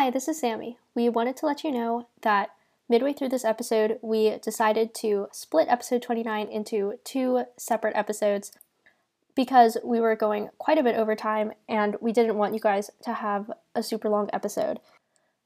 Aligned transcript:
Hi, 0.00 0.08
this 0.08 0.28
is 0.28 0.40
Sammy. 0.40 0.78
We 0.94 1.10
wanted 1.10 1.36
to 1.36 1.46
let 1.46 1.62
you 1.62 1.70
know 1.70 2.08
that 2.22 2.52
midway 2.88 3.12
through 3.12 3.28
this 3.28 3.44
episode, 3.44 3.98
we 4.00 4.38
decided 4.38 4.94
to 4.94 5.28
split 5.30 5.68
episode 5.68 6.00
29 6.00 6.48
into 6.48 6.94
two 7.04 7.44
separate 7.58 7.94
episodes 7.94 8.50
because 9.34 9.76
we 9.84 10.00
were 10.00 10.16
going 10.16 10.48
quite 10.56 10.78
a 10.78 10.82
bit 10.82 10.96
over 10.96 11.14
time 11.14 11.52
and 11.68 11.98
we 12.00 12.12
didn't 12.12 12.38
want 12.38 12.54
you 12.54 12.60
guys 12.60 12.90
to 13.02 13.12
have 13.12 13.50
a 13.74 13.82
super 13.82 14.08
long 14.08 14.30
episode. 14.32 14.80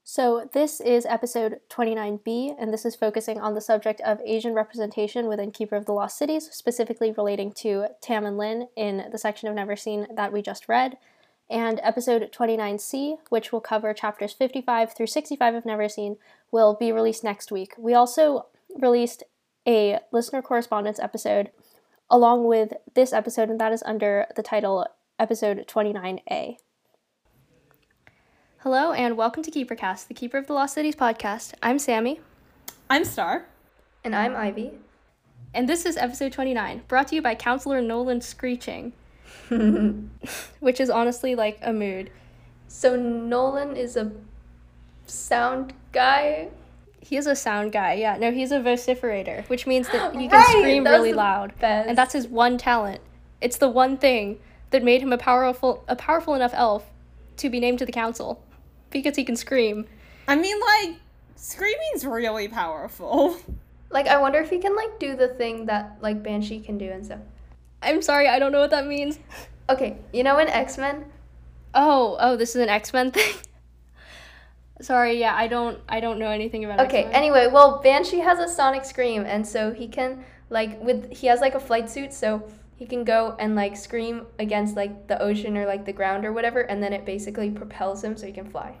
So, 0.05 0.49
this 0.53 0.79
is 0.79 1.05
episode 1.05 1.59
29B, 1.69 2.55
and 2.57 2.71
this 2.71 2.85
is 2.85 2.95
focusing 2.95 3.41
on 3.41 3.55
the 3.55 3.59
subject 3.59 3.99
of 4.05 4.21
Asian 4.23 4.53
representation 4.53 5.27
within 5.27 5.51
Keeper 5.51 5.75
of 5.75 5.85
the 5.85 5.91
Lost 5.91 6.17
Cities, 6.17 6.47
specifically 6.53 7.11
relating 7.11 7.51
to 7.55 7.87
Tam 8.01 8.25
and 8.25 8.37
Lin 8.37 8.69
in 8.77 9.09
the 9.11 9.17
section 9.17 9.49
of 9.49 9.55
Neverseen 9.55 10.15
that 10.15 10.31
we 10.31 10.41
just 10.41 10.69
read 10.69 10.97
and 11.49 11.79
episode 11.83 12.31
29C, 12.31 13.17
which 13.29 13.51
will 13.51 13.61
cover 13.61 13.93
chapters 13.93 14.33
55 14.33 14.95
through 14.95 15.07
65 15.07 15.55
of 15.55 15.63
Neverseen, 15.63 16.17
will 16.51 16.73
be 16.73 16.91
released 16.91 17.23
next 17.23 17.51
week. 17.51 17.73
We 17.77 17.93
also 17.93 18.47
released 18.79 19.23
a 19.67 19.99
listener 20.11 20.41
correspondence 20.41 20.99
episode 20.99 21.51
along 22.09 22.45
with 22.45 22.73
this 22.93 23.13
episode, 23.13 23.49
and 23.49 23.59
that 23.59 23.71
is 23.71 23.83
under 23.83 24.27
the 24.35 24.43
title 24.43 24.87
episode 25.19 25.65
29A. 25.67 26.57
Hello, 28.59 28.91
and 28.91 29.15
welcome 29.15 29.43
to 29.43 29.51
KeeperCast, 29.51 30.07
the 30.07 30.13
Keeper 30.13 30.37
of 30.37 30.47
the 30.47 30.53
Lost 30.53 30.73
Cities 30.73 30.95
podcast. 30.95 31.53
I'm 31.61 31.77
Sammy. 31.77 32.19
I'm 32.89 33.05
Star. 33.05 33.45
And 34.03 34.15
I'm 34.15 34.35
Ivy. 34.35 34.71
And 35.53 35.69
this 35.69 35.85
is 35.85 35.97
episode 35.97 36.31
29, 36.31 36.81
brought 36.87 37.07
to 37.09 37.15
you 37.15 37.21
by 37.21 37.35
Counselor 37.35 37.81
Noland 37.81 38.23
Screeching. 38.23 38.93
which 40.59 40.79
is 40.79 40.89
honestly 40.89 41.35
like 41.35 41.59
a 41.61 41.73
mood. 41.73 42.09
So 42.67 42.95
Noland 42.95 43.77
is 43.77 43.95
a 43.95 44.11
sound 45.05 45.73
guy. 45.91 46.49
He 46.99 47.17
is 47.17 47.27
a 47.27 47.35
sound 47.35 47.71
guy. 47.71 47.93
Yeah, 47.93 48.17
no, 48.17 48.31
he's 48.31 48.51
a 48.51 48.59
vociferator, 48.59 49.47
which 49.49 49.67
means 49.67 49.87
that 49.89 50.15
he 50.15 50.27
can 50.27 50.31
right, 50.39 50.47
scream 50.49 50.83
really 50.83 51.13
loud, 51.13 51.57
best. 51.59 51.87
and 51.87 51.97
that's 51.97 52.13
his 52.13 52.27
one 52.27 52.57
talent. 52.57 53.01
It's 53.41 53.57
the 53.57 53.69
one 53.69 53.97
thing 53.97 54.39
that 54.71 54.83
made 54.83 55.01
him 55.01 55.13
a 55.13 55.17
powerful 55.17 55.83
a 55.87 55.95
powerful 55.95 56.33
enough 56.33 56.53
elf 56.53 56.85
to 57.37 57.49
be 57.49 57.59
named 57.59 57.79
to 57.79 57.85
the 57.85 57.91
council 57.91 58.43
because 58.89 59.15
he 59.15 59.23
can 59.23 59.35
scream. 59.35 59.85
I 60.27 60.35
mean, 60.35 60.59
like 60.59 60.95
screaming's 61.35 62.05
really 62.05 62.47
powerful. 62.47 63.37
Like, 63.91 64.07
I 64.07 64.19
wonder 64.19 64.39
if 64.39 64.49
he 64.49 64.57
can 64.57 64.75
like 64.75 64.99
do 64.99 65.15
the 65.15 65.29
thing 65.29 65.67
that 65.67 65.97
like 66.01 66.21
Banshee 66.23 66.59
can 66.59 66.77
do 66.77 66.89
and 66.89 67.05
stuff. 67.05 67.19
I'm 67.85 68.01
sorry, 68.01 68.27
I 68.27 68.39
don't 68.39 68.51
know 68.51 68.59
what 68.59 68.71
that 68.71 68.87
means. 68.87 69.19
Okay, 69.69 69.97
you 70.13 70.23
know 70.23 70.37
in 70.39 70.47
X 70.47 70.77
Men? 70.77 71.05
Oh, 71.73 72.17
oh, 72.19 72.35
this 72.35 72.55
is 72.55 72.61
an 72.61 72.69
X 72.69 72.93
Men 72.93 73.11
thing. 73.11 73.33
sorry, 74.81 75.19
yeah, 75.19 75.35
I 75.35 75.47
don't, 75.47 75.79
I 75.87 75.99
don't 75.99 76.19
know 76.19 76.29
anything 76.29 76.65
about. 76.65 76.79
Okay, 76.87 77.03
X-Men. 77.03 77.15
anyway, 77.15 77.47
well, 77.47 77.81
Banshee 77.81 78.19
has 78.19 78.39
a 78.39 78.47
sonic 78.47 78.85
scream, 78.85 79.23
and 79.25 79.45
so 79.45 79.73
he 79.73 79.87
can 79.87 80.23
like 80.49 80.81
with 80.81 81.11
he 81.11 81.27
has 81.27 81.41
like 81.41 81.55
a 81.55 81.59
flight 81.59 81.89
suit, 81.89 82.13
so 82.13 82.47
he 82.75 82.85
can 82.85 83.03
go 83.03 83.35
and 83.39 83.55
like 83.55 83.75
scream 83.75 84.25
against 84.39 84.75
like 84.75 85.07
the 85.07 85.21
ocean 85.21 85.57
or 85.57 85.65
like 85.65 85.85
the 85.85 85.93
ground 85.93 86.25
or 86.25 86.33
whatever, 86.33 86.61
and 86.61 86.81
then 86.83 86.93
it 86.93 87.05
basically 87.05 87.49
propels 87.49 88.03
him 88.03 88.17
so 88.17 88.25
he 88.25 88.33
can 88.33 88.49
fly. 88.49 88.75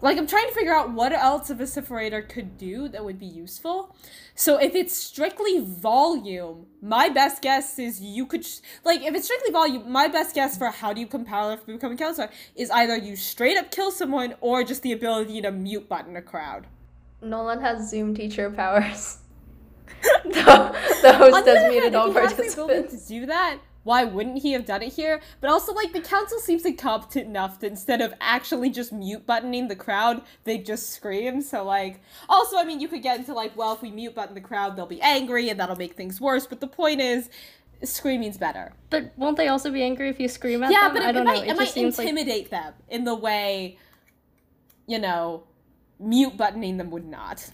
Like 0.00 0.18
I'm 0.18 0.26
trying 0.26 0.46
to 0.48 0.54
figure 0.54 0.74
out 0.74 0.92
what 0.92 1.12
else 1.12 1.48
a 1.50 1.54
vociferator 1.54 2.28
could 2.28 2.58
do 2.58 2.88
that 2.88 3.04
would 3.04 3.18
be 3.18 3.26
useful. 3.26 3.96
So 4.34 4.58
if 4.58 4.74
it's 4.74 4.94
strictly 4.94 5.60
volume, 5.60 6.66
my 6.82 7.08
best 7.08 7.40
guess 7.40 7.78
is 7.78 8.00
you 8.00 8.26
could 8.26 8.44
sh- 8.44 8.58
like 8.84 9.02
if 9.02 9.14
it's 9.14 9.24
strictly 9.26 9.52
volume, 9.52 9.90
my 9.90 10.08
best 10.08 10.34
guess 10.34 10.58
for 10.58 10.70
how 10.70 10.92
do 10.92 11.00
you 11.00 11.06
compile 11.06 11.56
for 11.56 11.72
becoming 11.72 11.96
counselor 11.96 12.30
is 12.54 12.70
either 12.70 12.96
you 12.96 13.16
straight 13.16 13.56
up 13.56 13.70
kill 13.70 13.90
someone 13.90 14.34
or 14.40 14.62
just 14.64 14.82
the 14.82 14.92
ability 14.92 15.40
to 15.42 15.50
mute 15.50 15.88
button 15.88 16.16
a 16.16 16.22
crowd. 16.22 16.66
Noland 17.22 17.62
has 17.62 17.90
Zoom 17.90 18.14
teacher 18.14 18.50
powers. 18.50 19.18
the, 20.24 20.76
the 21.02 21.12
host 21.14 21.46
has 21.46 21.70
muted 21.70 21.94
all 21.94 22.12
participants. 22.12 23.06
do 23.08 23.26
that, 23.26 23.58
why 23.84 24.04
wouldn't 24.04 24.42
he 24.42 24.52
have 24.52 24.64
done 24.64 24.82
it 24.82 24.94
here? 24.94 25.20
But 25.40 25.50
also, 25.50 25.72
like, 25.72 25.92
the 25.92 26.00
council 26.00 26.38
seems 26.38 26.64
incompetent 26.64 27.26
enough 27.26 27.60
that 27.60 27.68
instead 27.68 28.00
of 28.00 28.14
actually 28.20 28.70
just 28.70 28.92
mute 28.92 29.26
buttoning 29.26 29.68
the 29.68 29.76
crowd, 29.76 30.22
they 30.44 30.58
just 30.58 30.90
scream. 30.90 31.42
So, 31.42 31.64
like, 31.64 32.00
also, 32.28 32.56
I 32.56 32.64
mean, 32.64 32.80
you 32.80 32.88
could 32.88 33.02
get 33.02 33.18
into, 33.18 33.34
like, 33.34 33.56
well, 33.56 33.74
if 33.74 33.82
we 33.82 33.90
mute 33.90 34.14
button 34.14 34.34
the 34.34 34.40
crowd, 34.40 34.76
they'll 34.76 34.86
be 34.86 35.02
angry 35.02 35.50
and 35.50 35.60
that'll 35.60 35.76
make 35.76 35.94
things 35.94 36.20
worse. 36.20 36.46
But 36.46 36.60
the 36.60 36.66
point 36.66 37.00
is, 37.00 37.28
screaming's 37.82 38.38
better. 38.38 38.72
But 38.90 39.12
won't 39.16 39.36
they 39.36 39.48
also 39.48 39.70
be 39.70 39.82
angry 39.82 40.08
if 40.08 40.18
you 40.18 40.28
scream 40.28 40.62
at 40.62 40.72
yeah, 40.72 40.88
them? 40.88 40.94
but 40.94 41.02
it, 41.02 41.08
I 41.08 41.12
don't 41.12 41.22
it 41.22 41.24
know. 41.24 41.32
Might, 41.32 41.44
it, 41.44 41.50
it 41.50 41.56
might 41.56 41.76
intimidate 41.76 42.50
like... 42.50 42.62
them 42.62 42.74
in 42.88 43.04
the 43.04 43.14
way, 43.14 43.78
you 44.86 44.98
know, 44.98 45.44
mute 45.98 46.36
buttoning 46.36 46.78
them 46.78 46.90
would 46.90 47.06
not. 47.06 47.50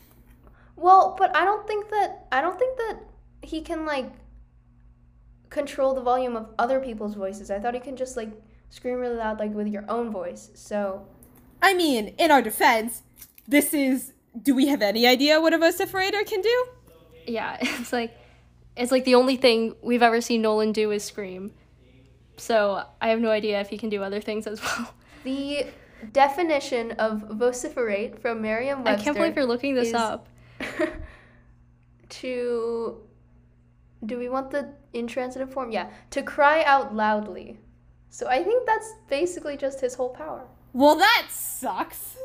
Well, 0.76 1.16
but 1.18 1.36
I 1.36 1.44
don't 1.44 1.66
think 1.66 1.90
that 1.90 2.26
I 2.32 2.40
don't 2.40 2.58
think 2.58 2.76
that 2.78 3.00
he 3.42 3.60
can 3.60 3.84
like 3.84 4.10
control 5.50 5.94
the 5.94 6.00
volume 6.00 6.36
of 6.36 6.48
other 6.58 6.80
people's 6.80 7.14
voices. 7.14 7.50
I 7.50 7.58
thought 7.58 7.74
he 7.74 7.80
can 7.80 7.96
just 7.96 8.16
like 8.16 8.30
scream 8.70 8.94
really 8.94 9.16
loud, 9.16 9.38
like 9.38 9.52
with 9.52 9.66
your 9.66 9.84
own 9.88 10.10
voice. 10.10 10.50
So, 10.54 11.06
I 11.60 11.74
mean, 11.74 12.14
in 12.18 12.30
our 12.30 12.42
defense, 12.42 13.02
this 13.46 13.74
is. 13.74 14.12
Do 14.40 14.54
we 14.54 14.68
have 14.68 14.80
any 14.80 15.08
idea 15.08 15.40
what 15.40 15.52
a 15.52 15.58
vociferator 15.58 16.24
can 16.24 16.40
do? 16.40 16.66
Yeah, 17.26 17.58
it's 17.60 17.92
like 17.92 18.16
it's 18.76 18.92
like 18.92 19.04
the 19.04 19.16
only 19.16 19.36
thing 19.36 19.74
we've 19.82 20.02
ever 20.02 20.20
seen 20.20 20.42
Noland 20.42 20.74
do 20.74 20.90
is 20.92 21.04
scream. 21.04 21.52
So 22.36 22.84
I 23.02 23.08
have 23.08 23.20
no 23.20 23.30
idea 23.30 23.60
if 23.60 23.68
he 23.68 23.76
can 23.76 23.90
do 23.90 24.02
other 24.02 24.20
things 24.20 24.46
as 24.46 24.62
well. 24.64 24.94
The 25.24 25.66
definition 26.12 26.92
of 26.92 27.22
vociferate 27.30 28.22
from 28.22 28.40
Merriam-Webster. 28.40 29.00
I 29.00 29.04
can't 29.04 29.16
believe 29.16 29.36
you're 29.36 29.44
looking 29.44 29.74
this 29.74 29.92
up. 29.92 30.28
to 32.08 33.00
do 34.04 34.18
we 34.18 34.28
want 34.28 34.50
the 34.50 34.72
intransitive 34.92 35.52
form? 35.52 35.70
Yeah, 35.70 35.90
to 36.10 36.22
cry 36.22 36.62
out 36.64 36.94
loudly. 36.94 37.58
So 38.08 38.28
I 38.28 38.42
think 38.42 38.66
that's 38.66 38.92
basically 39.08 39.56
just 39.56 39.80
his 39.80 39.94
whole 39.94 40.10
power. 40.10 40.46
Well, 40.72 40.96
that 40.96 41.26
sucks. 41.30 42.16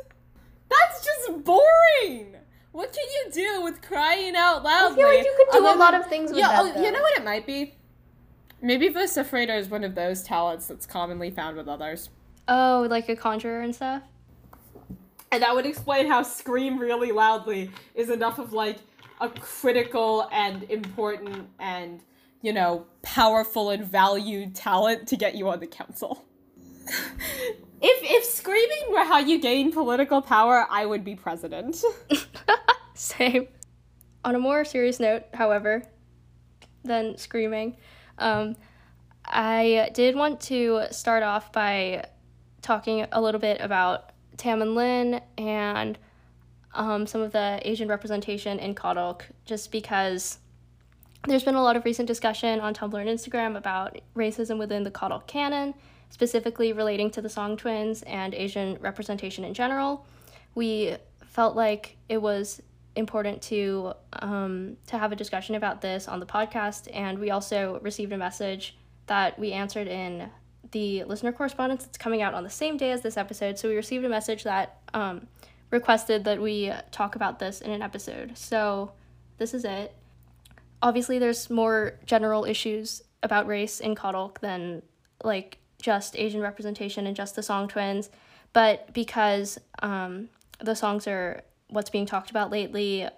That's 0.68 1.04
just 1.04 1.44
boring. 1.44 2.36
What 2.72 2.92
can 2.92 3.04
you 3.04 3.32
do 3.32 3.62
with 3.62 3.80
crying 3.80 4.34
out 4.36 4.62
loudly? 4.62 5.02
I 5.02 5.06
feel 5.06 5.16
like 5.16 5.24
you 5.24 5.34
could 5.36 5.58
do 5.58 5.66
a 5.66 5.76
lot 5.76 5.94
of 5.94 6.06
things 6.06 6.30
with 6.30 6.40
yeah, 6.40 6.62
that. 6.62 6.76
Oh, 6.76 6.82
you 6.82 6.90
know 6.90 7.00
what 7.00 7.18
it 7.18 7.24
might 7.24 7.46
be? 7.46 7.74
Maybe 8.60 8.88
vociferator 8.88 9.56
is 9.56 9.68
one 9.68 9.84
of 9.84 9.94
those 9.94 10.22
talents 10.22 10.66
that's 10.66 10.86
commonly 10.86 11.30
found 11.30 11.56
with 11.56 11.68
others. 11.68 12.10
Oh, 12.48 12.86
like 12.90 13.08
a 13.08 13.16
conjurer 13.16 13.60
and 13.60 13.74
stuff? 13.74 14.02
And 15.32 15.42
that 15.42 15.54
would 15.54 15.66
explain 15.66 16.06
how 16.06 16.22
scream 16.22 16.78
really 16.78 17.12
loudly 17.12 17.70
is 17.94 18.10
enough 18.10 18.38
of 18.38 18.52
like 18.52 18.78
a 19.20 19.28
critical 19.28 20.28
and 20.32 20.62
important 20.64 21.48
and 21.58 22.00
you 22.42 22.52
know 22.52 22.86
powerful 23.02 23.70
and 23.70 23.84
valued 23.84 24.54
talent 24.54 25.08
to 25.08 25.16
get 25.16 25.34
you 25.34 25.48
on 25.48 25.60
the 25.60 25.66
council. 25.66 26.24
if 26.86 27.50
if 27.80 28.24
screaming 28.24 28.90
were 28.90 29.04
how 29.04 29.18
you 29.18 29.40
gain 29.40 29.72
political 29.72 30.22
power, 30.22 30.66
I 30.70 30.86
would 30.86 31.04
be 31.04 31.14
president. 31.14 31.82
Same. 32.94 33.48
On 34.24 34.34
a 34.34 34.38
more 34.38 34.64
serious 34.64 34.98
note, 34.98 35.24
however, 35.34 35.84
than 36.82 37.16
screaming, 37.16 37.76
um, 38.18 38.56
I 39.24 39.90
did 39.94 40.16
want 40.16 40.40
to 40.42 40.84
start 40.90 41.22
off 41.22 41.52
by 41.52 42.06
talking 42.62 43.06
a 43.12 43.20
little 43.20 43.40
bit 43.40 43.60
about 43.60 44.10
Tam 44.36 44.62
and 44.62 44.74
Lin 44.74 45.20
and 45.38 45.98
um, 46.76 47.06
some 47.06 47.20
of 47.20 47.32
the 47.32 47.60
Asian 47.64 47.88
representation 47.88 48.58
in 48.58 48.74
KOTLK 48.74 49.22
just 49.44 49.72
because 49.72 50.38
there's 51.26 51.42
been 51.42 51.56
a 51.56 51.62
lot 51.62 51.76
of 51.76 51.84
recent 51.84 52.06
discussion 52.06 52.60
on 52.60 52.74
Tumblr 52.74 53.00
and 53.00 53.08
Instagram 53.08 53.56
about 53.56 53.98
racism 54.14 54.58
within 54.58 54.84
the 54.84 54.90
KOTLK 54.90 55.26
canon, 55.26 55.74
specifically 56.10 56.72
relating 56.72 57.10
to 57.10 57.22
the 57.22 57.28
Song 57.28 57.56
twins 57.56 58.02
and 58.02 58.34
Asian 58.34 58.78
representation 58.80 59.44
in 59.44 59.54
general. 59.54 60.06
We 60.54 60.96
felt 61.24 61.56
like 61.56 61.96
it 62.08 62.18
was 62.18 62.62
important 62.94 63.42
to 63.42 63.92
um, 64.14 64.76
to 64.86 64.98
have 64.98 65.12
a 65.12 65.16
discussion 65.16 65.54
about 65.54 65.80
this 65.80 66.08
on 66.08 66.20
the 66.20 66.26
podcast, 66.26 66.88
and 66.92 67.18
we 67.18 67.30
also 67.30 67.80
received 67.82 68.12
a 68.12 68.18
message 68.18 68.76
that 69.06 69.38
we 69.38 69.52
answered 69.52 69.88
in 69.88 70.30
the 70.72 71.04
listener 71.04 71.32
correspondence 71.32 71.84
that's 71.84 71.98
coming 71.98 72.22
out 72.22 72.34
on 72.34 72.42
the 72.42 72.50
same 72.50 72.76
day 72.76 72.90
as 72.90 73.02
this 73.02 73.16
episode. 73.16 73.58
So 73.58 73.68
we 73.68 73.76
received 73.76 74.04
a 74.04 74.08
message 74.08 74.44
that 74.44 74.78
um, 74.94 75.26
requested 75.70 76.24
that 76.24 76.40
we 76.40 76.72
talk 76.90 77.16
about 77.16 77.38
this 77.38 77.60
in 77.60 77.70
an 77.70 77.82
episode. 77.82 78.36
So 78.36 78.92
this 79.38 79.54
is 79.54 79.64
it. 79.64 79.94
Obviously, 80.82 81.18
there's 81.18 81.50
more 81.50 81.98
general 82.04 82.44
issues 82.44 83.02
about 83.22 83.46
race 83.46 83.80
in 83.80 83.94
KOTLK 83.94 84.38
than 84.40 84.82
like 85.24 85.58
just 85.80 86.16
Asian 86.16 86.40
representation 86.40 87.06
and 87.06 87.16
just 87.16 87.36
the 87.36 87.42
song 87.42 87.68
twins. 87.68 88.10
But 88.52 88.92
because 88.94 89.58
um, 89.82 90.28
the 90.60 90.74
songs 90.74 91.06
are 91.06 91.42
what's 91.68 91.90
being 91.90 92.06
talked 92.06 92.30
about 92.30 92.50
lately, 92.50 93.08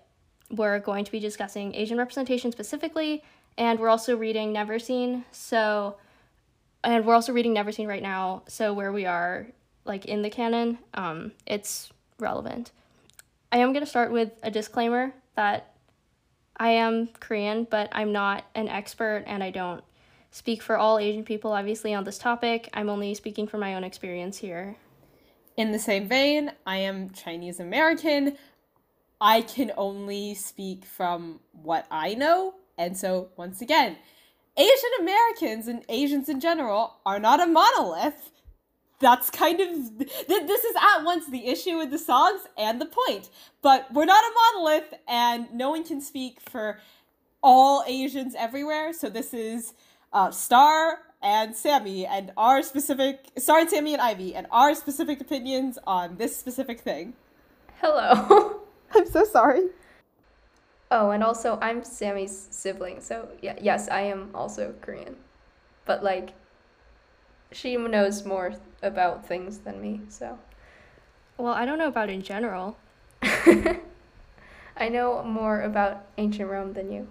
we're 0.50 0.78
going 0.78 1.04
to 1.04 1.12
be 1.12 1.20
discussing 1.20 1.74
Asian 1.74 1.98
representation 1.98 2.50
specifically, 2.50 3.22
and 3.56 3.78
we're 3.78 3.88
also 3.88 4.16
reading 4.16 4.54
Neverseen. 4.54 5.24
So, 5.30 5.96
and 6.82 7.04
we're 7.04 7.14
also 7.14 7.32
reading 7.32 7.54
Neverseen 7.54 7.86
right 7.86 8.02
now. 8.02 8.42
So 8.48 8.72
where 8.72 8.92
we 8.92 9.04
are, 9.04 9.46
like 9.84 10.06
in 10.06 10.22
the 10.22 10.30
canon, 10.30 10.78
um, 10.94 11.32
it's 11.46 11.92
relevant. 12.18 12.72
I 13.50 13.58
am 13.58 13.72
going 13.72 13.84
to 13.84 13.90
start 13.90 14.12
with 14.12 14.32
a 14.42 14.50
disclaimer 14.50 15.14
that 15.36 15.72
I 16.56 16.70
am 16.70 17.08
Korean, 17.20 17.66
but 17.70 17.88
I'm 17.92 18.12
not 18.12 18.44
an 18.54 18.68
expert 18.68 19.24
and 19.26 19.42
I 19.42 19.50
don't 19.50 19.82
speak 20.30 20.62
for 20.62 20.76
all 20.76 20.98
Asian 20.98 21.24
people, 21.24 21.52
obviously, 21.52 21.94
on 21.94 22.04
this 22.04 22.18
topic. 22.18 22.68
I'm 22.74 22.90
only 22.90 23.14
speaking 23.14 23.46
from 23.46 23.60
my 23.60 23.74
own 23.74 23.84
experience 23.84 24.38
here. 24.38 24.76
In 25.56 25.72
the 25.72 25.78
same 25.78 26.08
vein, 26.08 26.52
I 26.66 26.78
am 26.78 27.10
Chinese 27.10 27.60
American. 27.60 28.36
I 29.20 29.42
can 29.42 29.72
only 29.76 30.34
speak 30.34 30.84
from 30.84 31.40
what 31.52 31.86
I 31.90 32.14
know. 32.14 32.54
And 32.76 32.96
so, 32.96 33.30
once 33.36 33.60
again, 33.60 33.96
Asian 34.56 34.90
Americans 35.00 35.68
and 35.68 35.84
Asians 35.88 36.28
in 36.28 36.40
general 36.40 36.96
are 37.06 37.18
not 37.18 37.40
a 37.40 37.46
monolith. 37.46 38.30
That's 39.00 39.30
kind 39.30 39.60
of 39.60 39.98
this 39.98 40.64
is 40.64 40.76
at 40.76 41.04
once 41.04 41.26
the 41.28 41.46
issue 41.46 41.78
with 41.78 41.90
the 41.90 41.98
songs 41.98 42.40
and 42.56 42.80
the 42.80 42.86
point. 42.86 43.30
But 43.62 43.92
we're 43.92 44.04
not 44.04 44.24
a 44.24 44.34
monolith, 44.56 44.94
and 45.06 45.52
no 45.52 45.70
one 45.70 45.84
can 45.84 46.00
speak 46.00 46.40
for 46.40 46.80
all 47.42 47.84
Asians 47.86 48.34
everywhere. 48.36 48.92
So 48.92 49.08
this 49.08 49.32
is 49.32 49.74
uh, 50.12 50.30
Star 50.30 50.98
and 51.22 51.54
Sammy 51.54 52.06
and 52.06 52.32
our 52.36 52.62
specific 52.62 53.26
Star 53.36 53.60
and 53.60 53.70
Sammy 53.70 53.92
and 53.92 54.02
Ivy 54.02 54.34
and 54.34 54.46
our 54.50 54.74
specific 54.74 55.20
opinions 55.20 55.78
on 55.86 56.16
this 56.16 56.36
specific 56.36 56.80
thing. 56.80 57.14
Hello. 57.80 58.60
I'm 58.94 59.06
so 59.06 59.24
sorry. 59.24 59.68
Oh, 60.90 61.10
and 61.10 61.22
also 61.22 61.58
I'm 61.60 61.84
Sammy's 61.84 62.48
sibling, 62.50 63.00
so 63.00 63.28
yeah, 63.42 63.56
yes, 63.60 63.88
I 63.88 64.02
am 64.02 64.30
also 64.34 64.74
Korean. 64.80 65.16
But 65.84 66.02
like 66.02 66.30
she 67.52 67.76
knows 67.76 68.24
more 68.24 68.54
about 68.82 69.26
things 69.26 69.58
than 69.58 69.80
me, 69.80 70.00
so 70.08 70.38
Well, 71.36 71.52
I 71.52 71.64
don't 71.64 71.78
know 71.78 71.88
about 71.88 72.10
in 72.10 72.22
general. 72.22 72.76
I 73.22 74.88
know 74.88 75.22
more 75.24 75.62
about 75.62 76.06
ancient 76.18 76.48
Rome 76.48 76.72
than 76.72 76.92
you. 76.92 77.08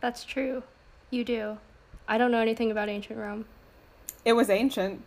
That's 0.00 0.24
true. 0.24 0.62
You 1.10 1.24
do. 1.24 1.58
I 2.06 2.18
don't 2.18 2.30
know 2.30 2.40
anything 2.40 2.70
about 2.70 2.88
ancient 2.88 3.18
Rome. 3.18 3.46
It 4.24 4.34
was 4.34 4.50
ancient. 4.50 5.02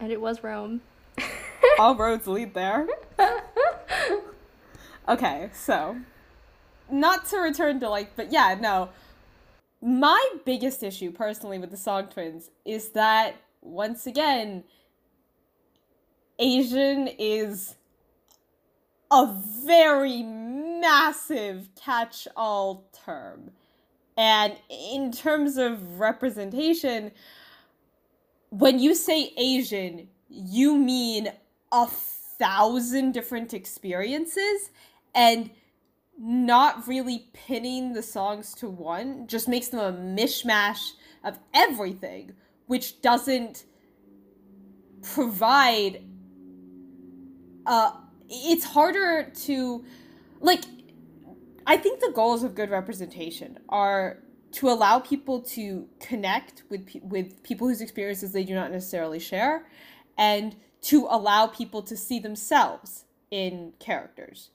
And 0.00 0.12
it 0.12 0.20
was 0.20 0.42
Rome. 0.42 0.82
All 1.78 1.96
roads 1.96 2.26
lead 2.26 2.54
there. 2.54 2.86
okay, 5.08 5.50
so 5.52 5.96
not 6.90 7.26
to 7.26 7.38
return 7.38 7.80
to 7.80 7.88
like, 7.88 8.16
but 8.16 8.32
yeah, 8.32 8.56
no. 8.60 8.90
My 9.82 10.22
biggest 10.44 10.82
issue 10.82 11.10
personally 11.10 11.58
with 11.58 11.70
the 11.70 11.76
Song 11.76 12.06
Twins 12.06 12.50
is 12.64 12.90
that 12.90 13.36
once 13.64 14.06
again, 14.06 14.62
Asian 16.38 17.08
is 17.18 17.76
a 19.10 19.34
very 19.64 20.22
massive 20.22 21.68
catch 21.74 22.28
all 22.36 22.90
term. 23.04 23.50
And 24.16 24.54
in 24.70 25.10
terms 25.10 25.56
of 25.56 25.98
representation, 25.98 27.10
when 28.50 28.78
you 28.78 28.94
say 28.94 29.32
Asian, 29.36 30.08
you 30.28 30.76
mean 30.76 31.32
a 31.72 31.86
thousand 31.86 33.12
different 33.12 33.54
experiences 33.54 34.70
and 35.14 35.50
not 36.18 36.86
really 36.86 37.28
pinning 37.32 37.92
the 37.92 38.02
songs 38.02 38.54
to 38.54 38.68
one 38.68 39.26
just 39.26 39.48
makes 39.48 39.68
them 39.68 39.80
a 39.80 39.92
mishmash 39.92 40.92
of 41.24 41.38
everything, 41.52 42.32
which 42.66 43.00
doesn't 43.02 43.64
provide 45.02 46.02
uh 47.66 47.92
it's 48.28 48.64
harder 48.64 49.30
to 49.34 49.84
like 50.40 50.64
I 51.66 51.76
think 51.76 52.00
the 52.00 52.12
goals 52.14 52.42
of 52.42 52.54
good 52.54 52.70
representation 52.70 53.58
are 53.68 54.18
to 54.52 54.68
allow 54.68 55.00
people 55.00 55.40
to 55.40 55.88
connect 56.00 56.62
with 56.68 56.88
with 57.02 57.42
people 57.42 57.68
whose 57.68 57.80
experiences 57.80 58.32
they 58.32 58.44
do 58.44 58.54
not 58.54 58.70
necessarily 58.70 59.18
share 59.18 59.66
and 60.16 60.56
to 60.82 61.06
allow 61.10 61.46
people 61.46 61.82
to 61.82 61.96
see 61.96 62.18
themselves 62.18 63.04
in 63.30 63.72
characters. 63.78 64.50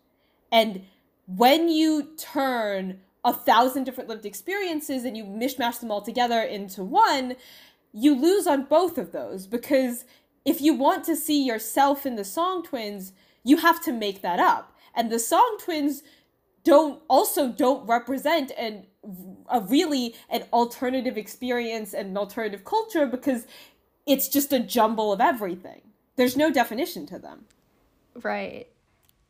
And 0.51 0.83
when 1.25 1.67
you 1.69 2.15
turn 2.17 3.01
a 3.25 3.33
thousand 3.33 3.83
different 3.83 4.09
lived 4.09 4.25
experiences 4.25 5.03
and 5.03 5.17
you 5.17 5.25
mishmash 5.25 5.79
them 5.79 5.91
all 5.91 6.01
together 6.01 6.41
into 6.41 6.83
one, 6.83 7.35
you 7.93 8.15
lose 8.15 8.47
on 8.47 8.65
both 8.65 8.97
of 8.97 9.11
those 9.11 9.47
because 9.47 10.05
if 10.45 10.61
you 10.61 10.73
want 10.73 11.03
to 11.05 11.15
see 11.15 11.43
yourself 11.43 12.05
in 12.05 12.15
the 12.15 12.23
song 12.23 12.63
twins, 12.63 13.13
you 13.43 13.57
have 13.57 13.83
to 13.83 13.91
make 13.91 14.21
that 14.21 14.39
up. 14.39 14.75
And 14.95 15.11
the 15.11 15.19
song 15.19 15.57
twins 15.59 16.03
don't 16.63 17.01
also 17.09 17.49
don't 17.49 17.87
represent 17.87 18.51
an 18.57 18.85
a 19.49 19.61
really 19.61 20.15
an 20.29 20.43
alternative 20.51 21.17
experience 21.17 21.93
and 21.93 22.09
an 22.09 22.17
alternative 22.17 22.65
culture 22.65 23.05
because 23.05 23.47
it's 24.05 24.27
just 24.27 24.51
a 24.51 24.59
jumble 24.59 25.13
of 25.13 25.21
everything. 25.21 25.81
There's 26.15 26.35
no 26.35 26.51
definition 26.51 27.05
to 27.07 27.19
them. 27.19 27.45
Right. 28.21 28.67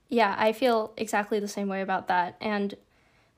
Yeah, 0.10 0.36
I 0.38 0.54
feel 0.54 0.92
exactly 0.98 1.40
the 1.40 1.48
same 1.48 1.68
way 1.68 1.82
about 1.82 2.08
that. 2.08 2.36
And 2.42 2.76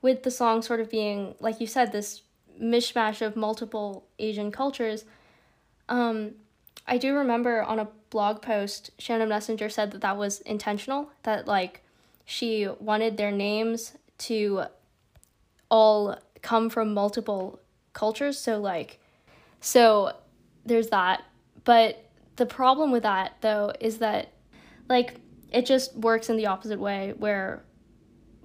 with 0.00 0.22
the 0.22 0.30
song 0.30 0.62
sort 0.62 0.80
of 0.80 0.90
being, 0.90 1.34
like 1.38 1.60
you 1.60 1.66
said, 1.66 1.92
this 1.92 2.22
mishmash 2.62 3.20
of 3.20 3.34
multiple 3.36 4.06
Asian 4.18 4.52
cultures, 4.52 5.04
um, 5.88 6.32
I 6.86 6.98
do 6.98 7.14
remember 7.14 7.62
on 7.62 7.78
a 7.78 7.88
blog 8.10 8.42
post, 8.42 8.90
Shannon 8.98 9.28
Messenger 9.28 9.68
said 9.68 9.90
that 9.92 10.00
that 10.00 10.16
was 10.16 10.40
intentional, 10.40 11.10
that 11.22 11.46
like 11.46 11.82
she 12.24 12.68
wanted 12.80 13.16
their 13.16 13.30
names 13.30 13.94
to 14.18 14.64
all 15.70 16.18
come 16.42 16.70
from 16.70 16.94
multiple 16.94 17.60
cultures. 17.92 18.38
So, 18.38 18.60
like, 18.60 19.00
so 19.60 20.12
there's 20.64 20.88
that. 20.88 21.24
But 21.64 22.04
the 22.36 22.46
problem 22.46 22.90
with 22.90 23.04
that, 23.04 23.36
though, 23.40 23.72
is 23.80 23.98
that, 23.98 24.32
like, 24.88 25.16
it 25.50 25.66
just 25.66 25.94
works 25.96 26.28
in 26.28 26.36
the 26.36 26.46
opposite 26.46 26.80
way, 26.80 27.14
where 27.16 27.62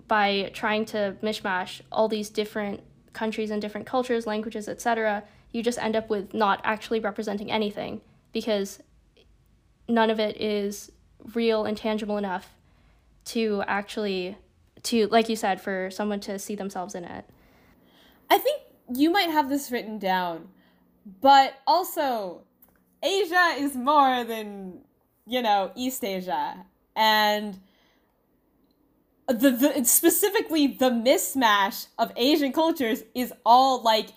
by 0.07 0.51
trying 0.53 0.85
to 0.85 1.15
mishmash 1.21 1.81
all 1.91 2.07
these 2.07 2.29
different 2.29 2.81
countries 3.17 3.49
and 3.49 3.61
different 3.61 3.87
cultures, 3.87 4.27
languages, 4.27 4.69
etc., 4.69 5.23
you 5.51 5.63
just 5.63 5.79
end 5.79 5.95
up 5.95 6.09
with 6.09 6.33
not 6.33 6.61
actually 6.63 6.99
representing 6.99 7.51
anything 7.51 8.01
because 8.31 8.79
none 9.87 10.09
of 10.09 10.19
it 10.19 10.39
is 10.39 10.91
real 11.33 11.65
and 11.65 11.75
tangible 11.75 12.17
enough 12.17 12.53
to 13.25 13.63
actually 13.67 14.37
to 14.83 15.07
like 15.07 15.27
you 15.29 15.35
said 15.35 15.59
for 15.59 15.89
someone 15.89 16.19
to 16.19 16.37
see 16.37 16.55
themselves 16.55 16.93
in 16.95 17.03
it 17.03 17.25
i 18.29 18.37
think 18.37 18.61
you 18.93 19.09
might 19.09 19.29
have 19.29 19.49
this 19.49 19.71
written 19.71 19.97
down 19.97 20.47
but 21.21 21.55
also 21.65 22.41
asia 23.01 23.55
is 23.57 23.75
more 23.75 24.23
than 24.23 24.79
you 25.25 25.41
know 25.41 25.71
east 25.75 26.03
asia 26.03 26.65
and 26.95 27.59
the, 29.27 29.51
the 29.51 29.85
specifically 29.85 30.67
the 30.67 30.89
mismatch 30.89 31.87
of 31.97 32.11
asian 32.15 32.51
cultures 32.51 33.03
is 33.13 33.33
all 33.45 33.81
like 33.81 34.09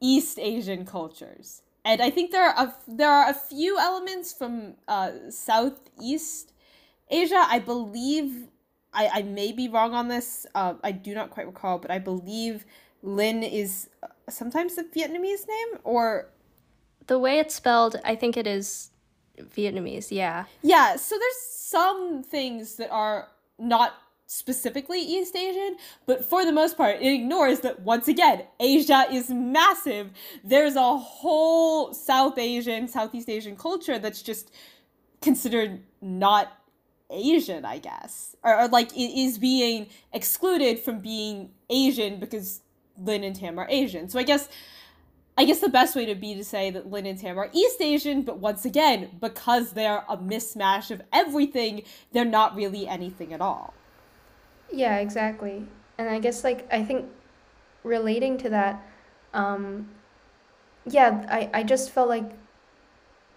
east 0.00 0.38
asian 0.38 0.84
cultures 0.84 1.62
and 1.84 2.00
i 2.00 2.10
think 2.10 2.30
there 2.30 2.48
are 2.48 2.66
a, 2.66 2.74
there 2.86 3.10
are 3.10 3.28
a 3.28 3.34
few 3.34 3.78
elements 3.78 4.32
from 4.32 4.74
uh, 4.88 5.10
southeast 5.28 6.52
asia 7.10 7.44
i 7.48 7.58
believe 7.58 8.48
I, 8.94 9.10
I 9.12 9.22
may 9.22 9.52
be 9.52 9.68
wrong 9.68 9.92
on 9.92 10.08
this. 10.08 10.46
Uh, 10.54 10.74
I 10.82 10.92
do 10.92 11.14
not 11.14 11.30
quite 11.30 11.46
recall, 11.46 11.78
but 11.78 11.90
I 11.90 11.98
believe 11.98 12.64
Lin 13.02 13.42
is 13.42 13.90
uh, 14.02 14.08
sometimes 14.28 14.76
the 14.76 14.84
Vietnamese 14.84 15.46
name, 15.48 15.80
or 15.82 16.30
the 17.06 17.18
way 17.18 17.38
it's 17.38 17.54
spelled. 17.54 17.96
I 18.04 18.14
think 18.14 18.36
it 18.36 18.46
is 18.46 18.90
Vietnamese. 19.38 20.10
Yeah. 20.10 20.44
Yeah. 20.62 20.96
So 20.96 21.16
there's 21.18 21.40
some 21.42 22.22
things 22.22 22.76
that 22.76 22.90
are 22.90 23.28
not 23.58 23.94
specifically 24.26 25.00
East 25.00 25.36
Asian, 25.36 25.76
but 26.06 26.24
for 26.24 26.44
the 26.44 26.52
most 26.52 26.76
part, 26.76 26.96
it 27.00 27.12
ignores 27.12 27.60
that 27.60 27.80
once 27.80 28.08
again, 28.08 28.44
Asia 28.58 29.06
is 29.10 29.30
massive. 29.30 30.10
There's 30.42 30.76
a 30.76 30.96
whole 30.96 31.92
South 31.92 32.38
Asian, 32.38 32.88
Southeast 32.88 33.28
Asian 33.28 33.56
culture 33.56 33.98
that's 33.98 34.22
just 34.22 34.50
considered 35.20 35.82
not 36.00 36.52
Asian, 37.10 37.64
I 37.64 37.78
guess, 37.78 38.34
or, 38.42 38.58
or 38.58 38.68
like 38.68 38.92
it 38.96 39.20
is 39.20 39.38
being 39.38 39.88
excluded 40.12 40.78
from 40.80 41.00
being 41.00 41.50
Asian 41.68 42.18
because 42.18 42.62
Lin 42.98 43.24
and 43.24 43.36
Tam 43.36 43.58
are 43.58 43.66
Asian. 43.68 44.08
So 44.08 44.18
I 44.18 44.22
guess 44.22 44.48
I 45.36 45.44
guess 45.44 45.58
the 45.58 45.68
best 45.68 45.96
way 45.96 46.06
to 46.06 46.14
be 46.14 46.34
to 46.36 46.44
say 46.44 46.70
that 46.70 46.90
Lin 46.90 47.06
and 47.06 47.18
Tam 47.18 47.38
are 47.38 47.50
East 47.52 47.80
Asian, 47.80 48.22
but 48.22 48.38
once 48.38 48.64
again, 48.64 49.10
because 49.20 49.72
they're 49.72 50.04
a 50.08 50.16
mismatch 50.16 50.92
of 50.92 51.02
everything, 51.12 51.82
they're 52.12 52.24
not 52.24 52.54
really 52.54 52.86
anything 52.86 53.32
at 53.32 53.40
all. 53.40 53.74
Yeah, 54.72 54.96
exactly. 54.98 55.66
And 55.98 56.08
I 56.08 56.18
guess 56.18 56.44
like 56.44 56.66
I 56.72 56.84
think 56.84 57.06
relating 57.84 58.38
to 58.38 58.48
that, 58.50 58.82
um, 59.32 59.88
yeah, 60.86 61.26
I, 61.30 61.50
I 61.54 61.62
just 61.62 61.90
felt 61.90 62.08
like 62.08 62.30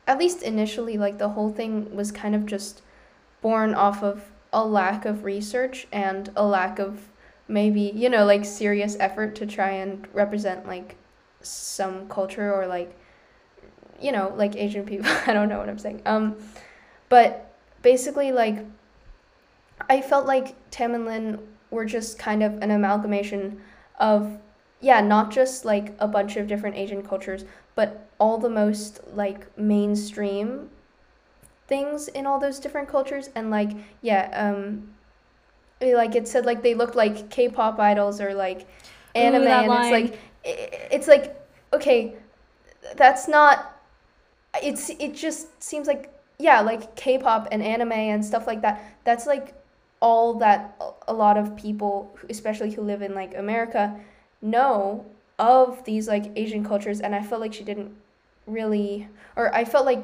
at 0.08 0.18
least 0.18 0.42
initially 0.42 0.98
like 0.98 1.18
the 1.18 1.30
whole 1.30 1.50
thing 1.52 1.94
was 1.96 2.12
kind 2.12 2.34
of 2.36 2.46
just 2.46 2.82
born 3.42 3.74
off 3.74 4.04
of 4.04 4.32
a 4.54 4.66
lack 4.66 5.06
of 5.06 5.24
research 5.26 5.88
and 5.92 6.32
a 6.36 6.46
lack 6.46 6.80
of 6.80 7.10
maybe 7.48 7.82
you 7.96 8.10
know 8.10 8.26
like 8.26 8.46
serious 8.46 8.96
effort 9.00 9.36
to 9.36 9.46
try 9.46 9.70
and 9.72 10.08
represent 10.14 10.66
like 10.68 10.96
some 11.42 12.08
culture 12.10 12.54
or 12.54 12.68
like 12.68 12.94
you 14.00 14.12
know 14.12 14.34
like 14.36 14.56
asian 14.56 14.86
people 14.86 15.10
i 15.28 15.34
don't 15.34 15.50
know 15.50 15.58
what 15.58 15.70
i'm 15.70 15.78
saying 15.80 16.02
um 16.06 16.36
but 17.10 17.54
basically 17.82 18.32
like 18.32 18.66
i 19.90 20.02
felt 20.02 20.26
like 20.26 20.56
tam 20.72 20.94
and 20.94 21.06
lin 21.06 21.40
were 21.72 21.86
just 21.86 22.18
kind 22.18 22.42
of 22.44 22.54
an 22.62 22.72
amalgamation 22.72 23.60
of 24.00 24.40
yeah 24.82 25.02
not 25.02 25.32
just 25.32 25.66
like 25.66 25.94
a 26.00 26.08
bunch 26.08 26.38
of 26.38 26.48
different 26.48 26.76
asian 26.76 27.02
cultures 27.02 27.46
but 27.76 28.10
all 28.20 28.38
the 28.38 28.50
most 28.50 29.00
like 29.14 29.58
mainstream 29.58 30.70
things 31.68 32.08
in 32.08 32.26
all 32.26 32.40
those 32.40 32.60
different 32.60 32.88
cultures. 32.88 33.30
And 33.36 33.52
like 33.52 33.72
yeah 34.02 34.30
um 34.34 34.90
like 35.82 36.16
it 36.16 36.28
said 36.28 36.46
like 36.46 36.64
they 36.64 36.74
looked 36.74 36.96
like 36.96 37.30
K-pop 37.30 37.80
idols 37.80 38.20
or 38.20 38.34
like 38.34 38.68
anime. 39.14 39.44
Ooh, 39.44 39.48
and 39.48 39.68
line. 39.68 39.84
it's 39.84 39.92
like 39.92 40.20
it's 40.44 41.08
like 41.08 41.48
okay 41.74 42.16
that's 42.96 43.28
not 43.28 43.80
it's 44.64 44.90
it 44.90 45.14
just 45.14 45.62
seems 45.62 45.88
like 45.88 46.12
yeah 46.40 46.62
like 46.62 46.96
K-pop 46.96 47.50
and 47.52 47.62
anime 47.62 47.92
and 47.92 48.26
stuff 48.26 48.48
like 48.48 48.62
that. 48.62 48.84
That's 49.04 49.28
like 49.28 49.54
all 50.00 50.36
that 50.36 50.80
a 51.08 51.14
lot 51.14 51.38
of 51.38 51.56
people 51.56 52.16
especially 52.30 52.72
who 52.72 52.82
live 52.82 53.02
in 53.02 53.14
like 53.16 53.36
America 53.36 54.00
know 54.42 55.06
of 55.40 55.84
these 55.86 56.08
like 56.08 56.32
Asian 56.36 56.64
cultures 56.64 57.02
and 57.02 57.16
I 57.16 57.24
felt 57.24 57.42
like 57.42 57.54
she 57.54 57.64
didn't 57.64 57.96
really 58.46 59.08
or 59.36 59.54
I 59.54 59.66
felt 59.66 59.86
like 59.86 60.04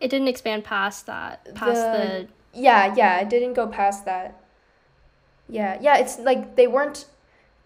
It 0.00 0.08
didn't 0.10 0.28
expand 0.28 0.64
past 0.64 1.06
that, 1.06 1.54
past 1.54 1.74
the, 1.92 2.28
the 2.52 2.60
yeah 2.60 2.94
yeah 2.96 3.20
it 3.20 3.28
didn't 3.28 3.54
go 3.54 3.66
past 3.66 4.04
that. 4.04 4.40
Yeah 5.48 5.78
yeah 5.80 5.96
it's 5.98 6.18
like 6.18 6.56
they 6.56 6.66
weren't 6.66 7.06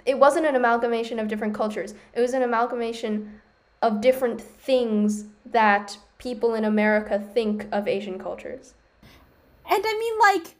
it 0.06 0.18
wasn't 0.18 0.46
an 0.46 0.56
amalgamation 0.56 1.18
of 1.18 1.28
different 1.28 1.54
cultures. 1.54 1.94
It 2.14 2.20
was 2.20 2.32
an 2.34 2.42
amalgamation 2.42 3.40
of 3.82 4.00
different 4.00 4.40
things 4.40 5.26
that 5.44 5.98
people 6.18 6.54
in 6.54 6.64
america 6.64 7.18
think 7.34 7.66
of 7.72 7.88
asian 7.88 8.16
cultures. 8.18 8.74
And 9.68 9.82
I 9.86 9.94
mean, 9.98 10.18
like, 10.18 10.54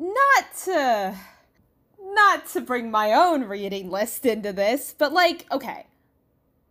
not 0.00 0.54
to 0.64 1.14
not 2.00 2.46
to 2.48 2.60
bring 2.60 2.90
my 2.90 3.12
own 3.12 3.44
reading 3.44 3.90
list 3.90 4.26
into 4.26 4.52
this, 4.52 4.94
but 4.96 5.12
like, 5.12 5.46
okay. 5.52 5.86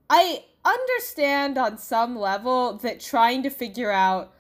I 0.09 0.43
understand 0.65 1.57
on 1.57 1.77
some 1.77 2.17
level 2.17 2.74
that 2.77 3.00
trying 3.00 3.43
to 3.43 3.50
figure 3.50 3.91
out, 3.91 4.33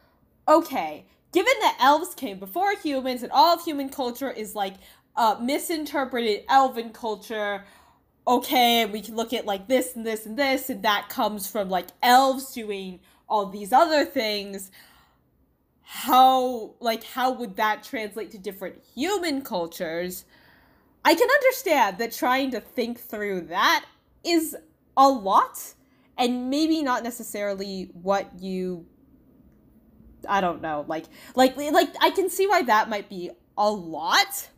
okay, 0.47 1.05
given 1.31 1.53
that 1.61 1.77
elves 1.79 2.15
came 2.15 2.39
before 2.39 2.73
humans 2.75 3.21
and 3.23 3.31
all 3.31 3.53
of 3.53 3.63
human 3.63 3.89
culture 3.89 4.31
is 4.31 4.55
like 4.55 4.73
uh, 5.15 5.35
misinterpreted 5.39 6.43
elven 6.49 6.89
culture, 6.89 7.63
okay, 8.27 8.81
and 8.81 8.91
we 8.91 9.01
can 9.01 9.15
look 9.15 9.31
at 9.31 9.45
like 9.45 9.67
this 9.67 9.95
and 9.95 10.05
this 10.05 10.25
and 10.25 10.37
this, 10.37 10.69
and 10.69 10.83
that 10.83 11.07
comes 11.07 11.49
from 11.49 11.69
like 11.69 11.87
elves 12.01 12.51
doing 12.53 12.99
all 13.29 13.45
these 13.45 13.71
other 13.71 14.05
things 14.05 14.71
how 15.91 16.75
like 16.79 17.03
how 17.03 17.31
would 17.31 17.55
that 17.55 17.83
translate 17.83 18.29
to 18.29 18.37
different 18.37 18.75
human 18.95 19.41
cultures? 19.41 20.23
I 21.03 21.15
can 21.15 21.27
understand 21.27 21.97
that 21.97 22.11
trying 22.11 22.51
to 22.51 22.59
think 22.59 22.99
through 22.99 23.41
that 23.47 23.85
is 24.23 24.55
a 24.95 25.09
lot 25.09 25.73
and 26.15 26.51
maybe 26.51 26.83
not 26.83 27.01
necessarily 27.03 27.89
what 27.93 28.29
you 28.39 28.85
i 30.27 30.39
don't 30.41 30.61
know 30.61 30.85
like 30.87 31.05
like 31.35 31.55
like 31.55 31.89
i 32.01 32.11
can 32.11 32.29
see 32.29 32.45
why 32.45 32.61
that 32.61 32.89
might 32.89 33.09
be 33.09 33.31
a 33.57 33.71
lot 33.71 34.49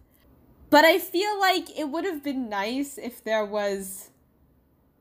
but 0.71 0.83
i 0.83 0.97
feel 0.97 1.39
like 1.39 1.79
it 1.79 1.89
would 1.89 2.03
have 2.03 2.23
been 2.23 2.49
nice 2.49 2.97
if 2.97 3.23
there 3.23 3.45
was 3.45 4.09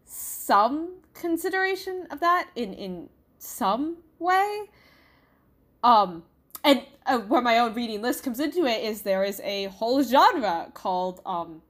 some 0.04 0.96
consideration 1.14 2.06
of 2.10 2.20
that 2.20 2.50
in 2.54 2.74
in 2.74 3.08
some 3.38 3.96
way 4.18 4.66
um 5.82 6.22
and 6.62 6.82
uh, 7.06 7.18
where 7.18 7.40
my 7.40 7.58
own 7.58 7.74
reading 7.74 8.02
list 8.02 8.22
comes 8.22 8.40
into 8.40 8.66
it 8.66 8.82
is 8.82 9.02
there 9.02 9.24
is 9.24 9.40
a 9.40 9.64
whole 9.66 10.02
genre 10.02 10.70
called 10.74 11.20
um 11.24 11.62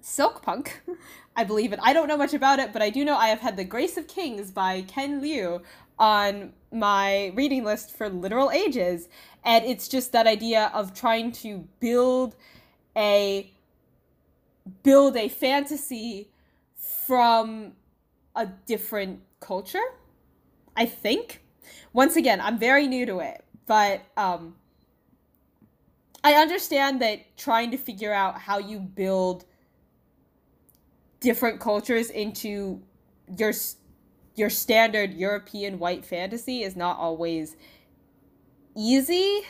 silk 0.00 0.42
punk. 0.42 0.80
I 1.36 1.44
believe 1.44 1.72
it. 1.72 1.78
I 1.82 1.92
don't 1.92 2.08
know 2.08 2.16
much 2.16 2.34
about 2.34 2.58
it 2.58 2.72
but 2.72 2.82
i 2.82 2.90
do 2.90 3.04
know 3.04 3.16
i 3.16 3.28
have 3.28 3.40
had 3.40 3.56
the 3.56 3.64
grace 3.64 3.96
of 3.96 4.08
kings 4.08 4.50
by 4.50 4.82
ken 4.82 5.20
liu 5.20 5.62
on 6.00 6.52
my 6.72 7.30
reading 7.34 7.62
list 7.62 7.96
for 7.96 8.08
literal 8.08 8.50
ages. 8.50 9.08
And 9.44 9.64
it's 9.64 9.86
just 9.86 10.12
that 10.12 10.26
idea 10.26 10.70
of 10.74 10.94
trying 10.94 11.32
to 11.32 11.68
build 11.78 12.34
a 12.96 13.52
build 14.82 15.16
a 15.16 15.28
fantasy 15.28 16.30
from 17.06 17.72
a 18.36 18.46
different 18.66 19.20
culture 19.40 19.82
i 20.76 20.84
think 20.84 21.42
once 21.92 22.16
again 22.16 22.40
i'm 22.40 22.58
very 22.58 22.86
new 22.86 23.06
to 23.06 23.18
it 23.18 23.44
but 23.66 24.02
um 24.16 24.54
i 26.24 26.34
understand 26.34 27.00
that 27.00 27.20
trying 27.36 27.70
to 27.70 27.76
figure 27.76 28.12
out 28.12 28.38
how 28.38 28.58
you 28.58 28.78
build 28.78 29.44
different 31.20 31.60
cultures 31.60 32.10
into 32.10 32.80
your 33.38 33.52
your 34.34 34.50
standard 34.50 35.14
european 35.14 35.78
white 35.78 36.04
fantasy 36.04 36.62
is 36.62 36.76
not 36.76 36.96
always 36.98 37.56
easy 38.76 39.42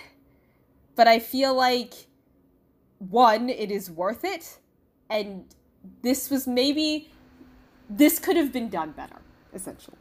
but 0.96 1.06
i 1.06 1.18
feel 1.18 1.54
like 1.54 1.94
one 2.98 3.48
it 3.48 3.70
is 3.70 3.90
worth 3.90 4.24
it 4.24 4.58
and 5.08 5.44
this 6.02 6.30
was 6.30 6.46
maybe 6.46 7.10
this 7.88 8.18
could 8.18 8.36
have 8.36 8.52
been 8.52 8.68
done 8.68 8.90
better 8.92 9.16
essentially 9.54 9.96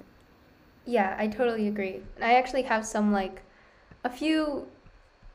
yeah 0.90 1.16
i 1.18 1.28
totally 1.28 1.68
agree 1.68 2.02
i 2.22 2.34
actually 2.34 2.64
have 2.64 2.86
some 2.86 3.12
like 3.12 3.42
a 4.04 4.10
few 4.10 4.66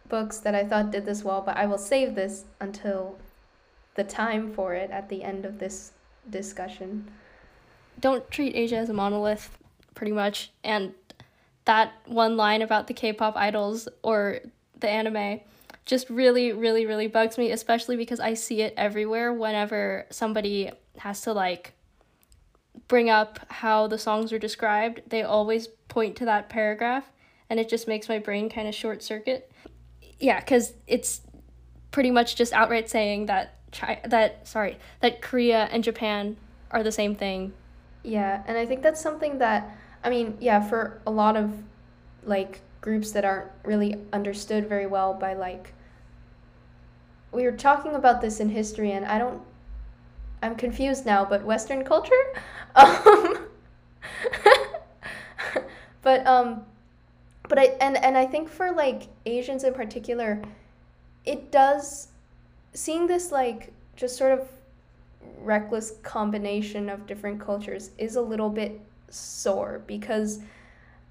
books 0.09 0.39
that 0.39 0.55
i 0.55 0.65
thought 0.65 0.91
did 0.91 1.05
this 1.07 1.23
well 1.23 1.41
but 1.41 1.57
i 1.57 1.67
will 1.67 1.79
save 1.79 2.15
this 2.15 2.45
until 2.61 3.17
the 3.95 4.05
time 4.05 4.53
for 4.53 4.75
it 4.75 4.91
at 4.91 5.09
the 5.09 5.23
end 5.23 5.45
of 5.45 5.59
this 5.59 5.93
discussion 6.31 7.09
don't 8.01 8.29
treat 8.31 8.55
Asia 8.55 8.77
as 8.77 8.89
a 8.89 8.93
monolith, 8.93 9.57
pretty 9.95 10.13
much. 10.13 10.51
And 10.63 10.95
that 11.65 11.93
one 12.07 12.37
line 12.37 12.63
about 12.63 12.87
the 12.87 12.95
K-pop 12.95 13.37
idols 13.37 13.89
or 14.03 14.41
the 14.79 14.89
anime 14.89 15.41
just 15.87 16.09
really, 16.09 16.53
really, 16.53 16.87
really 16.87 17.07
bugs 17.07 17.37
me, 17.39 17.51
especially 17.51 17.97
because 17.97 18.21
I 18.21 18.35
see 18.35 18.63
it 18.63 18.75
everywhere 18.77 19.33
whenever 19.33 20.07
somebody 20.11 20.71
has 20.99 21.21
to 21.23 21.33
like 21.33 21.75
bring 22.89 23.11
up 23.11 23.41
how 23.49 23.87
the 23.87 23.99
songs 23.99 24.33
are 24.33 24.39
described. 24.39 25.03
They 25.09 25.23
always 25.23 25.69
point 25.89 26.17
to 26.17 26.25
that 26.27 26.49
paragraph, 26.49 27.11
and 27.49 27.59
it 27.61 27.69
just 27.69 27.89
makes 27.89 28.09
my 28.09 28.19
brain 28.19 28.49
kind 28.49 28.69
of 28.69 28.75
short 28.75 29.03
circuit. 29.03 29.51
Yeah, 30.19 30.41
because 30.41 30.75
it's 30.87 31.23
pretty 31.91 32.11
much 32.11 32.37
just 32.37 32.53
outright 32.53 32.91
saying 32.91 33.27
that 33.27 33.55
that 34.05 34.47
sorry 34.47 34.79
that 35.01 35.21
Korea 35.21 35.69
and 35.71 35.83
Japan 35.83 36.37
are 36.71 36.83
the 36.83 36.93
same 36.93 37.15
thing 37.15 37.53
Yeah, 38.03 38.43
and 38.47 38.57
I 38.59 38.67
think 38.67 38.83
that's 38.83 39.01
something 39.01 39.39
that 39.39 39.77
I 40.05 40.11
mean, 40.11 40.37
yeah, 40.39 40.61
for 40.61 41.01
a 41.07 41.11
lot 41.11 41.37
of 41.37 41.53
like 42.25 42.61
groups 42.81 43.13
that 43.13 43.25
aren't 43.25 43.51
really 43.65 43.97
understood 44.13 44.69
very 44.69 44.87
well 44.87 45.15
by 45.15 45.33
like 45.35 45.73
we 47.33 47.45
were 47.45 47.53
talking 47.53 47.95
about 47.95 48.21
this 48.21 48.41
in 48.41 48.51
history 48.51 48.93
and 48.93 49.05
I 49.05 49.19
don't 49.19 49.41
I'm 50.45 50.57
confused 50.57 51.07
now, 51.07 51.25
but 51.25 51.45
western 51.45 51.85
culture? 51.85 52.25
Um 52.77 53.39
but 56.03 56.27
um 56.27 56.65
but 57.49 57.59
I 57.59 57.65
and 57.81 57.97
and 57.97 58.19
I 58.19 58.27
think 58.27 58.49
for 58.49 58.73
like 58.73 59.05
Asians 59.27 59.63
in 59.63 59.75
particular, 59.75 60.43
it 61.25 61.53
does 61.53 62.09
seeing 62.73 63.07
this 63.07 63.31
like 63.31 63.73
just 63.95 64.17
sort 64.17 64.33
of 64.33 64.49
reckless 65.39 65.93
combination 66.03 66.89
of 66.89 67.07
different 67.07 67.41
cultures 67.41 67.91
is 67.97 68.17
a 68.17 68.21
little 68.21 68.51
bit 68.51 68.81
sore 69.09 69.83
because 69.87 70.41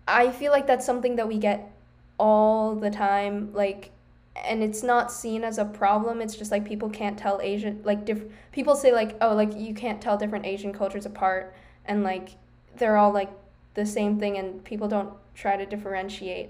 I 0.05 0.31
feel 0.31 0.51
like 0.51 0.67
that's 0.67 0.85
something 0.85 1.15
that 1.15 1.27
we 1.27 1.37
get 1.37 1.71
all 2.19 2.75
the 2.75 2.89
time 2.89 3.53
like 3.53 3.91
and 4.35 4.63
it's 4.63 4.83
not 4.83 5.11
seen 5.11 5.43
as 5.43 5.57
a 5.57 5.65
problem 5.65 6.21
it's 6.21 6.35
just 6.35 6.51
like 6.51 6.65
people 6.65 6.89
can't 6.89 7.17
tell 7.17 7.39
asian 7.41 7.81
like 7.83 8.05
diff- 8.05 8.25
people 8.51 8.75
say 8.75 8.91
like 8.91 9.15
oh 9.21 9.33
like 9.33 9.55
you 9.55 9.73
can't 9.73 10.01
tell 10.01 10.17
different 10.17 10.45
asian 10.45 10.73
cultures 10.73 11.05
apart 11.05 11.53
and 11.85 12.03
like 12.03 12.29
they're 12.77 12.97
all 12.97 13.11
like 13.11 13.31
the 13.75 13.85
same 13.85 14.19
thing 14.19 14.37
and 14.37 14.63
people 14.63 14.87
don't 14.87 15.13
try 15.35 15.55
to 15.55 15.65
differentiate 15.65 16.49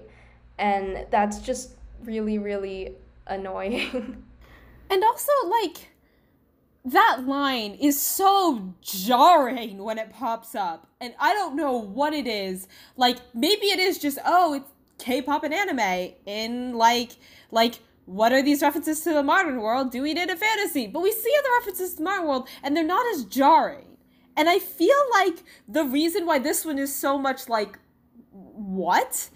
and 0.58 1.06
that's 1.10 1.38
just 1.40 1.70
really 2.04 2.38
really 2.38 2.94
annoying 3.26 4.22
And 4.90 5.02
also, 5.02 5.32
like, 5.46 5.90
that 6.84 7.24
line 7.26 7.74
is 7.80 8.00
so 8.00 8.74
jarring 8.82 9.78
when 9.78 9.98
it 9.98 10.12
pops 10.12 10.54
up. 10.54 10.86
And 11.00 11.14
I 11.18 11.32
don't 11.32 11.56
know 11.56 11.76
what 11.76 12.12
it 12.12 12.26
is. 12.26 12.68
Like, 12.96 13.18
maybe 13.34 13.66
it 13.66 13.78
is 13.78 13.98
just, 13.98 14.18
oh, 14.24 14.54
it's 14.54 14.70
K 14.98 15.22
pop 15.22 15.44
and 15.44 15.52
anime 15.52 16.14
in, 16.26 16.74
like, 16.74 17.12
like, 17.50 17.80
what 18.06 18.32
are 18.32 18.42
these 18.42 18.62
references 18.62 19.00
to 19.00 19.12
the 19.12 19.22
modern 19.22 19.60
world 19.60 19.90
doing 19.90 20.16
in 20.16 20.30
a 20.30 20.36
fantasy? 20.36 20.86
But 20.86 21.02
we 21.02 21.12
see 21.12 21.32
other 21.38 21.48
references 21.58 21.90
to 21.90 21.96
the 21.96 22.04
modern 22.04 22.26
world, 22.26 22.48
and 22.62 22.76
they're 22.76 22.84
not 22.84 23.06
as 23.14 23.24
jarring. 23.24 23.96
And 24.36 24.48
I 24.48 24.58
feel 24.58 24.96
like 25.12 25.42
the 25.68 25.84
reason 25.84 26.26
why 26.26 26.38
this 26.38 26.64
one 26.64 26.78
is 26.78 26.94
so 26.94 27.18
much 27.18 27.48
like, 27.48 27.78
what? 28.30 29.30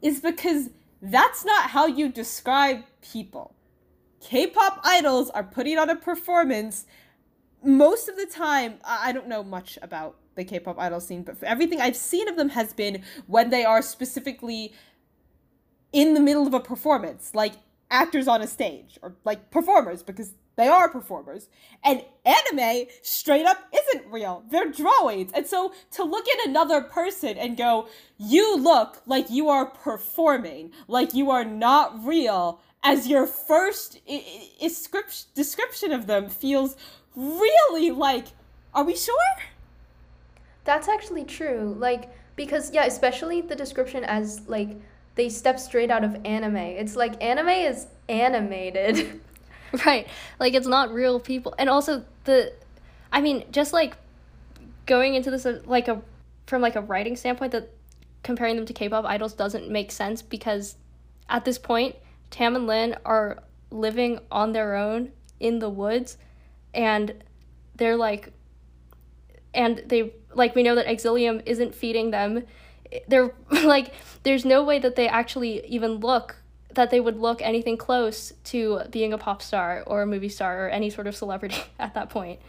Is 0.00 0.20
because 0.20 0.70
that's 1.02 1.44
not 1.44 1.70
how 1.70 1.86
you 1.86 2.08
describe 2.08 2.84
people. 3.02 3.54
K 4.20 4.46
pop 4.46 4.80
idols 4.84 5.28
are 5.30 5.44
putting 5.44 5.78
on 5.78 5.90
a 5.90 5.96
performance. 5.96 6.86
Most 7.62 8.08
of 8.08 8.16
the 8.16 8.26
time, 8.26 8.78
I 8.84 9.12
don't 9.12 9.28
know 9.28 9.42
much 9.42 9.78
about 9.82 10.16
the 10.34 10.44
K 10.44 10.60
pop 10.60 10.78
idol 10.78 11.00
scene, 11.00 11.22
but 11.22 11.42
everything 11.42 11.80
I've 11.80 11.96
seen 11.96 12.28
of 12.28 12.36
them 12.36 12.50
has 12.50 12.72
been 12.72 13.02
when 13.26 13.50
they 13.50 13.64
are 13.64 13.82
specifically 13.82 14.72
in 15.94 16.12
the 16.14 16.20
middle 16.20 16.46
of 16.46 16.52
a 16.52 16.60
performance, 16.60 17.30
like 17.34 17.54
actors 17.88 18.26
on 18.26 18.42
a 18.42 18.46
stage 18.48 18.98
or 19.00 19.14
like 19.24 19.50
performers, 19.52 20.02
because 20.02 20.34
they 20.56 20.66
are 20.66 20.88
performers. 20.88 21.48
And 21.84 22.04
anime 22.24 22.86
straight 23.02 23.46
up 23.46 23.58
isn't 23.72 24.10
real. 24.10 24.44
They're 24.50 24.70
drawings. 24.70 25.30
And 25.32 25.46
so 25.46 25.72
to 25.92 26.02
look 26.04 26.26
at 26.28 26.48
another 26.48 26.80
person 26.80 27.38
and 27.38 27.56
go, 27.56 27.88
you 28.18 28.56
look 28.58 29.02
like 29.06 29.30
you 29.30 29.48
are 29.48 29.66
performing, 29.66 30.72
like 30.88 31.14
you 31.14 31.30
are 31.30 31.44
not 31.44 32.04
real, 32.04 32.60
as 32.82 33.06
your 33.06 33.26
first 33.26 34.00
I- 34.10 34.50
I- 34.60 35.02
description 35.34 35.92
of 35.92 36.06
them 36.06 36.28
feels 36.28 36.76
really 37.14 37.92
like, 37.92 38.26
are 38.74 38.84
we 38.84 38.96
sure? 38.96 39.14
That's 40.64 40.88
actually 40.88 41.24
true. 41.24 41.76
Like, 41.78 42.10
because, 42.34 42.72
yeah, 42.72 42.84
especially 42.84 43.42
the 43.42 43.54
description 43.54 44.02
as, 44.02 44.48
like, 44.48 44.76
they 45.14 45.28
step 45.28 45.60
straight 45.60 45.90
out 45.90 46.04
of 46.04 46.16
anime. 46.24 46.56
It's 46.56 46.96
like 46.96 47.22
anime 47.22 47.48
is 47.48 47.86
animated. 48.08 49.20
right. 49.86 50.06
Like, 50.40 50.54
it's 50.54 50.66
not 50.66 50.92
real 50.92 51.20
people. 51.20 51.54
And 51.58 51.68
also, 51.68 52.04
the, 52.24 52.52
I 53.12 53.20
mean, 53.20 53.44
just 53.50 53.72
like 53.72 53.96
going 54.86 55.14
into 55.14 55.30
this, 55.30 55.46
uh, 55.46 55.60
like, 55.66 55.88
a, 55.88 56.02
from 56.46 56.62
like 56.62 56.76
a 56.76 56.80
writing 56.80 57.16
standpoint, 57.16 57.52
that 57.52 57.70
comparing 58.22 58.56
them 58.56 58.66
to 58.66 58.72
K 58.72 58.88
pop 58.88 59.04
idols 59.04 59.34
doesn't 59.34 59.68
make 59.70 59.92
sense 59.92 60.22
because 60.22 60.76
at 61.28 61.44
this 61.44 61.58
point, 61.58 61.96
Tam 62.30 62.56
and 62.56 62.66
Lin 62.66 62.96
are 63.04 63.42
living 63.70 64.18
on 64.30 64.52
their 64.52 64.74
own 64.74 65.12
in 65.40 65.58
the 65.58 65.68
woods 65.68 66.16
and 66.72 67.22
they're 67.76 67.96
like 67.96 68.32
and 69.52 69.82
they 69.86 70.12
like 70.34 70.54
we 70.54 70.62
know 70.62 70.74
that 70.74 70.86
Exilium 70.86 71.42
isn't 71.46 71.74
feeding 71.74 72.10
them. 72.10 72.44
They're 73.08 73.34
like 73.50 73.92
there's 74.22 74.44
no 74.44 74.62
way 74.62 74.78
that 74.78 74.96
they 74.96 75.08
actually 75.08 75.66
even 75.66 75.96
look 75.96 76.36
that 76.74 76.90
they 76.90 77.00
would 77.00 77.16
look 77.16 77.40
anything 77.40 77.76
close 77.76 78.32
to 78.44 78.82
being 78.90 79.12
a 79.12 79.18
pop 79.18 79.40
star 79.42 79.84
or 79.86 80.02
a 80.02 80.06
movie 80.06 80.28
star 80.28 80.66
or 80.66 80.68
any 80.68 80.90
sort 80.90 81.06
of 81.06 81.14
celebrity 81.16 81.62
at 81.78 81.94
that 81.94 82.10
point. 82.10 82.40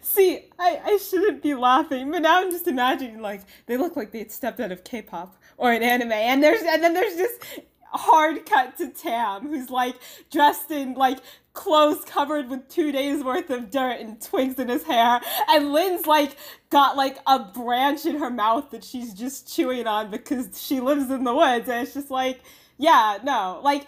See, 0.00 0.40
I, 0.58 0.80
I 0.84 0.96
shouldn't 0.96 1.42
be 1.42 1.54
laughing, 1.54 2.10
but 2.10 2.22
now 2.22 2.40
I'm 2.40 2.50
just 2.50 2.66
imagining 2.66 3.20
like 3.20 3.42
they 3.66 3.76
look 3.76 3.96
like 3.96 4.12
they'd 4.12 4.30
stepped 4.30 4.60
out 4.60 4.72
of 4.72 4.84
K-pop 4.84 5.36
or 5.56 5.72
an 5.72 5.82
anime, 5.82 6.12
and 6.12 6.42
there's 6.42 6.62
and 6.62 6.82
then 6.82 6.94
there's 6.94 7.16
just 7.16 7.42
hard 7.92 8.44
cut 8.46 8.76
to 8.78 8.90
Tam, 8.90 9.48
who's 9.48 9.70
like 9.70 9.96
dressed 10.30 10.70
in 10.70 10.94
like 10.94 11.18
clothes 11.58 12.04
covered 12.04 12.48
with 12.48 12.68
two 12.68 12.92
days 12.92 13.24
worth 13.24 13.50
of 13.50 13.68
dirt 13.68 13.98
and 14.00 14.20
twigs 14.22 14.60
in 14.60 14.68
his 14.68 14.84
hair. 14.84 15.20
And 15.48 15.72
Lin's 15.72 16.06
like 16.06 16.36
got 16.70 16.96
like 16.96 17.18
a 17.26 17.40
branch 17.40 18.06
in 18.06 18.16
her 18.18 18.30
mouth 18.30 18.70
that 18.70 18.84
she's 18.84 19.12
just 19.12 19.52
chewing 19.52 19.88
on 19.88 20.08
because 20.08 20.62
she 20.62 20.78
lives 20.78 21.10
in 21.10 21.24
the 21.24 21.34
woods. 21.34 21.68
And 21.68 21.82
it's 21.82 21.94
just 21.94 22.12
like, 22.12 22.40
yeah, 22.76 23.18
no, 23.24 23.60
like, 23.64 23.82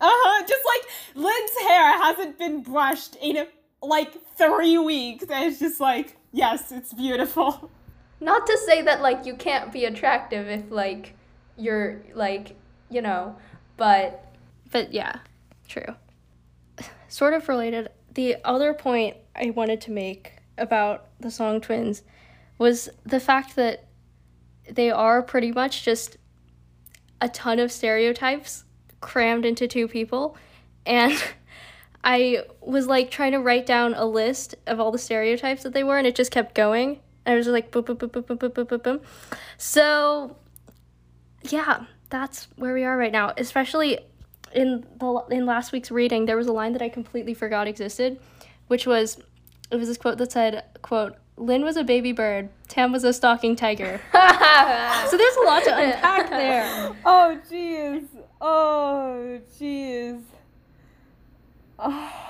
uh 0.00 0.08
huh, 0.08 0.46
just 0.46 0.64
like 0.64 0.90
Lin's 1.14 1.56
hair 1.68 1.92
hasn't 2.02 2.38
been 2.38 2.62
brushed 2.62 3.16
in 3.20 3.46
like 3.82 4.14
three 4.36 4.78
weeks. 4.78 5.26
And 5.30 5.44
it's 5.44 5.60
just 5.60 5.78
like, 5.78 6.16
yes, 6.32 6.72
it's 6.72 6.94
beautiful. 6.94 7.70
Not 8.18 8.46
to 8.46 8.58
say 8.66 8.80
that 8.80 9.02
like 9.02 9.26
you 9.26 9.34
can't 9.34 9.70
be 9.70 9.84
attractive 9.84 10.48
if 10.48 10.70
like 10.70 11.14
you're 11.58 12.02
like 12.14 12.56
you 12.88 13.02
know, 13.02 13.36
but 13.76 14.24
but 14.70 14.94
yeah, 14.94 15.18
true. 15.68 15.94
Sort 17.08 17.34
of 17.34 17.48
related. 17.48 17.88
The 18.14 18.36
other 18.44 18.74
point 18.74 19.16
I 19.34 19.50
wanted 19.50 19.80
to 19.82 19.90
make 19.90 20.38
about 20.58 21.08
the 21.20 21.30
song 21.30 21.60
Twins 21.60 22.02
was 22.58 22.88
the 23.04 23.20
fact 23.20 23.56
that 23.56 23.84
they 24.70 24.90
are 24.90 25.22
pretty 25.22 25.52
much 25.52 25.84
just 25.84 26.16
a 27.20 27.28
ton 27.28 27.58
of 27.58 27.70
stereotypes 27.70 28.64
crammed 29.00 29.44
into 29.44 29.68
two 29.68 29.86
people 29.86 30.36
and 30.84 31.22
I 32.04 32.44
was 32.60 32.86
like 32.86 33.10
trying 33.10 33.32
to 33.32 33.40
write 33.40 33.66
down 33.66 33.92
a 33.94 34.06
list 34.06 34.54
of 34.66 34.78
all 34.78 34.92
the 34.92 34.98
stereotypes 34.98 35.64
that 35.64 35.72
they 35.72 35.82
were 35.82 35.98
and 35.98 36.06
it 36.06 36.14
just 36.14 36.30
kept 36.30 36.54
going. 36.54 37.00
I 37.26 37.34
was 37.34 37.46
just 37.46 37.52
like 37.52 37.72
boom 37.72 37.82
boom 37.82 37.96
boom 37.96 38.10
boom 38.10 38.22
boom 38.22 38.38
boom 38.38 38.64
boom 38.64 38.80
boom. 38.80 39.00
So 39.58 40.36
yeah, 41.42 41.86
that's 42.08 42.46
where 42.56 42.74
we 42.74 42.84
are 42.84 42.96
right 42.96 43.10
now. 43.10 43.32
Especially 43.36 43.98
in 44.56 44.84
the 44.98 45.24
in 45.30 45.46
last 45.46 45.70
week's 45.70 45.90
reading, 45.90 46.24
there 46.24 46.36
was 46.36 46.46
a 46.46 46.52
line 46.52 46.72
that 46.72 46.82
I 46.82 46.88
completely 46.88 47.34
forgot 47.34 47.68
existed, 47.68 48.18
which 48.68 48.86
was 48.86 49.18
it 49.70 49.76
was 49.76 49.86
this 49.88 49.98
quote 49.98 50.18
that 50.18 50.32
said, 50.32 50.64
"quote 50.82 51.16
Lin 51.36 51.62
was 51.62 51.76
a 51.76 51.84
baby 51.84 52.12
bird, 52.12 52.48
Tam 52.66 52.90
was 52.90 53.04
a 53.04 53.12
stalking 53.12 53.54
tiger." 53.54 54.00
so 54.12 55.16
there's 55.16 55.36
a 55.36 55.44
lot 55.44 55.62
to 55.64 55.76
unpack 55.76 56.30
there. 56.30 56.96
Oh 57.04 57.38
jeez. 57.48 58.06
Oh 58.40 59.38
jeez. 59.60 60.22
Oh. 61.78 62.12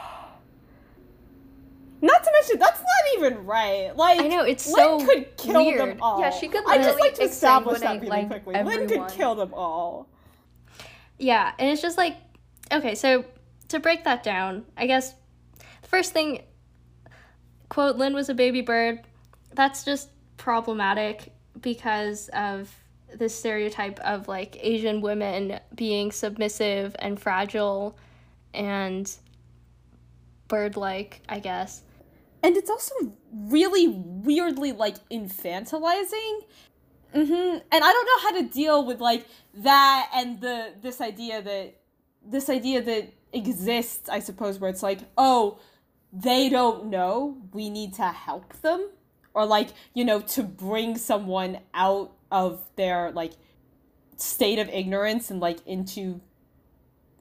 Not 2.02 2.22
to 2.22 2.30
mention, 2.30 2.58
that's 2.58 2.80
not 2.80 3.16
even 3.16 3.46
right. 3.46 3.96
Like 3.96 4.20
I 4.20 4.28
know 4.28 4.42
it's 4.42 4.66
Lin 4.70 5.00
so 5.00 5.06
could 5.06 5.34
kill 5.38 5.64
weird. 5.64 5.80
them 5.80 6.02
all. 6.02 6.20
Yeah, 6.20 6.30
she 6.30 6.46
could. 6.46 6.62
I 6.68 6.76
just 6.76 7.00
like 7.00 7.14
to 7.14 7.22
establish 7.22 7.80
that 7.80 7.94
really 7.94 8.08
like 8.08 8.28
quickly. 8.28 8.54
Everyone. 8.54 8.86
Lin 8.86 9.00
could 9.00 9.16
kill 9.16 9.34
them 9.34 9.54
all. 9.54 10.06
Yeah, 11.18 11.52
and 11.58 11.70
it's 11.70 11.82
just 11.82 11.96
like, 11.96 12.16
okay, 12.72 12.94
so 12.94 13.24
to 13.68 13.80
break 13.80 14.04
that 14.04 14.22
down, 14.22 14.64
I 14.76 14.86
guess 14.86 15.14
the 15.82 15.88
first 15.88 16.12
thing, 16.12 16.42
quote, 17.68 17.96
Lin 17.96 18.14
was 18.14 18.28
a 18.28 18.34
baby 18.34 18.60
bird. 18.60 19.00
That's 19.54 19.84
just 19.84 20.10
problematic 20.36 21.32
because 21.60 22.28
of 22.28 22.72
this 23.14 23.38
stereotype 23.38 23.98
of 24.00 24.28
like 24.28 24.58
Asian 24.60 25.00
women 25.00 25.58
being 25.74 26.12
submissive 26.12 26.94
and 26.98 27.18
fragile 27.18 27.98
and 28.52 29.10
bird 30.48 30.76
like, 30.76 31.22
I 31.28 31.38
guess 31.38 31.82
and 32.46 32.56
it's 32.56 32.70
also 32.70 32.94
really 33.32 33.88
weirdly 33.88 34.70
like 34.70 34.96
infantilizing 35.08 36.40
mm-hmm. 37.16 37.58
and 37.72 37.84
i 37.84 37.92
don't 37.92 38.06
know 38.06 38.20
how 38.20 38.40
to 38.40 38.48
deal 38.48 38.84
with 38.84 39.00
like 39.00 39.26
that 39.54 40.10
and 40.14 40.40
the 40.40 40.72
this 40.82 41.00
idea 41.00 41.42
that 41.42 41.74
this 42.24 42.48
idea 42.48 42.80
that 42.80 43.12
exists 43.32 44.08
i 44.08 44.18
suppose 44.18 44.58
where 44.58 44.70
it's 44.70 44.82
like 44.82 45.00
oh 45.16 45.58
they 46.12 46.48
don't 46.48 46.86
know 46.86 47.36
we 47.52 47.68
need 47.68 47.92
to 47.92 48.04
help 48.04 48.52
them 48.62 48.88
or 49.34 49.44
like 49.44 49.68
you 49.94 50.04
know 50.04 50.20
to 50.20 50.42
bring 50.42 50.96
someone 50.96 51.58
out 51.74 52.12
of 52.30 52.62
their 52.76 53.10
like 53.12 53.32
state 54.16 54.58
of 54.58 54.68
ignorance 54.70 55.30
and 55.30 55.40
like 55.40 55.58
into 55.66 56.20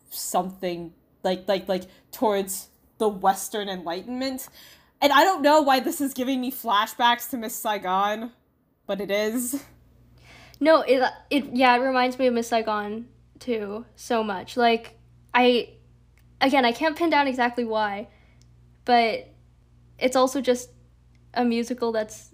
something 0.09 0.93
like 1.23 1.47
like 1.47 1.67
like 1.67 1.83
towards 2.11 2.69
the 2.97 3.07
western 3.07 3.67
enlightenment 3.67 4.47
and 5.01 5.11
I 5.13 5.23
don't 5.23 5.41
know 5.41 5.61
why 5.61 5.79
this 5.81 6.01
is 6.01 6.13
giving 6.13 6.41
me 6.41 6.51
flashbacks 6.51 7.29
to 7.29 7.37
Miss 7.37 7.55
Saigon, 7.55 8.31
but 8.87 9.01
it 9.01 9.11
is. 9.11 9.63
No, 10.65 10.81
it 10.81 10.99
it 11.29 11.45
yeah, 11.53 11.75
it 11.75 11.79
reminds 11.79 12.17
me 12.17 12.25
of 12.25 12.33
Miss 12.33 12.47
Saigon 12.47 13.05
too 13.37 13.85
so 13.95 14.23
much. 14.23 14.57
Like 14.57 14.97
I 15.31 15.69
again, 16.41 16.65
I 16.65 16.71
can't 16.71 16.95
pin 16.95 17.11
down 17.11 17.27
exactly 17.27 17.65
why, 17.65 18.07
but 18.83 19.31
it's 19.99 20.15
also 20.15 20.41
just 20.41 20.71
a 21.35 21.45
musical 21.45 21.91
that's 21.91 22.33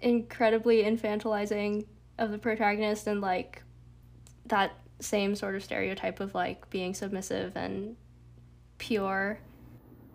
incredibly 0.00 0.82
infantilizing 0.82 1.86
of 2.18 2.32
the 2.32 2.38
protagonist 2.38 3.06
and 3.06 3.20
like 3.20 3.62
that 4.46 4.72
same 4.98 5.36
sort 5.36 5.54
of 5.54 5.62
stereotype 5.62 6.18
of 6.18 6.34
like 6.34 6.68
being 6.70 6.92
submissive 6.92 7.56
and 7.56 7.94
pure 8.78 9.38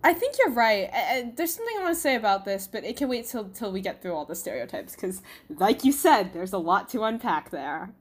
I 0.02 0.14
think 0.14 0.36
you're 0.38 0.52
right. 0.52 0.88
And 0.92 1.36
there's 1.36 1.54
something 1.54 1.76
I 1.78 1.82
want 1.82 1.94
to 1.94 2.00
say 2.00 2.14
about 2.14 2.44
this, 2.44 2.66
but 2.66 2.84
it 2.84 2.96
can 2.96 3.08
wait 3.08 3.26
till 3.26 3.48
till 3.50 3.70
we 3.70 3.80
get 3.80 4.00
through 4.00 4.14
all 4.14 4.24
the 4.24 4.34
stereotypes 4.34 4.94
because, 4.94 5.22
like 5.48 5.84
you 5.84 5.92
said, 5.92 6.32
there's 6.32 6.52
a 6.52 6.58
lot 6.58 6.88
to 6.90 7.02
unpack 7.02 7.50
there. 7.50 7.92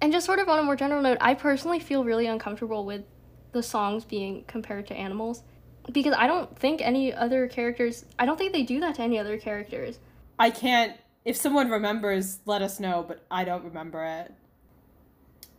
And 0.00 0.12
just 0.12 0.26
sort 0.26 0.38
of 0.38 0.48
on 0.48 0.58
a 0.58 0.62
more 0.62 0.76
general 0.76 1.02
note, 1.02 1.18
I 1.20 1.34
personally 1.34 1.80
feel 1.80 2.04
really 2.04 2.26
uncomfortable 2.26 2.84
with 2.84 3.04
the 3.52 3.62
songs 3.62 4.04
being 4.04 4.44
compared 4.46 4.86
to 4.88 4.94
animals 4.94 5.42
because 5.92 6.14
I 6.16 6.26
don't 6.26 6.56
think 6.58 6.80
any 6.80 7.12
other 7.12 7.48
characters. 7.48 8.04
I 8.18 8.26
don't 8.26 8.36
think 8.36 8.52
they 8.52 8.62
do 8.62 8.80
that 8.80 8.96
to 8.96 9.02
any 9.02 9.18
other 9.18 9.38
characters. 9.38 9.98
I 10.38 10.50
can't. 10.50 10.96
If 11.24 11.36
someone 11.36 11.70
remembers, 11.70 12.38
let 12.44 12.62
us 12.62 12.80
know. 12.80 13.04
But 13.06 13.24
I 13.30 13.44
don't 13.44 13.64
remember 13.64 14.04
it. 14.04 14.32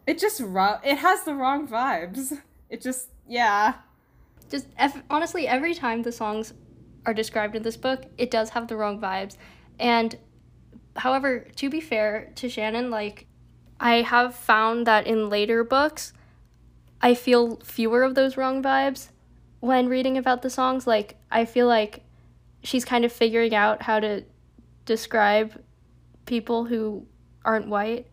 It 0.06 0.20
just 0.20 0.42
it 0.42 0.98
has 0.98 1.24
the 1.24 1.36
wrong 1.36 1.68
vibes. 1.68 2.42
It 2.70 2.82
just, 2.82 3.10
yeah. 3.28 3.76
Just 4.50 4.68
honestly, 5.10 5.48
every 5.48 5.74
time 5.74 6.02
the 6.02 6.12
songs 6.12 6.54
are 7.06 7.14
described 7.14 7.56
in 7.56 7.64
this 7.64 7.78
book, 7.78 8.06
it 8.18 8.32
does 8.32 8.50
have 8.50 8.68
the 8.68 8.78
wrong 8.78 9.00
vibes. 9.00 9.38
And 9.80 10.18
however, 10.96 11.48
to 11.56 11.70
be 11.70 11.80
fair 11.80 12.32
to 12.36 12.50
Shannon, 12.50 12.90
like 12.90 13.28
I 13.80 14.02
have 14.02 14.36
found 14.36 14.88
that 14.88 15.08
in 15.08 15.30
later 15.30 15.64
books, 15.64 16.14
I 17.02 17.14
feel 17.14 17.58
fewer 17.58 18.04
of 18.04 18.16
those 18.16 18.38
wrong 18.38 18.62
vibes 18.62 19.10
when 19.62 19.88
reading 19.88 20.18
about 20.18 20.42
the 20.42 20.50
songs. 20.50 20.86
Like 20.86 21.16
I 21.32 21.46
feel 21.46 21.68
like 21.68 22.04
she's 22.64 22.84
kind 22.84 23.06
of 23.06 23.12
figuring 23.12 23.56
out 23.56 23.84
how 23.84 24.00
to 24.00 24.24
describe 24.86 25.64
people 26.26 26.66
who 26.66 27.06
aren't 27.46 27.68
white. 27.68 28.08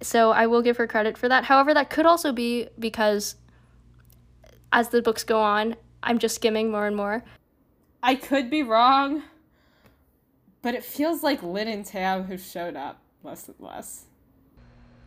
So 0.00 0.30
I 0.30 0.46
will 0.46 0.62
give 0.62 0.76
her 0.76 0.86
credit 0.86 1.18
for 1.18 1.28
that. 1.28 1.44
However, 1.44 1.74
that 1.74 1.90
could 1.90 2.06
also 2.06 2.32
be 2.32 2.68
because 2.78 3.34
as 4.72 4.88
the 4.88 5.02
books 5.02 5.24
go 5.24 5.40
on, 5.40 5.76
I'm 6.02 6.18
just 6.18 6.36
skimming 6.36 6.70
more 6.70 6.86
and 6.86 6.96
more. 6.96 7.24
I 8.02 8.14
could 8.14 8.50
be 8.50 8.62
wrong, 8.62 9.22
but 10.62 10.74
it 10.74 10.84
feels 10.84 11.22
like 11.22 11.42
Lin 11.42 11.68
and 11.68 11.84
Tam 11.84 12.24
who 12.24 12.38
showed 12.38 12.76
up 12.76 13.00
less 13.22 13.48
and 13.48 13.56
less. 13.58 14.04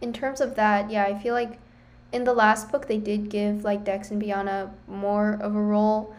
In 0.02 0.14
terms 0.14 0.42
of 0.42 0.56
that, 0.56 0.90
yeah, 0.90 1.04
I 1.04 1.18
feel 1.18 1.34
like 1.34 1.60
in 2.12 2.24
the 2.24 2.34
last 2.34 2.72
book 2.72 2.88
they 2.88 2.98
did 2.98 3.30
give 3.30 3.64
like 3.64 3.86
Dex 3.86 4.12
and 4.12 4.22
Biana 4.22 4.72
more 4.88 5.38
of 5.42 5.56
a 5.56 5.62
role, 5.62 6.14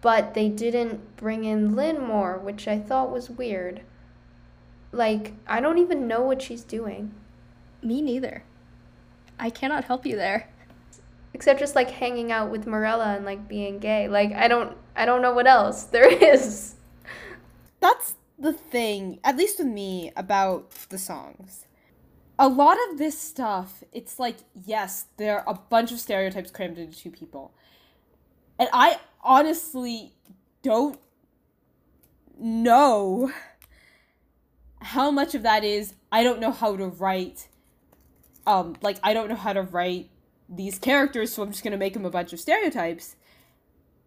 but 0.00 0.34
they 0.34 0.48
didn't 0.48 1.16
bring 1.16 1.44
in 1.44 1.74
Lin 1.74 2.00
more, 2.00 2.38
which 2.38 2.68
I 2.68 2.78
thought 2.78 3.10
was 3.10 3.30
weird. 3.30 3.82
Like, 4.92 5.34
I 5.46 5.60
don't 5.60 5.78
even 5.78 6.08
know 6.08 6.22
what 6.22 6.42
she's 6.42 6.64
doing. 6.64 7.14
Me 7.82 8.02
neither. 8.02 8.42
I 9.38 9.50
cannot 9.50 9.84
help 9.84 10.04
you 10.04 10.16
there. 10.16 10.48
Except 11.32 11.60
just 11.60 11.74
like 11.74 11.90
hanging 11.90 12.32
out 12.32 12.50
with 12.50 12.66
Marella 12.66 13.16
and 13.16 13.24
like 13.24 13.48
being 13.48 13.78
gay. 13.78 14.08
Like 14.08 14.32
I 14.32 14.48
don't 14.48 14.76
I 14.96 15.04
don't 15.04 15.22
know 15.22 15.32
what 15.32 15.46
else 15.46 15.84
there 15.84 16.08
is. 16.34 16.74
That's 17.80 18.14
the 18.38 18.52
thing, 18.52 19.20
at 19.22 19.36
least 19.36 19.58
with 19.58 19.68
me, 19.68 20.12
about 20.16 20.70
the 20.88 20.98
songs. 20.98 21.66
A 22.38 22.48
lot 22.48 22.78
of 22.90 22.98
this 22.98 23.18
stuff, 23.18 23.84
it's 23.92 24.18
like, 24.18 24.36
yes, 24.64 25.06
there 25.18 25.40
are 25.40 25.54
a 25.54 25.58
bunch 25.58 25.92
of 25.92 26.00
stereotypes 26.00 26.50
crammed 26.50 26.78
into 26.78 26.98
two 26.98 27.10
people. 27.10 27.52
And 28.58 28.68
I 28.72 28.98
honestly 29.22 30.14
don't 30.62 30.98
know 32.38 33.30
how 34.80 35.10
much 35.10 35.34
of 35.34 35.42
that 35.42 35.62
is 35.64 35.94
I 36.10 36.22
don't 36.22 36.40
know 36.40 36.52
how 36.52 36.76
to 36.76 36.86
write 36.86 37.48
um 38.46 38.76
like 38.80 38.98
I 39.02 39.12
don't 39.12 39.28
know 39.28 39.36
how 39.36 39.52
to 39.52 39.62
write 39.62 40.08
these 40.50 40.78
characters 40.78 41.32
so 41.32 41.42
I'm 41.42 41.52
just 41.52 41.62
going 41.62 41.72
to 41.72 41.78
make 41.78 41.94
them 41.94 42.04
a 42.04 42.10
bunch 42.10 42.32
of 42.32 42.40
stereotypes 42.40 43.16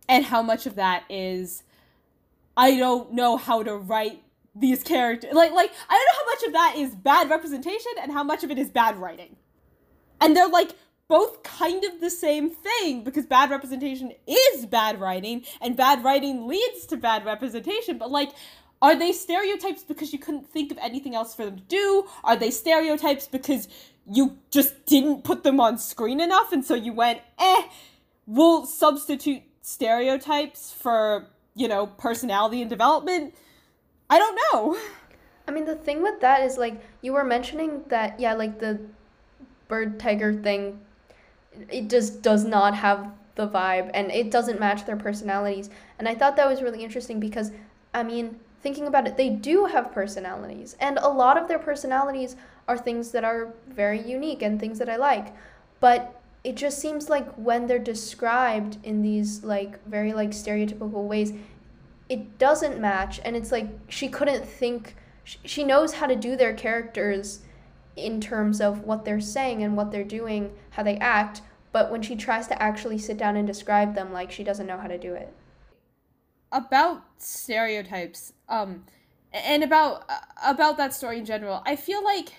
and 0.10 0.25
how 0.25 0.41
much 0.41 0.65
of 0.65 0.75
that 0.75 1.03
is 1.10 1.63
I 2.56 2.77
don't 2.77 3.13
know 3.13 3.38
how 3.38 3.63
to 3.63 3.75
write 3.75 4.21
these 4.56 4.84
characters 4.84 5.34
like 5.34 5.51
like 5.51 5.71
I 5.89 5.93
don't 5.93 6.06
know 6.06 6.19
how 6.19 6.25
much 6.25 6.43
of 6.43 6.53
that 6.53 6.75
is 6.77 6.95
bad 6.95 7.29
representation 7.29 7.91
and 8.01 8.12
how 8.12 8.23
much 8.23 8.43
of 8.43 8.51
it 8.51 8.60
is 8.60 8.69
bad 8.69 8.97
writing. 8.97 9.38
And 10.21 10.36
they're 10.36 10.47
like 10.47 10.71
both 11.08 11.43
kind 11.43 11.84
of 11.84 11.99
the 11.99 12.10
same 12.10 12.49
thing 12.49 13.03
because 13.03 13.25
bad 13.25 13.49
representation 13.49 14.13
is 14.27 14.65
bad 14.65 14.99
writing 14.99 15.43
and 15.62 15.75
bad 15.75 16.03
writing 16.03 16.47
leads 16.47 16.86
to 16.88 16.97
bad 16.97 17.25
representation 17.25 17.97
but 17.97 18.12
like 18.12 18.32
are 18.84 18.99
they 18.99 19.13
stereotypes 19.13 19.82
because 19.82 20.12
you 20.12 20.19
couldn't 20.19 20.49
think 20.49 20.69
of 20.69 20.77
anything 20.77 21.15
else 21.15 21.34
for 21.34 21.45
them 21.45 21.56
to 21.56 21.63
do? 21.63 22.06
Are 22.21 22.36
they 22.36 22.51
stereotypes 22.51 23.27
because 23.27 23.69
you 24.12 24.38
just 24.52 24.86
didn't 24.86 25.24
put 25.24 25.44
them 25.44 25.60
on 25.60 25.78
screen 25.78 26.20
enough 26.20 26.52
and 26.52 26.63
so 26.66 26.76
you 26.76 26.94
went, 26.94 27.20
eh, 27.39 27.63
we'll 28.28 28.66
substitute 28.66 29.44
stereotypes 29.62 30.74
for, 30.74 31.28
you 31.56 31.68
know, 31.68 31.88
personality 31.88 32.62
and 32.62 32.70
development? 32.70 33.34
I 34.10 34.20
don't 34.20 34.39
know. 34.52 34.78
I 35.48 35.52
mean, 35.52 35.66
the 35.66 35.76
thing 35.76 36.02
with 36.02 36.22
that 36.22 36.42
is 36.42 36.58
like 36.58 36.82
you 37.02 37.13
were 37.13 37.24
mentioning 37.24 37.84
that 37.88 38.20
yeah, 38.20 38.34
like 38.34 38.60
the 38.60 38.80
bird 39.68 40.00
tiger 40.00 40.34
thing 40.34 40.80
it 41.70 41.89
just 41.89 42.22
does 42.22 42.46
not 42.46 42.76
have 42.76 43.12
the 43.36 43.48
vibe 43.48 43.89
and 43.94 44.12
it 44.12 44.32
doesn't 44.32 44.60
match 44.60 44.86
their 44.86 44.96
personalities. 44.96 45.70
And 46.00 46.08
I 46.08 46.16
thought 46.16 46.36
that 46.36 46.48
was 46.48 46.62
really 46.62 46.84
interesting 46.84 47.20
because 47.20 47.52
I 47.94 48.04
mean, 48.04 48.39
thinking 48.62 48.88
about 48.88 49.08
it, 49.08 49.18
they 49.18 49.30
do 49.30 49.66
have 49.66 49.92
personalities. 49.92 50.76
And 50.80 50.98
a 50.98 51.10
lot 51.10 51.38
of 51.38 51.48
their 51.48 51.60
personalities 51.60 52.36
are 52.67 52.78
things 52.78 53.12
that 53.12 53.23
are 53.23 53.54
very 53.67 54.02
unique 54.02 54.41
and 54.41 54.60
things 54.60 54.80
that 54.80 54.89
I 54.89 54.95
like. 54.95 55.34
But 55.80 56.21
it 56.43 56.56
just 56.56 56.80
seems 56.80 57.10
like 57.10 57.32
when 57.36 57.67
they're 57.67 57.80
described 57.80 58.78
in 58.84 59.02
these 59.02 59.43
like 59.43 59.84
very 59.86 60.13
like 60.13 60.32
stereotypical 60.32 61.08
ways, 61.08 61.34
it 62.10 62.38
doesn't 62.38 62.80
match. 62.80 63.19
And 63.23 63.36
it's 63.36 63.52
like 63.52 63.67
she 63.89 64.08
couldn't 64.08 64.45
think 64.45 64.95
she 65.23 65.63
knows 65.63 65.93
how 65.93 66.08
to 66.08 66.15
do 66.15 66.36
their 66.36 66.54
characters 66.54 67.39
in 67.95 68.19
terms 68.19 68.60
of 68.60 68.82
what 68.82 69.06
they're 69.06 69.21
saying 69.21 69.63
and 69.63 69.78
what 69.78 69.91
they're 69.91 70.04
doing, 70.04 70.52
how 70.71 70.84
they 70.84 70.97
act, 70.97 71.41
but 71.71 71.91
when 71.91 72.02
she 72.02 72.15
tries 72.15 72.47
to 72.47 72.62
actually 72.62 72.97
sit 72.97 73.17
down 73.17 73.36
and 73.36 73.47
describe 73.47 73.95
them 73.95 74.12
like 74.12 74.32
she 74.32 74.43
doesn't 74.43 74.67
know 74.67 74.78
how 74.78 74.88
to 74.88 74.97
do 74.97 75.13
it. 75.13 75.34
About 76.52 77.04
stereotypes 77.17 78.34
um 78.49 78.84
and 79.34 79.63
about 79.63 80.08
about 80.45 80.78
that 80.78 80.93
story 80.93 81.17
in 81.17 81.26
general 81.26 81.63
i 81.65 81.76
feel 81.76 82.04
like 82.04 82.34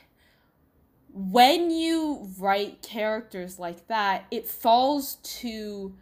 when 1.14 1.70
you 1.70 2.28
write 2.38 2.82
characters 2.82 3.58
like 3.58 3.86
that 3.86 4.26
it 4.32 4.48
falls 4.48 5.16
to 5.22 5.94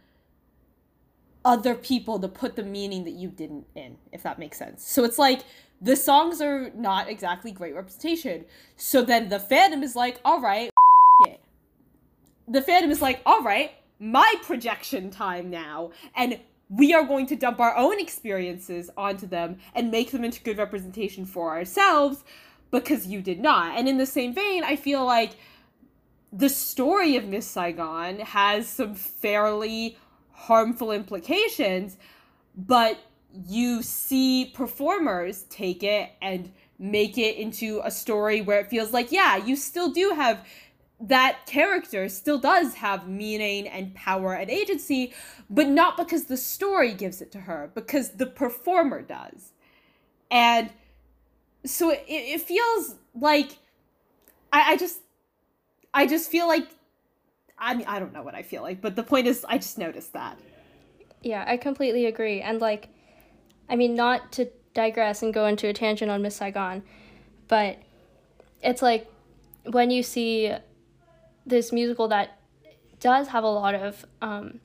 other 1.45 1.75
people 1.75 2.19
to 2.19 2.27
put 2.27 2.55
the 2.55 2.63
meaning 2.63 3.03
that 3.03 3.11
you 3.11 3.29
didn't 3.29 3.67
in 3.75 3.95
if 4.11 4.23
that 4.23 4.39
makes 4.39 4.57
sense. 4.57 4.83
So 4.87 5.03
it's 5.03 5.19
like 5.19 5.41
the 5.81 5.95
songs 5.95 6.41
are 6.41 6.71
not 6.71 7.09
exactly 7.09 7.51
great 7.51 7.75
representation. 7.75 8.45
So 8.75 9.03
then 9.03 9.29
the 9.29 9.37
fandom 9.37 9.83
is 9.83 9.95
like 9.95 10.19
all 10.25 10.41
right 10.41 10.71
the 12.47 12.61
fandom 12.61 12.89
is 12.89 13.01
like 13.01 13.21
all 13.25 13.43
right 13.43 13.71
my 13.99 14.33
projection 14.41 15.11
time 15.11 15.49
now. 15.49 15.91
And 16.15 16.39
we 16.69 16.93
are 16.93 17.03
going 17.03 17.27
to 17.27 17.35
dump 17.35 17.59
our 17.59 17.75
own 17.77 17.99
experiences 17.99 18.89
onto 18.97 19.27
them 19.27 19.57
and 19.75 19.91
make 19.91 20.11
them 20.11 20.23
into 20.23 20.41
good 20.41 20.57
representation 20.57 21.25
for 21.25 21.51
ourselves 21.51 22.23
because 22.73 23.05
you 23.05 23.21
did 23.21 23.39
not. 23.39 23.77
And 23.77 23.87
in 23.87 23.99
the 23.99 24.05
same 24.07 24.33
vein, 24.33 24.63
I 24.63 24.75
feel 24.75 25.05
like 25.05 25.35
the 26.33 26.49
story 26.49 27.15
of 27.15 27.25
Miss 27.25 27.45
Saigon 27.45 28.17
has 28.17 28.67
some 28.67 28.95
fairly 28.95 29.95
harmful 30.31 30.91
implications, 30.91 31.97
but 32.57 32.97
you 33.47 33.83
see 33.83 34.51
performers 34.55 35.43
take 35.51 35.83
it 35.83 36.13
and 36.19 36.51
make 36.79 37.19
it 37.19 37.37
into 37.37 37.79
a 37.83 37.91
story 37.91 38.41
where 38.41 38.59
it 38.59 38.71
feels 38.71 38.91
like, 38.91 39.11
yeah, 39.11 39.37
you 39.37 39.55
still 39.55 39.91
do 39.91 40.13
have 40.15 40.43
that 40.99 41.45
character 41.45 42.09
still 42.09 42.39
does 42.39 42.73
have 42.75 43.07
meaning 43.07 43.67
and 43.67 43.93
power 43.93 44.33
and 44.33 44.49
agency, 44.49 45.13
but 45.47 45.67
not 45.67 45.95
because 45.95 46.25
the 46.25 46.37
story 46.37 46.91
gives 46.93 47.21
it 47.21 47.31
to 47.33 47.41
her, 47.41 47.69
because 47.75 48.13
the 48.13 48.25
performer 48.25 49.03
does. 49.03 49.51
And 50.31 50.71
so 51.65 51.91
it, 51.91 52.03
it 52.07 52.41
feels 52.41 52.95
like 53.15 53.57
I, 54.51 54.73
I 54.73 54.77
just 54.77 54.99
I 55.93 56.07
just 56.07 56.29
feel 56.29 56.47
like 56.47 56.67
I 57.57 57.75
mean 57.75 57.87
I 57.87 57.99
don't 57.99 58.13
know 58.13 58.23
what 58.23 58.35
I 58.35 58.43
feel 58.43 58.61
like, 58.61 58.81
but 58.81 58.95
the 58.95 59.03
point 59.03 59.27
is 59.27 59.45
I 59.47 59.57
just 59.57 59.77
noticed 59.77 60.13
that. 60.13 60.39
Yeah, 61.21 61.43
I 61.47 61.57
completely 61.57 62.05
agree. 62.05 62.41
And 62.41 62.59
like 62.59 62.89
I 63.69 63.75
mean 63.75 63.95
not 63.95 64.31
to 64.33 64.49
digress 64.73 65.21
and 65.23 65.33
go 65.33 65.45
into 65.45 65.67
a 65.67 65.73
tangent 65.73 66.11
on 66.11 66.21
Miss 66.21 66.35
Saigon, 66.35 66.83
but 67.47 67.77
it's 68.61 68.81
like 68.81 69.09
when 69.65 69.91
you 69.91 70.03
see 70.03 70.53
this 71.45 71.71
musical 71.71 72.07
that 72.09 72.39
does 72.99 73.27
have 73.29 73.43
a 73.43 73.49
lot 73.49 73.75
of 73.75 74.05
um, 74.21 74.59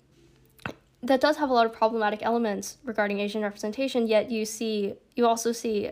that 1.03 1.21
does 1.21 1.37
have 1.37 1.51
a 1.51 1.53
lot 1.53 1.67
of 1.67 1.73
problematic 1.73 2.23
elements 2.23 2.79
regarding 2.85 3.21
Asian 3.21 3.43
representation. 3.43 4.07
Yet 4.07 4.31
you 4.31 4.45
see, 4.45 4.95
you 5.15 5.27
also 5.27 5.53
see 5.53 5.91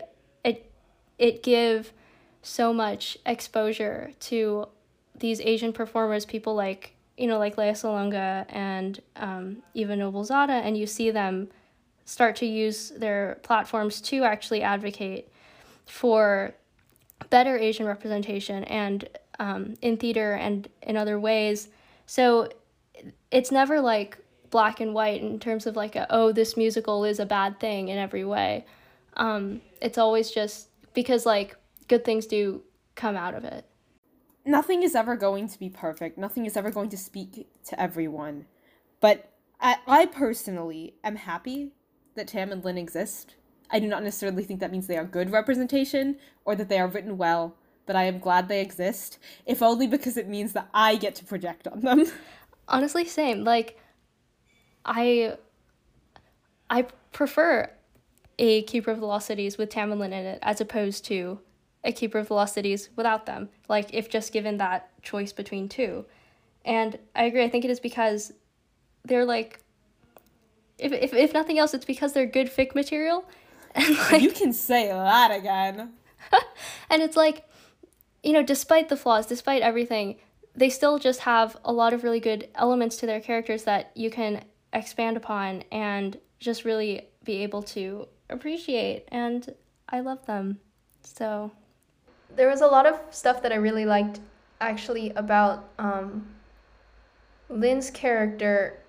it 1.17 1.43
give 1.43 1.93
so 2.41 2.73
much 2.73 3.17
exposure 3.25 4.11
to 4.19 4.67
these 5.15 5.41
Asian 5.41 5.73
performers, 5.73 6.25
people 6.25 6.55
like 6.55 6.93
you 7.17 7.27
know 7.27 7.39
like 7.39 7.57
Lea 7.57 7.71
Salonga 7.71 8.45
and 8.49 9.01
um, 9.15 9.57
Eva 9.73 9.95
Noblezada, 9.95 10.49
and 10.49 10.77
you 10.77 10.85
see 10.85 11.11
them 11.11 11.49
start 12.05 12.35
to 12.37 12.45
use 12.45 12.91
their 12.91 13.37
platforms 13.43 13.99
to 13.99 14.23
actually 14.23 14.61
advocate 14.61 15.29
for 15.85 16.53
better 17.29 17.57
Asian 17.57 17.85
representation 17.85 18.63
and 18.65 19.09
um, 19.39 19.73
in 19.81 19.97
theater 19.97 20.33
and 20.33 20.69
in 20.81 20.95
other 20.95 21.19
ways. 21.19 21.67
So 22.05 22.49
it's 23.31 23.51
never 23.51 23.81
like 23.81 24.17
black 24.49 24.79
and 24.79 24.93
white 24.93 25.21
in 25.21 25.39
terms 25.39 25.67
of 25.67 25.75
like 25.75 25.95
a, 25.95 26.07
oh 26.09 26.31
this 26.31 26.55
musical 26.55 27.03
is 27.03 27.19
a 27.19 27.25
bad 27.25 27.59
thing 27.59 27.89
in 27.89 27.97
every 27.97 28.23
way. 28.23 28.65
Um, 29.17 29.61
it's 29.81 29.97
always 29.97 30.31
just 30.31 30.66
because 30.97 31.27
like 31.27 31.55
good 31.87 32.03
things 32.03 32.25
do 32.25 32.63
come 32.95 33.15
out 33.15 33.35
of 33.35 33.43
it. 33.43 33.65
nothing 34.43 34.81
is 34.81 34.95
ever 34.95 35.15
going 35.15 35.47
to 35.47 35.59
be 35.59 35.69
perfect. 35.69 36.17
Nothing 36.17 36.47
is 36.47 36.57
ever 36.57 36.71
going 36.71 36.89
to 36.89 36.97
speak 36.97 37.47
to 37.65 37.79
everyone. 37.79 38.47
But 38.99 39.31
I, 39.61 39.75
I 39.85 40.07
personally 40.07 40.95
am 41.03 41.17
happy 41.17 41.73
that 42.15 42.29
Tam 42.29 42.51
and 42.51 42.65
Lin 42.65 42.79
exist. 42.79 43.35
I 43.69 43.79
do 43.79 43.85
not 43.85 44.03
necessarily 44.03 44.43
think 44.43 44.59
that 44.59 44.71
means 44.71 44.87
they 44.87 44.97
are 44.97 45.03
good 45.03 45.29
representation 45.29 46.17
or 46.45 46.55
that 46.55 46.67
they 46.67 46.79
are 46.79 46.87
written 46.87 47.15
well, 47.15 47.55
but 47.85 47.95
I 47.95 48.05
am 48.05 48.17
glad 48.17 48.47
they 48.47 48.61
exist, 48.61 49.19
if 49.45 49.61
only 49.61 49.85
because 49.85 50.17
it 50.17 50.27
means 50.27 50.53
that 50.53 50.67
I 50.73 50.95
get 50.95 51.13
to 51.17 51.25
project 51.25 51.67
on 51.67 51.81
them. 51.81 52.05
Honestly, 52.67 53.05
same. 53.05 53.43
Like, 53.43 53.77
I 54.83 55.37
I 56.71 56.87
prefer 57.11 57.69
a 58.39 58.61
Keeper 58.63 58.91
of 58.91 58.99
the 58.99 59.05
Lost 59.05 59.27
Cities 59.27 59.57
with 59.57 59.69
Tam 59.69 59.91
and 59.91 59.99
Lin 59.99 60.13
in 60.13 60.25
it 60.25 60.39
as 60.41 60.61
opposed 60.61 61.05
to 61.05 61.39
a 61.83 61.91
Keeper 61.91 62.19
of 62.19 62.27
the 62.27 62.33
Lost 62.33 62.53
Cities 62.53 62.89
without 62.95 63.25
them. 63.25 63.49
Like, 63.67 63.93
if 63.93 64.09
just 64.09 64.33
given 64.33 64.57
that 64.57 64.89
choice 65.01 65.31
between 65.31 65.69
two. 65.69 66.05
And 66.65 66.99
I 67.15 67.23
agree, 67.23 67.43
I 67.43 67.49
think 67.49 67.65
it 67.65 67.71
is 67.71 67.79
because 67.79 68.33
they're 69.05 69.25
like, 69.25 69.61
if, 70.77 70.91
if, 70.91 71.13
if 71.13 71.33
nothing 71.33 71.57
else, 71.57 71.73
it's 71.73 71.85
because 71.85 72.13
they're 72.13 72.25
good 72.25 72.47
fic 72.47 72.75
material. 72.75 73.25
And 73.75 73.95
like, 74.11 74.23
you 74.23 74.31
can 74.31 74.53
say 74.53 74.87
that 74.87 75.29
again. 75.29 75.93
and 76.89 77.03
it's 77.03 77.15
like, 77.15 77.45
you 78.23 78.33
know, 78.33 78.41
despite 78.41 78.89
the 78.89 78.97
flaws, 78.97 79.27
despite 79.27 79.61
everything, 79.61 80.15
they 80.55 80.69
still 80.69 80.97
just 80.97 81.19
have 81.21 81.55
a 81.63 81.71
lot 81.71 81.93
of 81.93 82.03
really 82.03 82.19
good 82.19 82.49
elements 82.55 82.97
to 82.97 83.05
their 83.05 83.21
characters 83.21 83.65
that 83.65 83.91
you 83.93 84.09
can 84.09 84.43
expand 84.73 85.15
upon 85.15 85.63
and 85.71 86.17
just 86.39 86.65
really 86.65 87.07
be 87.23 87.43
able 87.43 87.61
to 87.61 88.07
appreciate. 88.29 89.05
And 89.09 89.53
I 89.89 89.99
love 89.99 90.25
them. 90.25 90.59
So. 91.03 91.51
There 92.35 92.49
was 92.49 92.61
a 92.61 92.67
lot 92.67 92.85
of 92.85 92.99
stuff 93.11 93.41
that 93.43 93.51
I 93.51 93.55
really 93.55 93.85
liked 93.85 94.19
actually 94.59 95.11
about 95.11 95.69
um, 95.79 96.27
Lin's 97.49 97.89
character, 97.89 98.79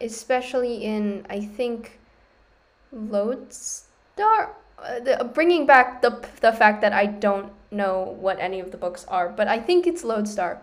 especially 0.00 0.84
in, 0.84 1.26
I 1.28 1.40
think, 1.40 1.98
Lodestar? 2.92 4.54
Uh, 4.78 5.00
the, 5.00 5.30
bringing 5.32 5.66
back 5.66 6.02
the, 6.02 6.26
the 6.40 6.52
fact 6.52 6.80
that 6.82 6.92
I 6.92 7.06
don't 7.06 7.52
know 7.70 8.16
what 8.20 8.38
any 8.40 8.60
of 8.60 8.70
the 8.70 8.76
books 8.76 9.04
are, 9.08 9.28
but 9.28 9.48
I 9.48 9.58
think 9.58 9.86
it's 9.86 10.04
Lodestar 10.04 10.60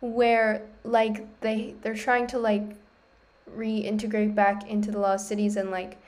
where 0.00 0.62
like 0.84 1.40
they 1.40 1.74
they're 1.82 1.94
trying 1.94 2.26
to 2.26 2.38
like 2.38 2.76
reintegrate 3.56 4.34
back 4.34 4.68
into 4.68 4.90
the 4.90 4.98
lost 4.98 5.28
cities 5.28 5.56
and 5.56 5.70
like 5.70 5.98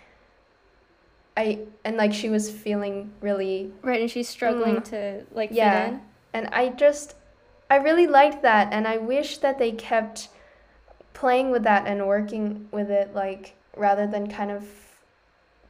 I 1.38 1.61
and 1.85 1.96
like 1.96 2.12
she 2.12 2.29
was 2.29 2.51
feeling 2.51 3.12
really 3.20 3.70
right 3.83 4.01
and 4.01 4.11
she's 4.11 4.29
struggling 4.29 4.77
mm, 4.77 4.85
to 4.87 5.24
like 5.33 5.51
yeah. 5.53 5.98
and 6.33 6.48
I 6.48 6.70
just 6.70 7.14
I 7.70 7.77
really 7.77 8.09
liked 8.09 8.42
that 8.42 8.72
and 8.72 8.88
I 8.88 8.96
wish 8.96 9.38
that 9.38 9.57
they 9.57 9.70
kept 9.70 10.31
playing 11.14 11.53
with 11.53 11.62
that 11.62 11.87
and 11.87 12.09
working 12.09 12.68
with 12.72 12.90
it 12.90 13.14
like 13.14 13.55
rather 13.77 14.05
than 14.05 14.29
kind 14.29 14.51
of 14.51 14.66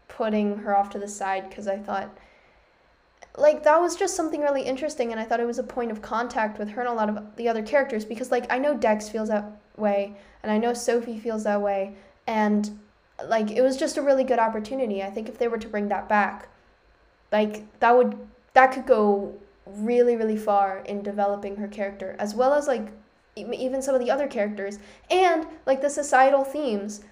putting 0.09 0.57
her 0.57 0.75
off 0.75 0.89
to 0.91 0.99
the 0.99 1.07
side 1.07 1.51
because 1.51 1.69
I 1.69 1.77
thought 1.77 2.17
like 3.37 3.63
that 3.65 3.79
was 3.79 3.95
just 3.95 4.17
something 4.17 4.41
really 4.41 4.63
interesting 4.63 5.13
and 5.13 5.21
i 5.21 5.25
thought 5.25 5.39
it 5.39 5.47
was 5.47 5.61
a 5.61 5.63
point 5.63 5.93
of 5.93 6.03
contact 6.03 6.59
with 6.59 6.69
her 6.71 6.81
and 6.81 6.91
a 6.91 6.93
lot 6.93 7.09
of 7.09 7.37
the 7.37 7.47
other 7.47 7.63
characters 7.63 8.05
because 8.05 8.33
like 8.33 8.51
i 8.51 8.59
know 8.59 8.75
dex 8.75 9.09
feels 9.09 9.29
that 9.29 9.45
way 9.77 10.17
and 10.43 10.51
i 10.51 10.59
know 10.59 10.73
sophie 10.73 11.21
feels 11.21 11.45
that 11.45 11.61
way 11.61 11.95
and 12.27 12.77
like 13.27 13.51
it 13.51 13.63
was 13.63 13.77
just 13.77 13.97
a 13.97 14.03
really 14.03 14.25
good 14.25 14.39
opportunity. 14.39 15.03
I 15.03 15.11
think 15.11 15.29
if 15.29 15.39
they 15.39 15.49
were 15.49 15.59
to 15.59 15.69
bring 15.69 15.89
that 15.89 16.09
back 16.09 16.49
like 17.33 17.65
that 17.81 17.97
would 17.97 18.17
that 18.55 18.73
could 18.73 18.87
go 18.87 19.35
really 19.67 20.17
really 20.17 20.37
far 20.37 20.79
in 20.79 21.03
developing 21.03 21.57
her 21.57 21.69
character 21.69 22.17
as 22.19 22.35
well 22.35 22.55
as 22.55 22.67
like 22.67 22.89
even 23.37 23.83
some 23.83 23.95
of 23.95 24.01
the 24.01 24.11
other 24.11 24.27
characters 24.27 24.79
and 25.11 25.47
like 25.67 25.81
the 25.81 25.91
societal 25.91 26.43
themes 26.43 27.03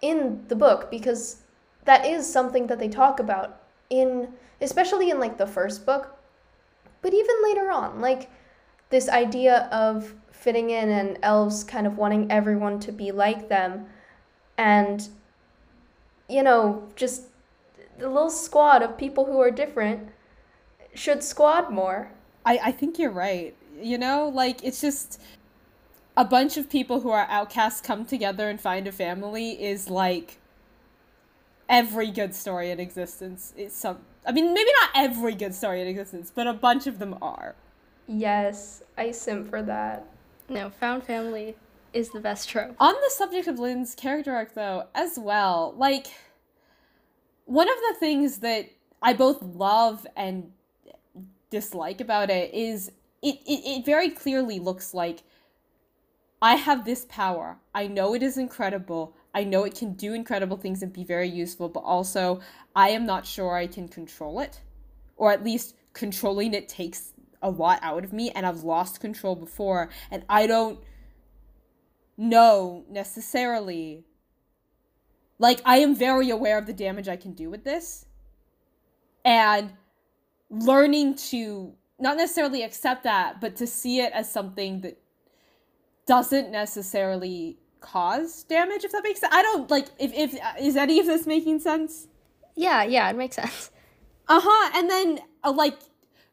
in 0.00 0.44
the 0.48 0.56
book 0.56 0.90
because 0.90 1.42
that 1.84 2.04
is 2.04 2.30
something 2.30 2.66
that 2.66 2.78
they 2.78 2.88
talk 2.88 3.20
about 3.20 3.60
in 3.90 4.28
especially 4.60 5.10
in 5.10 5.20
like 5.20 5.38
the 5.38 5.46
first 5.46 5.84
book, 5.84 6.16
but 7.02 7.12
even 7.12 7.34
later 7.44 7.70
on, 7.70 8.00
like 8.00 8.30
this 8.90 9.08
idea 9.08 9.68
of 9.72 10.14
fitting 10.30 10.70
in 10.70 10.88
and 10.88 11.18
elves 11.22 11.64
kind 11.64 11.86
of 11.86 11.98
wanting 11.98 12.30
everyone 12.30 12.78
to 12.80 12.92
be 12.92 13.10
like 13.10 13.48
them 13.48 13.86
and 14.58 15.08
you 16.28 16.42
know, 16.42 16.88
just 16.96 17.24
the 17.98 18.08
little 18.08 18.30
squad 18.30 18.82
of 18.82 18.98
people 18.98 19.26
who 19.26 19.40
are 19.40 19.50
different 19.50 20.08
should 20.94 21.22
squad 21.22 21.70
more. 21.70 22.10
I, 22.44 22.58
I 22.64 22.72
think 22.72 22.98
you're 22.98 23.10
right. 23.10 23.54
You 23.80 23.98
know, 23.98 24.28
like 24.28 24.64
it's 24.64 24.80
just 24.80 25.20
a 26.16 26.24
bunch 26.24 26.56
of 26.56 26.70
people 26.70 27.00
who 27.00 27.10
are 27.10 27.26
outcasts 27.28 27.80
come 27.80 28.04
together 28.04 28.48
and 28.48 28.60
find 28.60 28.86
a 28.86 28.92
family 28.92 29.62
is 29.62 29.90
like 29.90 30.38
every 31.68 32.10
good 32.10 32.32
story 32.34 32.70
in 32.70 32.78
existence 32.78 33.52
It's 33.56 33.76
some 33.76 33.98
I 34.24 34.30
mean 34.32 34.54
maybe 34.54 34.70
not 34.80 34.90
every 34.94 35.34
good 35.34 35.54
story 35.54 35.82
in 35.82 35.88
existence, 35.88 36.32
but 36.34 36.46
a 36.46 36.52
bunch 36.52 36.86
of 36.86 36.98
them 36.98 37.16
are. 37.20 37.54
Yes, 38.08 38.82
I 38.96 39.10
sim 39.10 39.44
for 39.44 39.62
that. 39.62 40.06
No, 40.48 40.70
found 40.70 41.02
family 41.02 41.56
is 41.92 42.10
the 42.10 42.20
best 42.20 42.48
trope. 42.48 42.76
On 42.80 42.94
the 42.94 43.10
subject 43.10 43.46
of 43.48 43.58
Lin's 43.58 43.94
character 43.94 44.32
arc 44.32 44.54
though, 44.54 44.86
as 44.94 45.18
well, 45.18 45.74
like 45.76 46.08
one 47.44 47.68
of 47.68 47.76
the 47.88 47.96
things 47.98 48.38
that 48.38 48.70
I 49.02 49.12
both 49.12 49.42
love 49.42 50.06
and 50.16 50.52
dislike 51.50 52.00
about 52.00 52.30
it 52.30 52.52
is 52.52 52.90
it, 53.22 53.36
it, 53.46 53.78
it 53.78 53.84
very 53.84 54.10
clearly 54.10 54.58
looks 54.58 54.92
like 54.92 55.22
I 56.42 56.56
have 56.56 56.84
this 56.84 57.06
power. 57.08 57.58
I 57.74 57.86
know 57.86 58.14
it 58.14 58.22
is 58.22 58.36
incredible. 58.36 59.14
I 59.34 59.44
know 59.44 59.64
it 59.64 59.74
can 59.74 59.94
do 59.94 60.12
incredible 60.12 60.56
things 60.56 60.82
and 60.82 60.92
be 60.92 61.04
very 61.04 61.28
useful, 61.28 61.68
but 61.68 61.80
also 61.80 62.40
I 62.74 62.90
am 62.90 63.06
not 63.06 63.26
sure 63.26 63.56
I 63.56 63.66
can 63.66 63.88
control 63.88 64.40
it. 64.40 64.60
Or 65.16 65.32
at 65.32 65.42
least 65.42 65.74
controlling 65.92 66.52
it 66.52 66.68
takes 66.68 67.12
a 67.42 67.50
lot 67.50 67.78
out 67.82 68.04
of 68.04 68.12
me, 68.12 68.30
and 68.30 68.44
I've 68.44 68.64
lost 68.64 69.00
control 69.00 69.34
before, 69.34 69.88
and 70.10 70.24
I 70.28 70.46
don't 70.46 70.78
know 72.16 72.84
necessarily. 72.90 74.04
Like, 75.38 75.60
I 75.64 75.78
am 75.78 75.94
very 75.94 76.30
aware 76.30 76.58
of 76.58 76.66
the 76.66 76.72
damage 76.72 77.08
I 77.08 77.16
can 77.16 77.32
do 77.32 77.50
with 77.50 77.64
this. 77.64 78.06
And 79.24 79.72
learning 80.50 81.16
to 81.16 81.74
not 81.98 82.16
necessarily 82.16 82.62
accept 82.62 83.04
that, 83.04 83.40
but 83.40 83.56
to 83.56 83.66
see 83.66 84.00
it 84.00 84.12
as 84.12 84.30
something 84.30 84.80
that 84.82 84.98
doesn't 86.06 86.50
necessarily 86.50 87.58
cause 87.80 88.44
damage 88.44 88.84
if 88.84 88.92
that 88.92 89.02
makes 89.02 89.20
sense 89.20 89.32
i 89.32 89.42
don't 89.42 89.70
like 89.70 89.86
if, 89.98 90.12
if 90.14 90.34
is 90.60 90.76
any 90.76 90.98
of 90.98 91.06
this 91.06 91.26
making 91.26 91.60
sense 91.60 92.08
yeah 92.56 92.82
yeah 92.82 93.08
it 93.08 93.16
makes 93.16 93.36
sense 93.36 93.70
uh-huh 94.28 94.70
and 94.78 94.90
then 94.90 95.18
uh, 95.44 95.52
like 95.52 95.78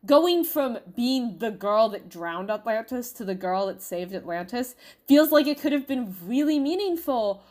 going 0.05 0.43
from 0.43 0.77
being 0.95 1.37
the 1.37 1.51
girl 1.51 1.89
that 1.89 2.09
drowned 2.09 2.49
atlantis 2.49 3.11
to 3.11 3.23
the 3.23 3.35
girl 3.35 3.67
that 3.67 3.81
saved 3.81 4.13
atlantis 4.13 4.75
feels 5.07 5.31
like 5.31 5.47
it 5.47 5.59
could 5.59 5.71
have 5.71 5.87
been 5.87 6.15
really 6.23 6.59
meaningful 6.59 7.43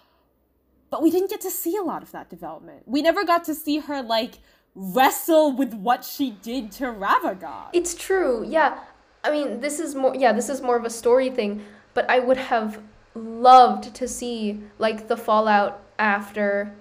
but 0.90 1.02
we 1.02 1.10
didn't 1.10 1.30
get 1.30 1.40
to 1.40 1.50
see 1.50 1.76
a 1.76 1.82
lot 1.82 2.02
of 2.02 2.12
that 2.12 2.28
development 2.28 2.82
we 2.86 3.00
never 3.02 3.24
got 3.24 3.44
to 3.44 3.54
see 3.54 3.78
her 3.78 4.02
like 4.02 4.38
wrestle 4.74 5.52
with 5.52 5.74
what 5.74 6.04
she 6.04 6.30
did 6.42 6.72
to 6.72 6.84
Ravagog. 6.84 7.68
It's 7.72 7.94
true. 7.94 8.44
Yeah. 8.46 8.78
I 9.24 9.30
mean, 9.30 9.60
this 9.60 9.78
is 9.78 9.94
more 9.94 10.14
yeah, 10.16 10.32
this 10.32 10.48
is 10.48 10.60
more 10.60 10.76
of 10.76 10.84
a 10.84 10.90
story 10.90 11.30
thing, 11.30 11.64
but 11.94 12.08
I 12.10 12.18
would 12.18 12.36
have 12.36 12.80
loved 13.14 13.94
to 13.94 14.08
see 14.08 14.60
like 14.78 15.08
the 15.08 15.16
fallout 15.16 15.80
after 15.98 16.74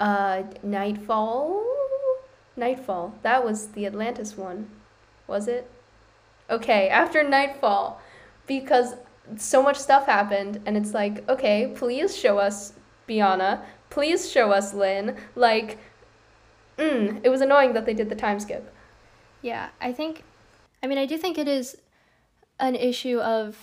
uh 0.00 0.44
Nightfall. 0.62 1.64
Nightfall. 2.56 3.14
That 3.22 3.44
was 3.44 3.68
the 3.68 3.86
Atlantis 3.86 4.36
one. 4.36 4.70
Was 5.32 5.48
it? 5.48 5.68
Okay, 6.50 6.90
after 6.90 7.26
Nightfall 7.26 7.98
because 8.46 8.94
so 9.36 9.62
much 9.62 9.78
stuff 9.78 10.04
happened 10.04 10.60
and 10.66 10.76
it's 10.76 10.92
like, 10.92 11.26
okay, 11.26 11.72
please 11.74 12.14
show 12.14 12.36
us 12.36 12.74
Biana. 13.08 13.62
Please 13.88 14.30
show 14.30 14.52
us 14.52 14.74
Lin. 14.74 15.16
Like 15.34 15.78
mm, 16.76 17.18
it 17.24 17.30
was 17.30 17.40
annoying 17.40 17.72
that 17.72 17.86
they 17.86 17.94
did 17.94 18.10
the 18.10 18.14
time 18.14 18.38
skip. 18.40 18.74
Yeah, 19.40 19.70
I 19.80 19.92
think 19.92 20.22
I 20.82 20.86
mean, 20.86 20.98
I 20.98 21.06
do 21.06 21.16
think 21.16 21.38
it 21.38 21.48
is 21.48 21.78
an 22.60 22.74
issue 22.74 23.18
of 23.20 23.56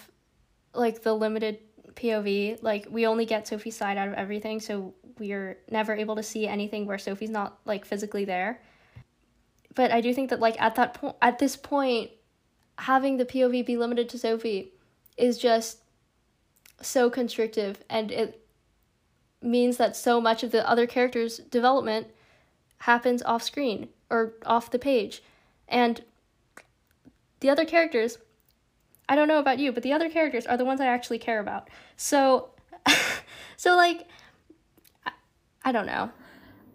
like 0.73 1.03
the 1.03 1.13
limited 1.13 1.60
POV, 1.93 2.63
like 2.63 2.88
we 2.89 3.05
only 3.05 3.25
get 3.25 3.47
Sophie's 3.47 3.77
side 3.77 3.97
out 3.97 4.08
of 4.08 4.15
everything, 4.15 4.60
so 4.60 4.95
we're 5.19 5.60
never 5.69 5.93
able 5.93 6.15
to 6.15 6.23
see 6.23 6.47
anything 6.47 6.88
where 6.88 6.97
Sophie's 6.97 7.29
not 7.29 7.60
like 7.65 7.86
physically 7.86 8.25
there. 8.25 8.62
But 9.79 9.93
I 9.93 10.01
do 10.01 10.13
think 10.13 10.29
that 10.29 10.41
like 10.41 10.59
at 10.59 10.75
that 10.75 10.93
point 10.93 11.15
at 11.21 11.39
this 11.39 11.55
point 11.55 12.11
having 12.79 13.15
the 13.15 13.23
POV 13.23 13.65
be 13.65 13.77
limited 13.77 14.09
to 14.09 14.19
Sophie 14.19 14.73
is 15.15 15.37
just 15.37 15.77
so 16.81 17.09
constrictive 17.09 17.81
and 17.89 18.11
it 18.11 18.45
means 19.41 19.77
that 19.77 19.95
so 19.95 20.19
much 20.19 20.43
of 20.43 20.51
the 20.51 20.69
other 20.69 20.85
characters' 20.85 21.37
development 21.37 22.07
happens 22.79 23.23
off 23.23 23.41
screen 23.41 23.87
or 24.09 24.33
off 24.45 24.69
the 24.69 24.79
page. 24.79 25.23
And 25.69 26.03
the 27.39 27.49
other 27.49 27.63
characters 27.63 28.17
I 29.07 29.15
don't 29.15 29.29
know 29.29 29.39
about 29.39 29.59
you, 29.59 29.71
but 29.71 29.83
the 29.83 29.93
other 29.93 30.09
characters 30.09 30.45
are 30.45 30.57
the 30.57 30.65
ones 30.65 30.81
I 30.81 30.87
actually 30.87 31.19
care 31.19 31.39
about. 31.39 31.69
So, 31.95 32.49
so 33.55 33.77
like, 33.77 34.09
I, 35.05 35.11
I 35.63 35.71
don't 35.71 35.85
know. 35.85 36.11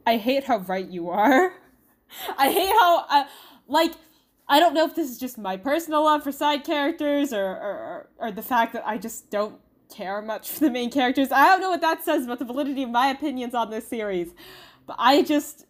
I 0.07 0.17
hate 0.17 0.45
how 0.45 0.57
right 0.61 0.89
you 0.89 1.11
are. 1.11 1.53
I 2.39 2.51
hate 2.51 2.71
how, 2.71 3.05
uh, 3.09 3.25
like, 3.69 3.93
I 4.49 4.61
don't 4.61 4.75
know 4.75 4.85
if 4.85 4.95
this 4.95 5.11
is 5.11 5.19
just 5.19 5.39
my 5.39 5.57
personal 5.57 6.05
love 6.05 6.23
for 6.23 6.33
side 6.33 6.65
characters 6.65 7.33
or, 7.33 7.45
or, 7.45 8.09
or 8.19 8.31
the 8.31 8.43
fact 8.43 8.75
that 8.75 8.87
I 8.87 8.99
just 8.99 9.31
don't 9.31 9.59
care 9.95 10.21
much 10.21 10.51
for 10.51 10.61
the 10.61 10.71
main 10.71 10.91
characters. 10.91 11.33
I 11.33 11.47
don't 11.47 11.61
know 11.61 11.71
what 11.71 11.81
that 11.81 12.05
says 12.05 12.25
about 12.25 12.39
the 12.39 12.45
validity 12.45 12.83
of 12.83 12.91
my 12.91 13.09
opinions 13.09 13.55
on 13.55 13.71
this 13.71 13.89
series. 13.89 14.35
But 14.87 14.97
I 14.99 15.23
just, 15.23 15.67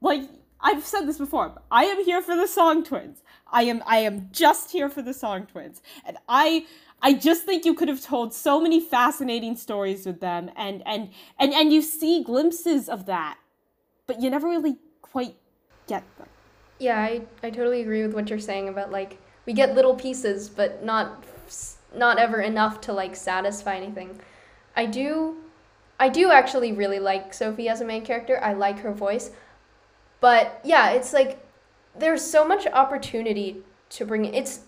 like, 0.00 0.22
I've 0.60 0.84
said 0.84 1.02
this 1.02 1.18
before. 1.18 1.60
I 1.70 1.84
am 1.84 2.04
here 2.04 2.20
for 2.20 2.36
the 2.36 2.46
Song 2.46 2.82
Twins. 2.82 3.22
I 3.50 3.62
am 3.62 3.82
I 3.86 3.98
am 3.98 4.28
just 4.32 4.72
here 4.72 4.88
for 4.88 5.02
the 5.02 5.14
Song 5.14 5.46
Twins. 5.46 5.80
And 6.04 6.18
I 6.28 6.66
I 7.00 7.12
just 7.14 7.44
think 7.44 7.64
you 7.64 7.74
could 7.74 7.88
have 7.88 8.02
told 8.02 8.34
so 8.34 8.60
many 8.60 8.80
fascinating 8.80 9.56
stories 9.56 10.04
with 10.04 10.20
them 10.20 10.50
and 10.56 10.82
and 10.84 11.10
and 11.38 11.54
and 11.54 11.72
you 11.72 11.80
see 11.80 12.24
glimpses 12.24 12.88
of 12.88 13.06
that, 13.06 13.38
but 14.06 14.20
you 14.20 14.30
never 14.30 14.48
really 14.48 14.76
quite 15.00 15.36
get 15.88 16.04
them. 16.18 16.28
Yeah, 16.78 17.00
I, 17.00 17.22
I 17.42 17.50
totally 17.50 17.80
agree 17.80 18.02
with 18.02 18.14
what 18.14 18.30
you're 18.30 18.38
saying 18.38 18.68
about 18.68 18.92
like 18.92 19.18
we 19.46 19.52
get 19.52 19.74
little 19.74 19.94
pieces, 19.94 20.48
but 20.48 20.84
not 20.84 21.24
not 21.94 22.18
ever 22.18 22.40
enough 22.40 22.80
to 22.82 22.92
like 22.92 23.16
satisfy 23.16 23.76
anything. 23.76 24.20
I 24.76 24.86
do 24.86 25.38
I 25.98 26.08
do 26.08 26.30
actually 26.30 26.72
really 26.72 27.00
like 27.00 27.34
Sophie 27.34 27.68
as 27.68 27.80
a 27.80 27.84
main 27.84 28.04
character. 28.04 28.38
I 28.42 28.52
like 28.52 28.80
her 28.80 28.92
voice. 28.92 29.32
But 30.20 30.60
yeah, 30.62 30.90
it's 30.90 31.12
like 31.12 31.44
there's 31.96 32.22
so 32.22 32.46
much 32.46 32.66
opportunity 32.66 33.62
to 33.90 34.04
bring 34.04 34.24
it. 34.24 34.34
It's 34.34 34.60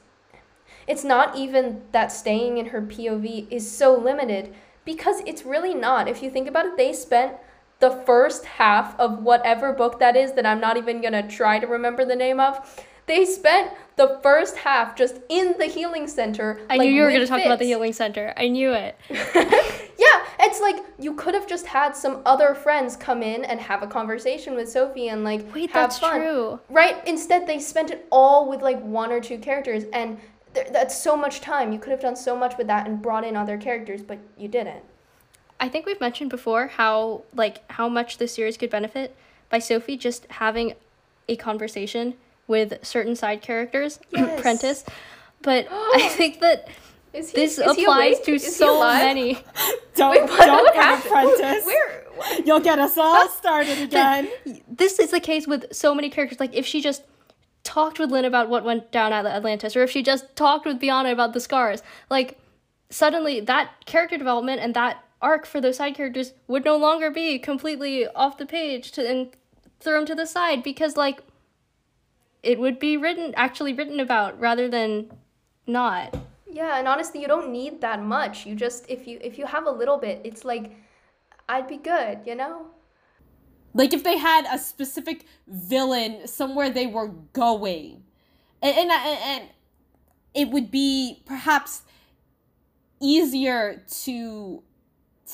it's 0.86 1.04
not 1.04 1.36
even 1.36 1.82
that 1.92 2.10
staying 2.10 2.58
in 2.58 2.66
her 2.66 2.82
POV 2.82 3.46
is 3.50 3.70
so 3.70 3.96
limited 3.96 4.54
because 4.84 5.20
it's 5.26 5.44
really 5.44 5.74
not. 5.74 6.08
If 6.08 6.22
you 6.22 6.30
think 6.30 6.48
about 6.48 6.66
it, 6.66 6.76
they 6.76 6.92
spent 6.92 7.34
the 7.80 7.90
first 7.90 8.44
half 8.44 8.98
of 9.00 9.22
whatever 9.22 9.72
book 9.72 9.98
that 9.98 10.16
is 10.16 10.32
that 10.32 10.46
I'm 10.46 10.60
not 10.60 10.76
even 10.76 11.00
going 11.00 11.14
to 11.14 11.26
try 11.26 11.58
to 11.58 11.66
remember 11.66 12.04
the 12.04 12.16
name 12.16 12.38
of. 12.38 12.84
They 13.06 13.24
spent 13.24 13.72
the 13.96 14.20
first 14.22 14.56
half 14.56 14.94
just 14.94 15.16
in 15.28 15.56
the 15.58 15.66
healing 15.66 16.06
center. 16.06 16.60
I 16.70 16.76
like, 16.76 16.86
knew 16.86 16.94
you 16.94 17.02
were 17.02 17.08
going 17.08 17.22
to 17.22 17.26
talk 17.26 17.44
about 17.44 17.58
the 17.58 17.64
healing 17.64 17.92
center. 17.92 18.32
I 18.36 18.46
knew 18.48 18.72
it. 18.72 18.96
yeah, 19.10 20.24
it's 20.38 20.60
like 20.60 20.76
you 20.98 21.14
could 21.14 21.34
have 21.34 21.48
just 21.48 21.66
had 21.66 21.96
some 21.96 22.22
other 22.24 22.54
friends 22.54 22.96
come 22.96 23.22
in 23.22 23.44
and 23.44 23.58
have 23.58 23.82
a 23.82 23.86
conversation 23.86 24.54
with 24.54 24.70
Sophie 24.70 25.08
and 25.08 25.24
like 25.24 25.52
Wait, 25.52 25.70
have 25.70 25.90
that's 25.90 25.98
fun. 25.98 26.20
true. 26.20 26.60
Right? 26.68 27.04
Instead, 27.08 27.46
they 27.48 27.58
spent 27.58 27.90
it 27.90 28.06
all 28.12 28.48
with 28.48 28.62
like 28.62 28.80
one 28.80 29.10
or 29.10 29.20
two 29.20 29.38
characters, 29.38 29.84
and 29.92 30.18
th- 30.54 30.68
that's 30.70 30.96
so 30.96 31.16
much 31.16 31.40
time. 31.40 31.72
You 31.72 31.80
could 31.80 31.90
have 31.90 32.00
done 32.00 32.16
so 32.16 32.36
much 32.36 32.56
with 32.58 32.68
that 32.68 32.86
and 32.86 33.02
brought 33.02 33.24
in 33.24 33.36
other 33.36 33.58
characters, 33.58 34.02
but 34.02 34.18
you 34.38 34.46
didn't. 34.46 34.84
I 35.60 35.68
think 35.68 35.86
we've 35.86 36.00
mentioned 36.00 36.30
before 36.30 36.68
how 36.68 37.22
like 37.34 37.70
how 37.70 37.88
much 37.88 38.18
the 38.18 38.26
series 38.26 38.56
could 38.56 38.70
benefit 38.70 39.14
by 39.50 39.58
Sophie 39.58 39.96
just 39.96 40.26
having 40.30 40.74
a 41.28 41.36
conversation 41.36 42.14
with 42.46 42.84
certain 42.84 43.14
side 43.14 43.42
characters, 43.42 44.00
yes. 44.10 44.40
Prentice. 44.40 44.84
But 45.42 45.68
I 45.70 46.06
think 46.10 46.40
that 46.40 46.68
is 47.14 47.30
he, 47.30 47.36
this 47.36 47.58
is 47.58 47.66
applies 47.66 48.20
to 48.20 48.38
so 48.38 48.80
many. 48.80 49.38
don't 49.94 50.10
Wait, 50.10 50.22
what, 50.24 50.44
don't 50.44 50.64
what 50.64 50.74
get 50.74 50.84
happened? 50.84 51.14
Apprentiss. 51.14 51.64
Where? 51.64 52.04
What? 52.14 52.46
You'll 52.46 52.60
get 52.60 52.78
us 52.78 52.98
all 52.98 53.26
started 53.30 53.80
again. 53.80 54.28
This 54.68 54.98
is 54.98 55.12
the 55.12 55.18
case 55.20 55.46
with 55.46 55.72
so 55.72 55.94
many 55.94 56.10
characters. 56.10 56.38
Like 56.38 56.52
if 56.52 56.66
she 56.66 56.82
just 56.82 57.04
talked 57.64 57.98
with 57.98 58.10
Lin 58.10 58.26
about 58.26 58.50
what 58.50 58.64
went 58.64 58.92
down 58.92 59.14
at 59.14 59.24
Atlantis, 59.24 59.74
or 59.76 59.82
if 59.82 59.90
she 59.90 60.02
just 60.02 60.36
talked 60.36 60.66
with 60.66 60.78
Biana 60.78 61.10
about 61.10 61.32
the 61.32 61.40
scars, 61.40 61.82
like 62.10 62.38
suddenly 62.90 63.40
that 63.40 63.70
character 63.86 64.18
development 64.18 64.60
and 64.60 64.74
that 64.74 65.02
arc 65.22 65.46
for 65.46 65.60
those 65.60 65.76
side 65.76 65.94
characters 65.94 66.32
would 66.46 66.64
no 66.64 66.76
longer 66.76 67.10
be 67.10 67.38
completely 67.38 68.06
off 68.08 68.38
the 68.38 68.46
page 68.46 68.90
to 68.92 69.08
and 69.08 69.30
thrown 69.78 70.06
to 70.06 70.14
the 70.14 70.26
side 70.26 70.62
because 70.62 70.96
like 70.96 71.22
it 72.42 72.58
would 72.58 72.78
be 72.78 72.96
written 72.96 73.34
actually 73.36 73.72
written 73.72 74.00
about 74.00 74.38
rather 74.40 74.68
than 74.68 75.10
not. 75.66 76.16
Yeah, 76.52 76.78
and 76.78 76.88
honestly, 76.88 77.20
you 77.20 77.28
don't 77.28 77.52
need 77.52 77.80
that 77.80 78.02
much. 78.02 78.46
You 78.46 78.54
just 78.54 78.84
if 78.88 79.06
you 79.06 79.18
if 79.22 79.38
you 79.38 79.46
have 79.46 79.66
a 79.66 79.70
little 79.70 79.98
bit, 79.98 80.20
it's 80.24 80.44
like 80.44 80.76
I'd 81.48 81.68
be 81.68 81.76
good, 81.76 82.20
you 82.26 82.34
know? 82.34 82.66
Like 83.72 83.92
if 83.92 84.02
they 84.02 84.16
had 84.16 84.46
a 84.52 84.58
specific 84.58 85.26
villain 85.46 86.26
somewhere 86.26 86.70
they 86.70 86.86
were 86.86 87.08
going. 87.32 88.02
And 88.62 88.76
and, 88.76 88.90
and 88.90 89.44
it 90.34 90.48
would 90.48 90.70
be 90.70 91.22
perhaps 91.26 91.82
easier 93.00 93.82
to 94.02 94.62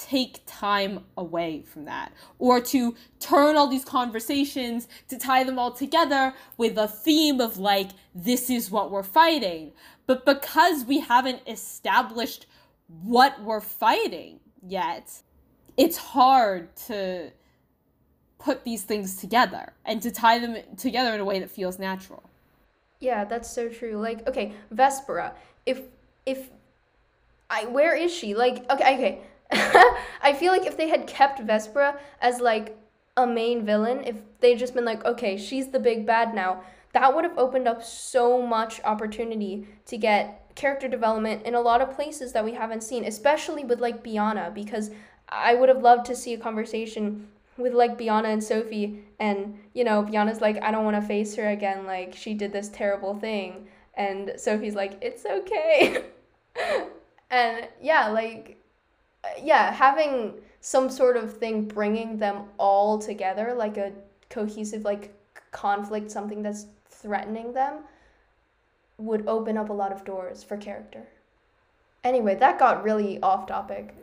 take 0.05 0.41
time 0.47 1.05
away 1.17 1.63
from 1.63 1.85
that 1.85 2.13
or 2.39 2.61
to 2.61 2.95
turn 3.21 3.57
all 3.57 3.67
these 3.67 3.85
conversations 3.85 4.89
to 5.09 5.19
tie 5.19 5.45
them 5.45 5.59
all 5.59 5.73
together 5.73 6.35
with 6.57 6.77
a 6.77 6.89
theme 6.89 7.41
of 7.41 7.59
like 7.59 7.91
this 8.15 8.51
is 8.51 8.71
what 8.71 8.91
we're 8.91 9.03
fighting. 9.03 9.73
But 10.07 10.27
because 10.27 10.85
we 10.85 11.01
haven't 11.01 11.41
established 11.47 12.47
what 13.03 13.43
we're 13.43 13.61
fighting 13.61 14.41
yet 14.63 15.23
it's 15.77 15.97
hard 15.97 16.75
to 16.77 17.31
put 18.39 18.65
these 18.65 18.83
things 18.83 19.17
together 19.17 19.73
and 19.85 20.01
to 20.03 20.11
tie 20.11 20.39
them 20.39 20.57
together 20.77 21.15
in 21.15 21.21
a 21.21 21.25
way 21.25 21.41
that 21.41 21.51
feels 21.51 21.79
natural. 21.79 22.23
Yeah 23.01 23.25
that's 23.25 23.51
so 23.51 23.69
true. 23.69 23.97
Like 23.97 24.27
okay 24.29 24.53
vespera 24.73 25.33
if 25.65 25.83
if 26.25 26.51
i 27.51 27.67
where 27.67 27.95
is 27.95 28.13
she? 28.13 28.35
Like 28.35 28.71
okay 28.71 28.95
okay 28.95 29.21
I 30.23 30.35
feel 30.39 30.53
like 30.53 30.67
if 30.67 30.77
they 30.77 30.89
had 30.89 31.07
kept 31.07 31.45
Vespera 31.47 31.99
as 32.21 32.41
like 32.41 32.77
a 33.17 33.27
main 33.27 33.65
villain, 33.65 34.03
if 34.05 34.17
they'd 34.41 34.59
just 34.59 34.75
been 34.75 34.85
like, 34.85 35.05
okay, 35.05 35.37
she's 35.37 35.69
the 35.69 35.79
big 35.79 36.07
bad 36.07 36.35
now, 36.35 36.63
that 36.93 37.15
would 37.15 37.25
have 37.25 37.39
opened 37.39 37.69
up 37.69 37.85
so 37.85 38.41
much 38.41 38.81
opportunity 38.83 39.67
to 39.87 39.97
get 39.97 40.51
character 40.55 40.89
development 40.89 41.45
in 41.45 41.55
a 41.55 41.61
lot 41.61 41.81
of 41.81 41.95
places 41.95 42.33
that 42.33 42.45
we 42.45 42.53
haven't 42.53 42.83
seen, 42.83 43.05
especially 43.05 43.65
with 43.65 43.81
like 43.81 44.03
Biana, 44.03 44.53
because 44.53 44.91
I 45.29 45.55
would 45.55 45.69
have 45.69 45.83
loved 45.83 46.07
to 46.07 46.17
see 46.17 46.35
a 46.35 46.39
conversation 46.39 47.29
with 47.57 47.73
like 47.73 47.99
Biana 47.99 48.33
and 48.33 48.43
Sophie, 48.43 49.05
and 49.21 49.59
you 49.75 49.85
know, 49.85 50.03
Biana's 50.03 50.41
like, 50.41 50.63
I 50.63 50.71
don't 50.71 50.85
want 50.85 50.97
to 50.97 51.07
face 51.07 51.37
her 51.37 51.49
again, 51.49 51.87
like 51.87 52.15
she 52.15 52.35
did 52.35 52.53
this 52.53 52.69
terrible 52.69 53.15
thing, 53.15 53.69
and 53.95 54.33
Sophie's 54.37 54.75
like, 54.75 54.99
it's 55.01 55.25
okay. 55.25 56.05
and 57.31 57.69
yeah, 57.81 58.09
like 58.09 58.59
yeah, 59.43 59.73
having 59.73 60.35
some 60.61 60.91
sort 60.91 61.17
of 61.17 61.37
thing 61.37 61.67
bringing 61.67 62.19
them 62.19 62.45
all 62.59 62.99
together, 62.99 63.55
like 63.55 63.77
a 63.77 63.93
cohesive 64.31 64.83
like 64.83 65.15
conflict, 65.53 66.11
something 66.11 66.43
that's 66.43 66.67
threatening 66.89 67.53
them, 67.53 67.81
would 68.99 69.27
open 69.29 69.57
up 69.57 69.69
a 69.69 69.73
lot 69.73 69.93
of 69.93 70.05
doors 70.05 70.43
for 70.43 70.57
character. 70.57 71.07
Anyway, 72.05 72.35
that 72.35 72.59
got 72.59 72.85
really 72.85 73.21
off 73.21 73.47
topic. 73.47 73.95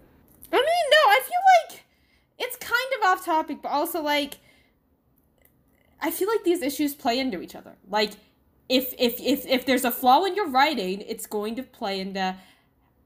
I 0.51 0.55
mean, 0.55 0.85
no, 0.91 1.09
I 1.09 1.19
feel 1.23 1.71
like 1.71 1.83
it's 2.37 2.57
kind 2.57 2.79
of 2.97 3.07
off 3.07 3.25
topic, 3.25 3.61
but 3.61 3.69
also 3.69 4.01
like 4.01 4.39
I 6.01 6.11
feel 6.11 6.27
like 6.27 6.43
these 6.43 6.61
issues 6.61 6.93
play 6.93 7.17
into 7.17 7.41
each 7.41 7.55
other. 7.55 7.73
Like 7.89 8.11
if 8.69 8.93
if 8.99 9.19
if 9.19 9.45
if 9.45 9.65
there's 9.65 9.85
a 9.85 9.91
flaw 9.91 10.25
in 10.25 10.35
your 10.35 10.49
writing, 10.49 11.01
it's 11.01 11.25
going 11.25 11.55
to 11.55 11.63
play 11.63 11.99
into 11.99 12.35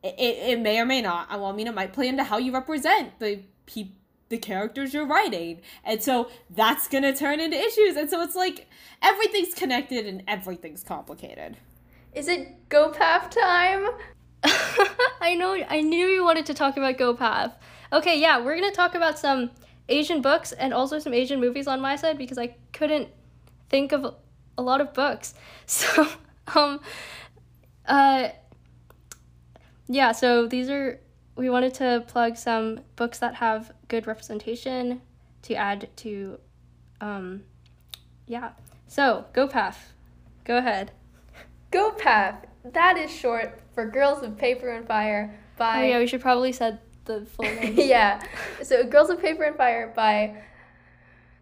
it, 0.04 0.16
it 0.20 0.60
may 0.60 0.80
or 0.80 0.86
may 0.86 1.02
not. 1.02 1.28
I 1.30 1.52
mean, 1.52 1.68
it 1.68 1.74
might 1.76 1.94
play 1.94 2.08
into 2.08 2.24
how 2.24 2.38
you 2.38 2.54
represent 2.54 3.20
the 3.20 3.42
pe- 3.66 3.92
the 4.30 4.38
characters 4.38 4.94
you're 4.94 5.08
writing, 5.08 5.62
and 5.84 6.02
so 6.02 6.30
that's 6.50 6.88
gonna 6.88 7.16
turn 7.16 7.40
into 7.40 7.58
issues. 7.58 7.96
And 7.96 8.10
so 8.10 8.22
it's 8.22 8.36
like 8.36 8.68
everything's 9.02 9.54
connected 9.54 10.06
and 10.06 10.24
everything's 10.28 10.84
complicated. 10.84 11.58
Is 12.14 12.28
it 12.28 12.70
GoPath 12.70 13.32
time? 13.32 13.88
I 15.22 15.36
know. 15.36 15.54
I 15.70 15.82
knew 15.82 16.08
you 16.08 16.24
wanted 16.24 16.46
to 16.48 16.54
talk 16.54 16.78
about 16.78 16.98
GoPath. 16.98 17.54
Okay, 17.92 18.20
yeah, 18.20 18.40
we're 18.40 18.56
gonna 18.56 18.72
talk 18.72 18.96
about 18.96 19.18
some 19.18 19.52
Asian 19.90 20.22
books 20.22 20.52
and 20.52 20.74
also 20.74 21.00
some 21.00 21.14
Asian 21.14 21.40
movies 21.40 21.68
on 21.68 21.80
my 21.82 21.96
side 21.96 22.18
because 22.18 22.38
I 22.38 22.56
couldn't 22.74 23.10
think 23.70 23.92
of 23.92 24.16
a 24.58 24.62
lot 24.62 24.82
of 24.82 24.94
books. 24.94 25.34
So, 25.70 26.08
um, 26.56 26.80
uh 27.86 28.30
yeah, 29.88 30.12
so 30.12 30.48
these 30.48 30.70
are 30.70 31.00
we 31.36 31.50
wanted 31.50 31.74
to 31.76 32.04
plug 32.08 32.36
some 32.36 32.82
books 32.96 33.20
that 33.20 33.36
have 33.36 33.72
good 33.88 34.08
representation 34.08 35.02
to 35.44 35.54
add 35.56 35.90
to 35.98 36.40
um 37.02 37.44
yeah. 38.26 38.52
So, 38.88 39.26
GoPath. 39.34 39.78
Go 40.44 40.58
ahead. 40.58 40.92
GoPath. 41.72 42.44
That 42.66 42.98
is 42.98 43.12
short 43.12 43.62
for 43.74 43.86
Girls 43.86 44.24
of 44.24 44.38
Paper 44.38 44.70
and 44.70 44.86
Fire 44.88 45.38
by 45.58 45.82
Oh 45.84 45.88
yeah, 45.88 46.00
we 46.00 46.08
should 46.08 46.22
probably 46.22 46.52
said 46.52 46.80
the 47.06 47.26
full 47.26 47.46
name. 47.62 47.76
yeah. 47.78 48.22
So, 48.64 48.84
Girls 48.84 49.10
of 49.10 49.22
Paper 49.22 49.44
and 49.44 49.56
Fire 49.56 49.94
by 49.96 50.42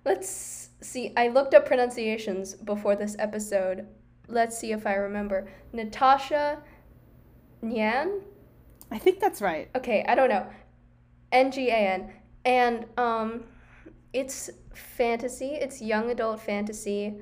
Let's 0.04 0.70
see. 0.82 1.14
I 1.18 1.30
looked 1.30 1.56
up 1.56 1.66
pronunciations 1.66 2.54
before 2.54 2.96
this 2.96 3.16
episode. 3.18 3.88
Let's 4.28 4.58
see 4.58 4.72
if 4.72 4.86
I 4.86 4.94
remember. 4.96 5.48
Natasha 5.74 6.60
Ngan? 7.64 8.22
I 8.92 8.98
think 8.98 9.20
that's 9.20 9.42
right. 9.42 9.70
Okay, 9.76 10.06
I 10.08 10.16
don't 10.16 10.30
know. 10.30 10.48
N 11.32 11.52
G 11.52 11.70
A 11.70 11.76
N. 11.76 12.12
And 12.46 12.86
um 12.98 13.44
it's 14.14 14.50
fantasy. 14.74 15.54
It's 15.56 15.82
young 15.82 16.12
adult 16.12 16.40
fantasy. 16.40 17.16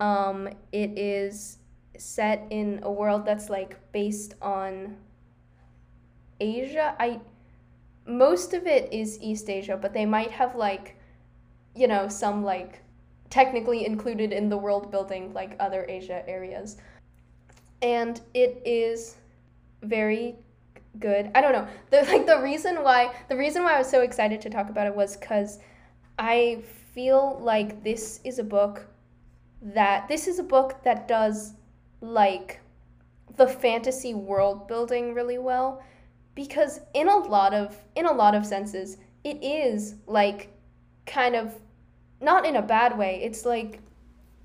Um 0.00 0.48
it 0.72 0.98
is 0.98 1.58
set 1.98 2.46
in 2.50 2.80
a 2.82 2.90
world 2.90 3.24
that's 3.24 3.48
like 3.50 3.78
based 3.92 4.34
on 4.42 4.96
Asia. 6.40 6.96
I 6.98 7.20
most 8.06 8.52
of 8.54 8.66
it 8.66 8.92
is 8.92 9.20
East 9.20 9.48
Asia, 9.48 9.76
but 9.76 9.92
they 9.92 10.06
might 10.06 10.32
have 10.32 10.56
like 10.56 10.96
you 11.74 11.88
know, 11.88 12.08
some 12.08 12.44
like 12.44 12.82
technically 13.30 13.86
included 13.86 14.32
in 14.32 14.48
the 14.48 14.56
world 14.56 14.90
building 14.90 15.32
like 15.32 15.56
other 15.58 15.86
Asia 15.88 16.22
areas. 16.28 16.76
And 17.80 18.20
it 18.34 18.60
is 18.64 19.16
very 19.82 20.36
good. 20.98 21.30
I 21.34 21.40
don't 21.40 21.52
know. 21.52 21.66
The 21.90 22.02
like 22.12 22.26
the 22.26 22.40
reason 22.40 22.82
why 22.82 23.14
the 23.28 23.36
reason 23.36 23.62
why 23.62 23.74
I 23.74 23.78
was 23.78 23.88
so 23.88 24.02
excited 24.02 24.40
to 24.42 24.50
talk 24.50 24.68
about 24.68 24.86
it 24.86 24.94
was 24.94 25.16
cuz 25.16 25.58
I 26.18 26.62
feel 26.94 27.38
like 27.40 27.82
this 27.82 28.20
is 28.24 28.38
a 28.38 28.44
book 28.44 28.86
that 29.60 30.08
this 30.08 30.26
is 30.28 30.38
a 30.38 30.42
book 30.42 30.82
that 30.82 31.08
does 31.08 31.54
like 32.00 32.60
the 33.36 33.46
fantasy 33.46 34.12
world 34.12 34.68
building 34.68 35.14
really 35.14 35.38
well 35.38 35.82
because 36.34 36.80
in 36.94 37.08
a 37.08 37.16
lot 37.16 37.54
of 37.54 37.82
in 37.94 38.06
a 38.06 38.12
lot 38.12 38.34
of 38.34 38.44
senses 38.44 38.98
it 39.24 39.42
is 39.42 39.94
like 40.06 40.48
kind 41.06 41.34
of 41.34 41.54
not 42.20 42.46
in 42.46 42.56
a 42.56 42.62
bad 42.62 42.96
way. 42.96 43.20
It's 43.22 43.44
like 43.44 43.80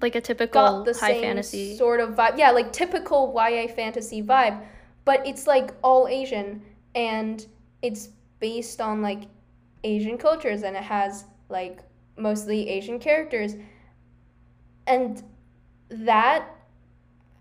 like 0.02 0.16
a 0.16 0.22
typical 0.22 0.86
high 1.00 1.22
fantasy. 1.22 1.76
sort 1.76 2.00
of 2.00 2.12
vibe. 2.12 2.38
Yeah, 2.38 2.52
like 2.52 2.72
typical 2.72 3.34
YA 3.36 3.68
fantasy 3.68 4.22
vibe, 4.22 4.62
but 5.08 5.26
it's 5.26 5.48
like 5.48 5.74
all 5.82 6.10
Asian 6.10 6.62
and 6.94 7.48
it's 7.82 8.10
based 8.42 8.82
on 8.82 9.02
like 9.02 9.22
Asian 9.86 10.18
cultures 10.18 10.64
and 10.64 10.76
it 10.76 10.84
has 10.84 11.24
like 11.48 11.80
mostly 12.18 12.68
Asian 12.68 13.00
characters. 13.00 13.56
And 14.86 15.24
that 15.88 16.50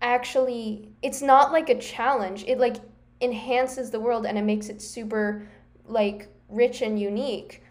actually 0.01 0.87
it's 1.01 1.21
not 1.21 1.51
like 1.51 1.67
a 1.67 1.77
challenge. 1.77 2.45
It 2.47 2.57
like 2.57 2.77
enhances 3.19 3.91
the 3.91 3.99
world 3.99 4.25
and 4.25 4.37
it 4.37 4.45
makes 4.45 4.69
it 4.69 4.81
super 4.81 5.45
like 5.85 6.29
rich 6.47 6.81
and 6.81 6.97
unique. 6.97 7.63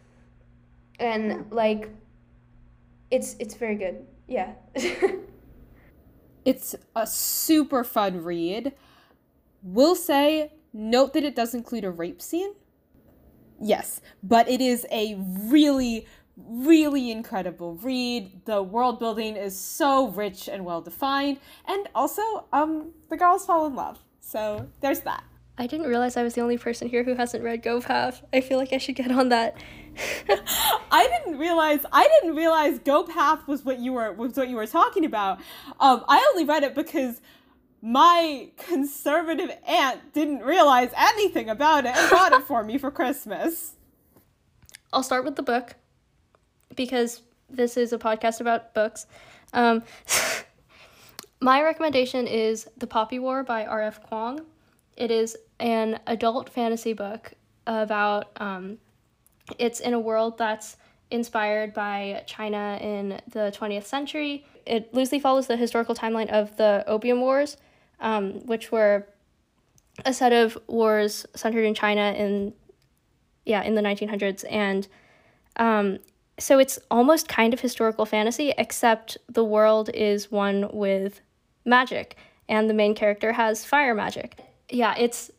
And 1.00 1.50
like 1.50 1.88
it's 3.10 3.34
it's 3.38 3.54
very 3.54 3.76
good. 3.76 4.04
Yeah. 4.28 4.52
It's 6.46 6.76
a 6.94 7.08
super 7.08 7.82
fun 7.82 8.22
read. 8.22 8.72
Will 9.66 9.96
say, 9.96 10.52
note 10.72 11.12
that 11.14 11.24
it 11.24 11.34
does 11.34 11.52
include 11.52 11.82
a 11.82 11.90
rape 11.90 12.22
scene. 12.22 12.54
Yes, 13.60 14.00
but 14.22 14.48
it 14.48 14.60
is 14.60 14.86
a 14.92 15.16
really, 15.18 16.06
really 16.36 17.10
incredible 17.10 17.74
read. 17.74 18.44
The 18.44 18.62
world 18.62 19.00
building 19.00 19.34
is 19.34 19.58
so 19.58 20.06
rich 20.06 20.48
and 20.48 20.64
well 20.64 20.82
defined, 20.82 21.40
and 21.66 21.88
also, 21.96 22.46
um, 22.52 22.92
the 23.10 23.16
girls 23.16 23.44
fall 23.44 23.66
in 23.66 23.74
love. 23.74 23.98
So 24.20 24.68
there's 24.82 25.00
that. 25.00 25.24
I 25.58 25.66
didn't 25.66 25.88
realize 25.88 26.16
I 26.16 26.22
was 26.22 26.34
the 26.34 26.42
only 26.42 26.58
person 26.58 26.86
here 26.86 27.02
who 27.02 27.14
hasn't 27.14 27.42
read 27.42 27.62
Go 27.64 27.80
Path. 27.80 28.22
I 28.32 28.42
feel 28.42 28.58
like 28.58 28.72
I 28.72 28.78
should 28.78 28.94
get 28.94 29.10
on 29.10 29.30
that. 29.30 29.56
I 30.92 31.08
didn't 31.08 31.38
realize 31.40 31.80
I 31.90 32.06
didn't 32.20 32.36
realize 32.36 32.78
Go 32.78 33.02
Path 33.02 33.48
was 33.48 33.64
what 33.64 33.80
you 33.80 33.94
were 33.94 34.12
was 34.12 34.36
what 34.36 34.48
you 34.48 34.54
were 34.54 34.66
talking 34.66 35.04
about. 35.04 35.38
Um, 35.80 36.04
I 36.06 36.24
only 36.30 36.44
read 36.44 36.62
it 36.62 36.76
because 36.76 37.20
my 37.86 38.50
conservative 38.56 39.48
aunt 39.64 40.12
didn't 40.12 40.40
realize 40.40 40.90
anything 40.96 41.48
about 41.48 41.86
it 41.86 41.94
and 41.96 42.10
bought 42.10 42.32
it 42.32 42.42
for 42.42 42.64
me 42.64 42.78
for 42.78 42.90
Christmas. 42.90 43.76
I'll 44.92 45.04
start 45.04 45.24
with 45.24 45.36
the 45.36 45.44
book 45.44 45.76
because 46.74 47.22
this 47.48 47.76
is 47.76 47.92
a 47.92 47.98
podcast 47.98 48.40
about 48.40 48.74
books. 48.74 49.06
Um, 49.52 49.84
my 51.40 51.62
recommendation 51.62 52.26
is 52.26 52.66
The 52.76 52.88
Poppy 52.88 53.20
War 53.20 53.44
by 53.44 53.64
R.F. 53.64 54.00
Kuang. 54.10 54.40
It 54.96 55.12
is 55.12 55.36
an 55.60 56.00
adult 56.08 56.50
fantasy 56.50 56.92
book 56.92 57.34
about 57.68 58.32
um, 58.40 58.78
it's 59.60 59.78
in 59.78 59.94
a 59.94 60.00
world 60.00 60.38
that's 60.38 60.76
inspired 61.12 61.72
by 61.72 62.24
China 62.26 62.80
in 62.80 63.20
the 63.30 63.54
20th 63.56 63.84
century. 63.84 64.44
It 64.66 64.92
loosely 64.92 65.20
follows 65.20 65.46
the 65.46 65.56
historical 65.56 65.94
timeline 65.94 66.30
of 66.30 66.56
the 66.56 66.82
Opium 66.88 67.20
Wars, 67.20 67.56
um, 68.00 68.46
which 68.46 68.70
were 68.70 69.06
a 70.04 70.12
set 70.12 70.32
of 70.32 70.58
wars 70.66 71.26
centered 71.34 71.64
in 71.64 71.74
China 71.74 72.12
in 72.16 72.52
yeah 73.44 73.62
in 73.62 73.74
the 73.74 73.82
1900s 73.82 74.44
and 74.50 74.88
um, 75.56 75.98
so 76.38 76.58
it's 76.58 76.78
almost 76.90 77.28
kind 77.28 77.54
of 77.54 77.60
historical 77.60 78.04
fantasy 78.04 78.52
except 78.58 79.16
the 79.28 79.44
world 79.44 79.88
is 79.94 80.30
one 80.30 80.68
with 80.72 81.20
magic 81.64 82.16
and 82.48 82.68
the 82.68 82.74
main 82.74 82.94
character 82.94 83.32
has 83.32 83.64
fire 83.64 83.94
magic. 83.94 84.38
Yeah 84.68 84.94
it's 84.98 85.30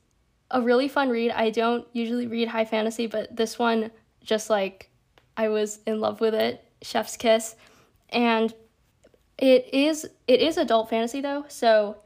a 0.50 0.62
really 0.62 0.88
fun 0.88 1.10
read. 1.10 1.32
I 1.32 1.50
don't 1.50 1.86
usually 1.94 2.26
read 2.26 2.48
high 2.48 2.66
fantasy 2.66 3.06
but 3.06 3.36
this 3.36 3.60
one 3.60 3.92
just 4.24 4.50
like 4.50 4.90
i 5.38 5.48
was 5.48 5.80
in 5.86 6.00
love 6.02 6.20
with 6.20 6.34
it 6.34 6.64
chef's 6.82 7.18
kiss. 7.18 7.56
And 8.10 8.54
it 9.38 9.70
is 9.72 10.08
it 10.28 10.42
is 10.42 10.58
adult 10.58 10.90
fantasy 10.90 11.22
though 11.22 11.46
so 11.48 11.98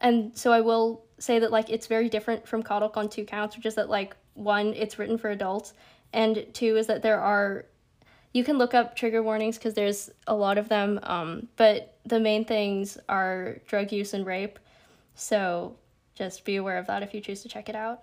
and 0.00 0.36
so 0.36 0.52
i 0.52 0.60
will 0.60 1.04
say 1.18 1.38
that 1.38 1.50
like 1.50 1.68
it's 1.70 1.86
very 1.86 2.08
different 2.08 2.46
from 2.46 2.62
Kodok 2.62 2.96
on 2.96 3.08
two 3.08 3.24
counts 3.24 3.56
which 3.56 3.66
is 3.66 3.74
that 3.74 3.88
like 3.88 4.16
one 4.34 4.72
it's 4.74 4.98
written 4.98 5.18
for 5.18 5.30
adults 5.30 5.74
and 6.12 6.46
two 6.52 6.76
is 6.76 6.86
that 6.86 7.02
there 7.02 7.20
are 7.20 7.66
you 8.32 8.44
can 8.44 8.58
look 8.58 8.74
up 8.74 8.94
trigger 8.94 9.22
warnings 9.22 9.58
because 9.58 9.74
there's 9.74 10.10
a 10.26 10.34
lot 10.34 10.56
of 10.56 10.68
them 10.68 11.00
um, 11.02 11.48
but 11.56 11.98
the 12.04 12.20
main 12.20 12.44
things 12.44 12.96
are 13.08 13.58
drug 13.66 13.92
use 13.92 14.14
and 14.14 14.24
rape 14.24 14.58
so 15.14 15.76
just 16.14 16.44
be 16.44 16.56
aware 16.56 16.78
of 16.78 16.86
that 16.86 17.02
if 17.02 17.12
you 17.12 17.20
choose 17.20 17.42
to 17.42 17.48
check 17.48 17.68
it 17.68 17.74
out 17.74 18.02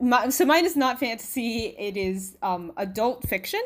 My, 0.00 0.28
so 0.28 0.44
mine 0.44 0.64
is 0.64 0.76
not 0.76 0.98
fantasy. 0.98 1.76
It 1.78 1.96
is 1.96 2.36
um, 2.42 2.72
adult 2.76 3.28
fiction. 3.28 3.62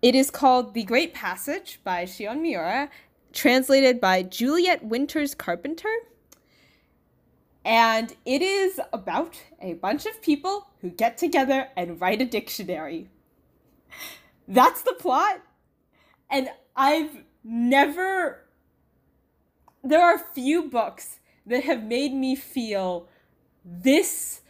It 0.00 0.14
is 0.14 0.30
called 0.30 0.74
The 0.74 0.84
Great 0.84 1.12
Passage 1.12 1.80
by 1.82 2.04
Shion 2.04 2.40
Miura, 2.40 2.88
translated 3.38 4.00
by 4.00 4.20
Juliet 4.20 4.84
Winters 4.84 5.32
Carpenter. 5.32 5.94
And 7.64 8.16
it 8.26 8.42
is 8.42 8.80
about 8.92 9.40
a 9.62 9.74
bunch 9.74 10.06
of 10.06 10.20
people 10.20 10.66
who 10.80 10.90
get 10.90 11.16
together 11.16 11.68
and 11.76 12.00
write 12.00 12.20
a 12.20 12.24
dictionary. 12.24 13.08
That's 14.48 14.82
the 14.82 14.94
plot. 14.98 15.40
And 16.28 16.48
I've 16.74 17.22
never. 17.44 18.44
There 19.84 20.02
are 20.02 20.18
few 20.18 20.68
books 20.68 21.20
that 21.46 21.62
have 21.62 21.84
made 21.84 22.12
me 22.12 22.34
feel 22.34 23.08
this 23.64 24.40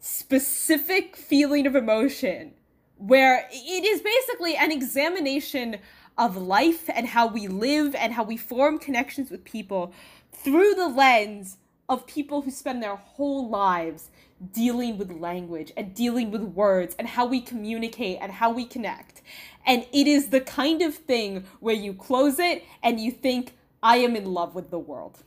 specific 0.00 1.16
feeling 1.16 1.66
of 1.66 1.76
emotion 1.76 2.54
where 2.96 3.48
it 3.52 3.84
is 3.84 4.00
basically 4.00 4.56
an 4.56 4.72
examination 4.72 5.76
of 6.16 6.36
life 6.36 6.88
and 6.94 7.08
how 7.08 7.26
we 7.26 7.48
live 7.48 7.94
and 7.94 8.12
how 8.12 8.22
we 8.24 8.36
form 8.36 8.78
connections 8.78 9.30
with 9.30 9.44
people 9.44 9.92
through 10.32 10.74
the 10.74 10.88
lens 10.88 11.56
of 11.88 12.06
people 12.06 12.42
who 12.42 12.50
spend 12.50 12.82
their 12.82 12.96
whole 12.96 13.48
lives 13.48 14.10
dealing 14.52 14.98
with 14.98 15.10
language 15.12 15.72
and 15.76 15.94
dealing 15.94 16.30
with 16.30 16.42
words 16.42 16.94
and 16.98 17.08
how 17.08 17.26
we 17.26 17.40
communicate 17.40 18.18
and 18.20 18.32
how 18.32 18.50
we 18.50 18.64
connect. 18.64 19.22
And 19.66 19.86
it 19.92 20.06
is 20.06 20.28
the 20.28 20.40
kind 20.40 20.82
of 20.82 20.94
thing 20.94 21.44
where 21.60 21.74
you 21.74 21.94
close 21.94 22.38
it 22.38 22.64
and 22.82 23.00
you 23.00 23.10
think, 23.10 23.54
I 23.82 23.98
am 23.98 24.16
in 24.16 24.26
love 24.32 24.54
with 24.54 24.70
the 24.70 24.78
world. 24.78 25.22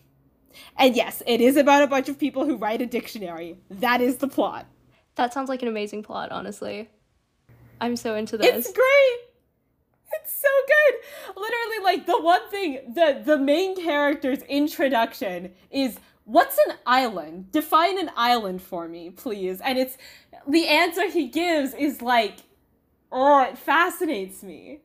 And 0.77 0.95
yes, 0.95 1.21
it 1.27 1.41
is 1.41 1.57
about 1.57 1.83
a 1.83 1.88
bunch 1.88 2.09
of 2.09 2.17
people 2.17 2.45
who 2.45 2.57
write 2.57 2.81
a 2.81 2.85
dictionary. 2.88 3.57
That 3.69 4.01
is 4.01 4.17
the 4.17 4.27
plot. 4.27 4.65
that 5.15 5.33
sounds 5.33 5.49
like 5.49 5.61
an 5.63 5.67
amazing 5.67 6.03
plot 6.03 6.31
honestly 6.31 6.89
i'm 7.81 7.95
so 7.95 8.13
into 8.15 8.38
this 8.38 8.67
It's 8.67 8.71
great. 8.71 9.17
So 10.28 10.47
good. 10.67 11.39
Literally, 11.41 11.84
like 11.84 12.05
the 12.05 12.19
one 12.21 12.49
thing 12.49 12.93
the 12.93 13.21
the 13.23 13.38
main 13.38 13.82
character's 13.82 14.41
introduction 14.43 15.53
is 15.71 15.99
what's 16.25 16.57
an 16.67 16.75
island? 16.86 17.51
Define 17.51 17.97
an 17.97 18.11
island 18.15 18.61
for 18.61 18.88
me, 18.88 19.09
please. 19.09 19.61
And 19.61 19.78
it's 19.78 19.97
the 20.47 20.67
answer 20.67 21.09
he 21.09 21.28
gives 21.28 21.73
is 21.73 22.01
like, 22.01 22.39
oh, 23.11 23.43
it 23.43 23.57
fascinates 23.57 24.43
me 24.43 24.82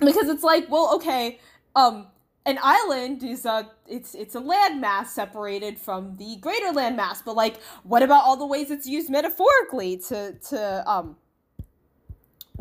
because 0.00 0.28
it's 0.28 0.42
like, 0.42 0.68
well, 0.68 0.94
okay, 0.96 1.38
um, 1.76 2.08
an 2.44 2.58
island 2.62 3.22
is 3.22 3.44
a 3.44 3.70
it's 3.86 4.14
it's 4.14 4.34
a 4.34 4.40
landmass 4.40 5.06
separated 5.08 5.78
from 5.78 6.16
the 6.16 6.36
greater 6.36 6.72
landmass, 6.72 7.22
but 7.24 7.36
like, 7.36 7.60
what 7.84 8.02
about 8.02 8.24
all 8.24 8.36
the 8.36 8.46
ways 8.46 8.70
it's 8.70 8.86
used 8.86 9.10
metaphorically 9.10 9.96
to 10.08 10.34
to 10.48 10.90
um 10.90 11.16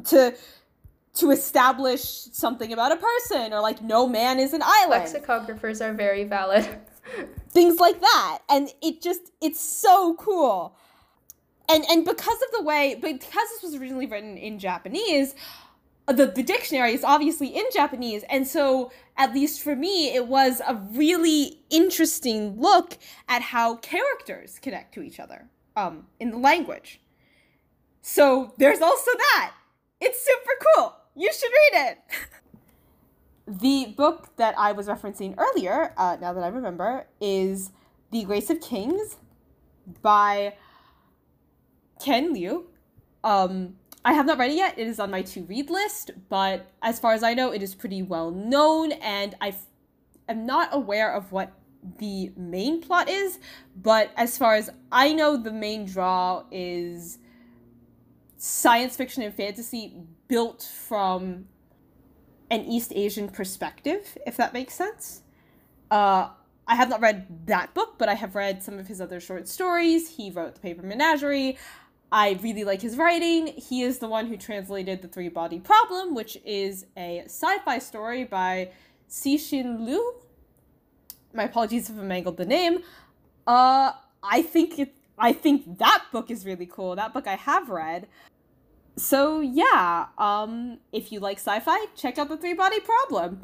to 0.05 0.35
to 1.15 1.31
establish 1.31 2.01
something 2.03 2.73
about 2.73 2.91
a 2.91 2.97
person 2.97 3.53
or 3.53 3.61
like 3.61 3.81
no 3.81 4.07
man 4.07 4.39
is 4.39 4.53
an 4.53 4.61
island. 4.63 5.05
Lexicographers 5.05 5.83
are 5.83 5.93
very 5.93 6.25
valid. 6.25 6.67
things 7.49 7.79
like 7.79 8.01
that. 8.01 8.39
And 8.49 8.69
it 8.81 9.01
just 9.01 9.31
it's 9.41 9.59
so 9.59 10.15
cool. 10.15 10.77
And 11.69 11.85
and 11.89 12.05
because 12.05 12.41
of 12.41 12.57
the 12.57 12.63
way 12.63 12.95
because 12.95 13.29
this 13.31 13.63
was 13.63 13.75
originally 13.75 14.05
written 14.05 14.37
in 14.37 14.59
japanese 14.59 15.33
the, 16.07 16.27
the 16.27 16.43
dictionary 16.43 16.93
is 16.93 17.03
obviously 17.03 17.47
in 17.47 17.63
japanese. 17.73 18.23
And 18.29 18.47
so 18.47 18.91
at 19.17 19.33
least 19.33 19.61
for 19.61 19.75
me 19.75 20.13
it 20.13 20.27
was 20.27 20.61
a 20.67 20.75
really 20.75 21.61
interesting 21.69 22.59
look 22.61 22.97
at 23.27 23.41
how 23.41 23.77
characters 23.77 24.59
connect 24.59 24.93
to 24.95 25.01
each 25.01 25.19
other 25.19 25.47
um 25.75 26.05
in 26.19 26.31
the 26.31 26.37
language. 26.37 26.99
So 28.01 28.53
there's 28.57 28.81
also 28.81 29.11
that. 29.11 29.53
It's 29.99 30.23
super 30.23 30.51
cool 30.75 30.93
you 31.15 31.31
should 31.33 31.51
read 31.51 31.87
it 31.91 31.97
the 33.47 33.93
book 33.95 34.35
that 34.37 34.57
I 34.57 34.71
was 34.71 34.87
referencing 34.87 35.35
earlier, 35.37 35.93
uh, 35.97 36.17
now 36.19 36.33
that 36.33 36.43
I 36.43 36.47
remember, 36.47 37.07
is 37.21 37.71
The 38.11 38.23
Grace 38.23 38.49
of 38.49 38.59
Kings 38.59 39.17
by 40.01 40.55
Ken 42.03 42.33
Liu. 42.33 42.65
Um, 43.23 43.75
I 44.03 44.13
have 44.13 44.25
not 44.25 44.37
read 44.37 44.51
it 44.51 44.55
yet. 44.55 44.77
It 44.77 44.87
is 44.87 44.99
on 44.99 45.11
my 45.11 45.21
to 45.23 45.43
read 45.43 45.69
list, 45.69 46.11
but 46.29 46.71
as 46.81 46.99
far 46.99 47.13
as 47.13 47.23
I 47.23 47.33
know, 47.33 47.51
it 47.51 47.61
is 47.61 47.75
pretty 47.75 48.01
well 48.01 48.31
known, 48.31 48.91
and 48.93 49.35
I 49.41 49.55
am 50.27 50.45
not 50.45 50.69
aware 50.71 51.13
of 51.13 51.31
what 51.31 51.53
the 51.99 52.31
main 52.35 52.81
plot 52.81 53.09
is. 53.09 53.39
But 53.75 54.11
as 54.15 54.37
far 54.37 54.55
as 54.55 54.71
I 54.91 55.13
know, 55.13 55.37
the 55.37 55.51
main 55.51 55.85
draw 55.85 56.43
is 56.51 57.19
science 58.37 58.95
fiction 58.95 59.23
and 59.23 59.33
fantasy 59.33 59.95
built 60.27 60.63
from 60.63 61.45
an 62.49 62.61
East 62.65 62.91
Asian 62.95 63.29
perspective, 63.29 64.17
if 64.25 64.37
that 64.37 64.53
makes 64.53 64.73
sense. 64.73 65.21
Uh, 65.89 66.29
I 66.67 66.75
have 66.75 66.89
not 66.89 67.01
read 67.01 67.47
that 67.47 67.73
book, 67.73 67.95
but 67.97 68.09
I 68.09 68.15
have 68.15 68.35
read 68.35 68.63
some 68.63 68.79
of 68.79 68.87
his 68.87 68.99
other 68.99 69.19
short 69.19 69.47
stories. 69.47 70.09
He 70.09 70.31
wrote 70.31 70.55
The 70.55 70.61
Paper 70.61 70.81
Menagerie. 70.83 71.57
I 72.11 72.39
really 72.41 72.63
like 72.63 72.81
his 72.81 72.97
writing. 72.97 73.47
He 73.47 73.81
is 73.81 73.99
the 73.99 74.07
one 74.07 74.27
who 74.27 74.37
translated 74.37 75.01
The 75.01 75.07
Three 75.07 75.29
Body 75.29 75.59
Problem, 75.59 76.15
which 76.15 76.37
is 76.45 76.85
a 76.97 77.23
sci 77.25 77.57
fi 77.59 77.79
story 77.79 78.23
by 78.23 78.71
Cixin 79.09 79.85
Liu. 79.85 80.15
My 81.33 81.43
apologies 81.43 81.89
if 81.89 81.99
I 81.99 82.03
mangled 82.03 82.37
the 82.37 82.45
name. 82.45 82.79
Uh, 83.45 83.91
I 84.23 84.41
think 84.41 84.79
it, 84.79 84.95
I 85.17 85.33
think 85.33 85.77
that 85.79 86.05
book 86.11 86.31
is 86.31 86.45
really 86.45 86.65
cool. 86.65 86.95
That 86.95 87.13
book 87.13 87.27
I 87.27 87.35
have 87.35 87.69
read 87.69 88.07
so 88.97 89.41
yeah, 89.41 90.07
um, 90.17 90.79
if 90.91 91.11
you 91.11 91.19
like 91.19 91.37
sci-fi, 91.37 91.85
check 91.95 92.17
out 92.17 92.29
the 92.29 92.37
Three 92.37 92.53
Body 92.53 92.79
Problem. 92.79 93.41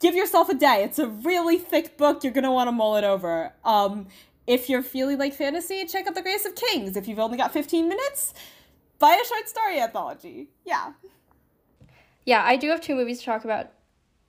Give 0.00 0.14
yourself 0.14 0.48
a 0.48 0.54
day. 0.54 0.82
It's 0.82 0.98
a 0.98 1.06
really 1.06 1.58
thick 1.58 1.96
book. 1.96 2.24
You're 2.24 2.32
gonna 2.32 2.52
want 2.52 2.68
to 2.68 2.72
mull 2.72 2.96
it 2.96 3.04
over. 3.04 3.52
Um, 3.64 4.08
if 4.46 4.68
you're 4.68 4.82
feeling 4.82 5.18
like 5.18 5.34
fantasy, 5.34 5.84
check 5.84 6.08
out 6.08 6.14
The 6.14 6.22
Grace 6.22 6.44
of 6.44 6.54
Kings. 6.54 6.96
If 6.96 7.06
you've 7.06 7.18
only 7.20 7.36
got 7.36 7.52
15 7.52 7.88
minutes, 7.88 8.34
buy 8.98 9.16
a 9.22 9.26
short 9.26 9.48
story 9.48 9.78
anthology. 9.78 10.48
Yeah. 10.64 10.92
Yeah, 12.24 12.42
I 12.44 12.56
do 12.56 12.68
have 12.70 12.80
two 12.80 12.94
movies 12.94 13.20
to 13.20 13.26
talk 13.26 13.44
about. 13.44 13.70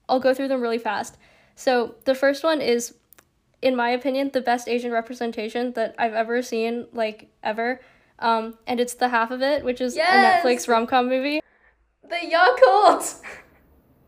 I'll 0.07 0.19
go 0.19 0.33
through 0.33 0.49
them 0.49 0.61
really 0.61 0.77
fast. 0.77 1.17
So 1.55 1.95
the 2.05 2.15
first 2.15 2.43
one 2.43 2.61
is, 2.61 2.95
in 3.61 3.75
my 3.75 3.89
opinion, 3.89 4.31
the 4.31 4.41
best 4.41 4.67
Asian 4.67 4.91
representation 4.91 5.73
that 5.73 5.95
I've 5.97 6.13
ever 6.13 6.41
seen, 6.41 6.87
like 6.93 7.29
ever. 7.43 7.79
Um, 8.21 8.57
and 8.67 8.79
it's 8.79 8.93
the 8.93 9.09
half 9.09 9.31
of 9.31 9.41
it, 9.41 9.65
which 9.65 9.81
is 9.81 9.95
yes! 9.95 10.43
a 10.43 10.47
Netflix 10.47 10.67
rom 10.67 10.87
com 10.87 11.09
movie. 11.09 11.41
The 12.03 12.15
Yakult. 12.15 13.21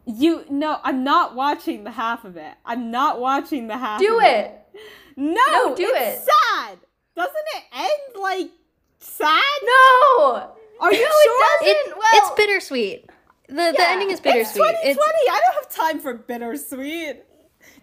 You 0.06 0.46
no, 0.50 0.80
I'm 0.84 1.04
not 1.04 1.36
watching 1.36 1.84
the 1.84 1.92
half 1.92 2.26
of 2.26 2.38
it. 2.38 2.54
I'm 2.66 2.92
not 2.92 3.20
watching 3.20 3.68
the 3.68 3.78
half. 3.78 4.00
Do 4.00 4.20
it. 4.20 4.26
it. 4.26 4.80
No, 5.16 5.36
no, 5.52 5.76
do 5.76 5.92
it. 5.96 6.20
Sad. 6.20 6.78
Doesn't 7.16 7.36
it 7.56 7.64
end 7.74 8.22
like 8.22 8.52
sad? 9.00 9.42
No. 9.64 10.52
Are 10.80 10.94
you 10.94 11.02
no, 11.02 11.12
sure? 11.24 11.46
It 11.62 11.74
doesn't. 11.74 11.92
It, 11.92 11.98
well, 11.98 12.12
it's 12.14 12.32
bittersweet. 12.36 13.10
The 13.48 13.56
yeah, 13.56 13.72
the 13.72 13.90
ending 13.90 14.10
is 14.12 14.20
bittersweet. 14.20 14.66
It's 14.84 14.84
2020. 14.84 14.90
It's, 14.90 15.30
I 15.30 15.40
don't 15.40 15.56
have 15.56 15.70
time 15.70 16.00
for 16.00 16.14
bittersweet. 16.14 17.24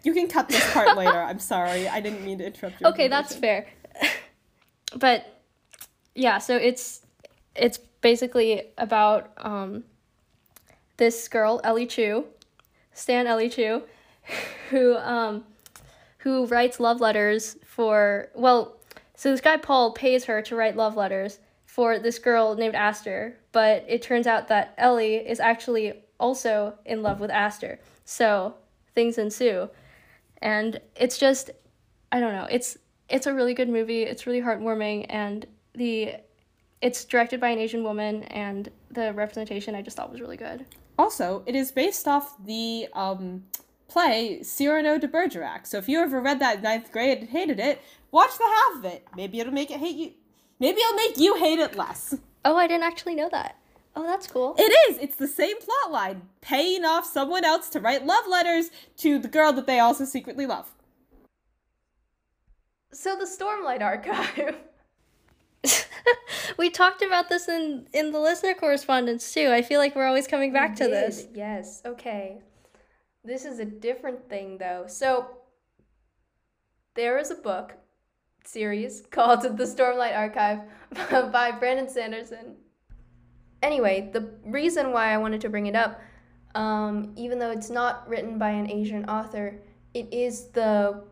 You 0.03 0.13
can 0.13 0.29
cut 0.29 0.49
this 0.49 0.73
part 0.73 0.97
later. 0.97 1.11
I'm 1.23 1.39
sorry. 1.39 1.89
I 1.89 2.01
didn't 2.01 2.25
mean 2.25 2.39
to 2.39 2.47
interrupt 2.47 2.81
you. 2.81 2.87
Okay, 2.89 3.09
that's 3.09 3.35
fair. 3.35 3.67
but 4.97 5.40
yeah, 6.15 6.39
so 6.39 6.57
it's 6.57 7.03
it's 7.55 7.79
basically 8.01 8.63
about 8.79 9.33
um, 9.39 9.85
this 10.97 11.29
girl 11.29 11.61
Ellie 11.65 11.87
Chu, 11.87 12.27
Stan 12.93 13.27
Ellie 13.27 13.49
Chu, 13.49 13.83
who 14.71 14.97
um, 14.97 15.45
who 16.19 16.47
writes 16.47 16.81
love 16.81 17.01
letters 17.01 17.57
for 17.65 18.29
well, 18.35 18.77
so 19.15 19.31
this 19.31 19.41
guy 19.41 19.57
Paul 19.57 19.93
pays 19.93 20.25
her 20.25 20.43
to 20.43 20.57
write 20.57 20.77
love 20.77 20.97
letters 20.97 21.39
for 21.67 21.99
this 21.99 22.19
girl 22.19 22.57
named 22.57 22.75
Aster, 22.75 23.39
but 23.53 23.85
it 23.89 24.03
turns 24.03 24.27
out 24.27 24.49
that 24.49 24.75
Ellie 24.77 25.17
is 25.17 25.39
actually 25.39 25.95
also 26.19 26.75
in 26.85 27.03
love 27.03 27.21
with 27.21 27.31
Aster. 27.31 27.79
So 28.05 28.55
things 28.95 29.19
ensue. 29.19 29.71
And 30.43 30.81
it's 30.97 31.19
just 31.19 31.51
I 32.13 32.21
don't 32.21 32.33
know, 32.33 32.47
it's 32.51 32.77
it's 33.09 33.27
a 33.27 33.35
really 33.35 33.55
good 33.55 33.69
movie. 33.69 34.03
It's 34.03 34.27
really 34.27 34.41
heartwarming 34.41 35.07
and 35.09 35.47
the 35.81 36.15
it's 36.83 37.05
directed 37.05 37.41
by 37.41 37.49
an 37.49 37.59
Asian 37.59 37.83
woman 37.83 38.23
and 38.25 38.71
the 38.91 39.13
representation 39.15 39.75
I 39.75 39.83
just 39.83 39.97
thought 39.97 40.11
was 40.11 40.21
really 40.21 40.37
good. 40.37 40.65
Also, 40.99 41.43
it 41.47 41.55
is 41.55 41.73
based 41.73 42.07
off 42.07 42.37
the 42.45 42.89
um, 42.93 43.45
play 43.89 44.43
Cyrano 44.43 44.99
de 44.99 45.09
Bergerac. 45.09 45.67
So 45.67 45.79
if 45.79 45.89
you 45.89 46.01
ever 46.01 46.21
read 46.21 46.39
that 46.41 46.57
in 46.59 46.63
ninth 46.63 46.93
grade 46.93 47.19
and 47.19 47.29
hated 47.29 47.59
it, 47.59 47.81
watch 48.13 48.37
the 48.39 48.45
half 48.45 48.79
of 48.79 48.85
it. 48.85 49.07
Maybe 49.17 49.41
it'll 49.41 49.53
make 49.53 49.71
it 49.71 49.81
hate 49.81 49.97
you. 49.97 50.13
Maybe 50.59 50.81
it'll 50.81 50.97
make 50.97 51.19
you 51.19 51.37
hate 51.37 51.59
it 51.59 51.77
less. 51.77 52.15
Oh, 52.45 52.57
I 52.57 52.67
didn't 52.67 52.85
actually 52.85 53.15
know 53.15 53.29
that. 53.31 53.57
Oh, 53.97 54.05
that's 54.05 54.27
cool. 54.27 54.55
It 54.59 54.73
is. 54.91 54.99
It's 54.99 55.17
the 55.17 55.29
same 55.29 55.57
plot 55.59 55.93
line, 55.93 56.23
paying 56.41 56.85
off 56.85 57.05
someone 57.05 57.45
else 57.45 57.69
to 57.71 57.81
write 57.81 58.07
love 58.07 58.27
letters 58.29 58.71
to 58.99 59.19
the 59.19 59.29
girl 59.29 59.53
that 59.55 59.67
they 59.67 59.81
also 59.81 60.05
secretly 60.05 60.47
love. 60.47 60.71
So 62.93 63.17
the 63.17 63.25
Stormlight 63.25 63.83
Archive. 63.83 64.57
we 66.59 66.71
talked 66.71 67.03
about 67.03 67.29
this 67.29 67.49
in 67.49 67.87
in 67.93 68.13
the 68.13 68.21
listener 68.21 68.55
correspondence 68.55 69.33
too. 69.33 69.51
I 69.51 69.63
feel 69.63 69.79
like 69.79 69.95
we're 69.95 70.07
always 70.07 70.27
coming 70.27 70.53
back 70.53 70.71
we 70.71 70.77
to 70.77 70.85
did. 70.85 70.93
this. 70.93 71.27
Yes. 71.35 71.83
Okay. 71.85 72.39
This 73.25 73.45
is 73.45 73.59
a 73.59 73.65
different 73.65 74.29
thing 74.29 74.59
though. 74.59 74.85
So 74.87 75.27
there 76.95 77.19
is 77.19 77.31
a 77.31 77.35
book 77.35 77.75
series 78.45 79.03
called 79.11 79.43
The 79.43 79.65
Stormlight 79.65 80.17
Archive 80.17 80.61
by 81.33 81.53
Brandon 81.53 81.89
Sanderson. 81.89 82.57
Anyway, 83.63 84.11
the 84.13 84.31
reason 84.45 84.93
why 84.93 85.13
I 85.13 85.19
wanted 85.19 85.43
to 85.43 85.51
bring 85.51 85.67
it 85.67 85.77
up, 85.77 86.01
um, 86.55 87.13
even 87.17 87.39
though 87.39 87.51
it's 87.51 87.69
not 87.69 88.09
written 88.09 88.39
by 88.39 88.51
an 88.51 88.71
Asian 88.71 89.05
author, 89.05 89.61
it 89.93 90.13
is 90.13 90.47
the 90.49 91.05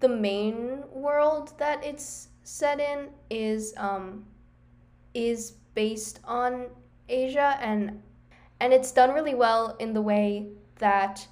the 0.00 0.08
main 0.08 0.82
world 0.90 1.52
that 1.58 1.84
it's 1.84 2.28
set 2.42 2.80
in 2.80 3.08
is 3.28 3.74
um, 3.76 4.24
is 5.14 5.52
based 5.74 6.20
on 6.24 6.66
Asia 7.08 7.58
and 7.60 8.02
and 8.60 8.72
it's 8.72 8.92
done 8.92 9.12
really 9.12 9.34
well 9.34 9.76
in 9.78 9.94
the 9.94 10.02
way 10.02 10.48
that 10.78 11.26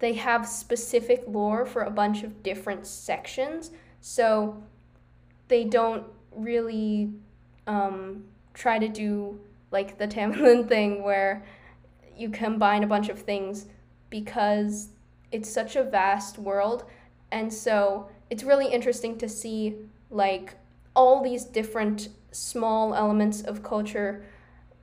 they 0.00 0.12
have 0.14 0.46
specific 0.46 1.22
lore 1.26 1.64
for 1.64 1.82
a 1.82 1.90
bunch 1.90 2.24
of 2.24 2.42
different 2.42 2.86
sections. 2.86 3.70
So 4.00 4.62
they 5.48 5.64
don't 5.64 6.04
really 6.34 7.12
um, 7.66 8.24
try 8.54 8.78
to 8.78 8.88
do 8.88 9.40
like 9.70 9.98
the 9.98 10.08
Tamilin 10.08 10.68
thing 10.68 11.02
where 11.02 11.44
you 12.16 12.28
combine 12.28 12.82
a 12.82 12.86
bunch 12.86 13.08
of 13.08 13.20
things 13.20 13.66
because 14.10 14.88
it's 15.32 15.48
such 15.48 15.76
a 15.76 15.84
vast 15.84 16.38
world. 16.38 16.84
And 17.32 17.52
so 17.52 18.08
it's 18.30 18.42
really 18.44 18.66
interesting 18.66 19.16
to 19.18 19.28
see 19.28 19.76
like 20.14 20.54
all 20.96 21.22
these 21.22 21.44
different 21.44 22.08
small 22.30 22.94
elements 22.94 23.42
of 23.42 23.62
culture 23.62 24.24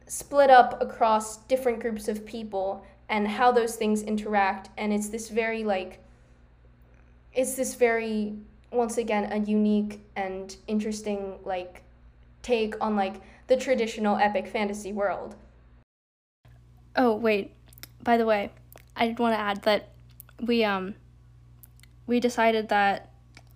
split 0.07 0.49
up 0.49 0.82
across 0.82 1.38
different 1.45 1.79
groups 1.79 2.07
of 2.07 2.25
people 2.25 2.86
and 3.09 3.27
how 3.27 3.51
those 3.51 3.75
things 3.75 4.03
interact. 4.03 4.69
And 4.77 4.93
it's 4.93 5.09
this 5.09 5.29
very 5.29 5.63
like 5.63 5.99
it's 7.34 7.55
this 7.55 7.75
very 7.75 8.36
once 8.71 8.97
again 8.97 9.32
a 9.32 9.38
unique 9.38 10.01
and 10.15 10.55
interesting 10.67 11.39
like 11.43 11.84
take 12.41 12.75
on 12.82 12.95
like 12.95 13.21
the 13.47 13.57
traditional 13.57 14.17
epic 14.17 14.47
fantasy 14.47 14.93
world. 14.93 15.36
Oh 16.95 17.15
wait. 17.15 17.53
By 18.03 18.17
the 18.17 18.25
way 18.25 18.51
i 18.95 19.07
did 19.07 19.19
want 19.19 19.34
to 19.34 19.39
add 19.39 19.63
that 19.63 19.89
we 20.41 20.63
um 20.63 20.95
we 22.07 22.19
decided 22.19 22.69
that 22.69 23.09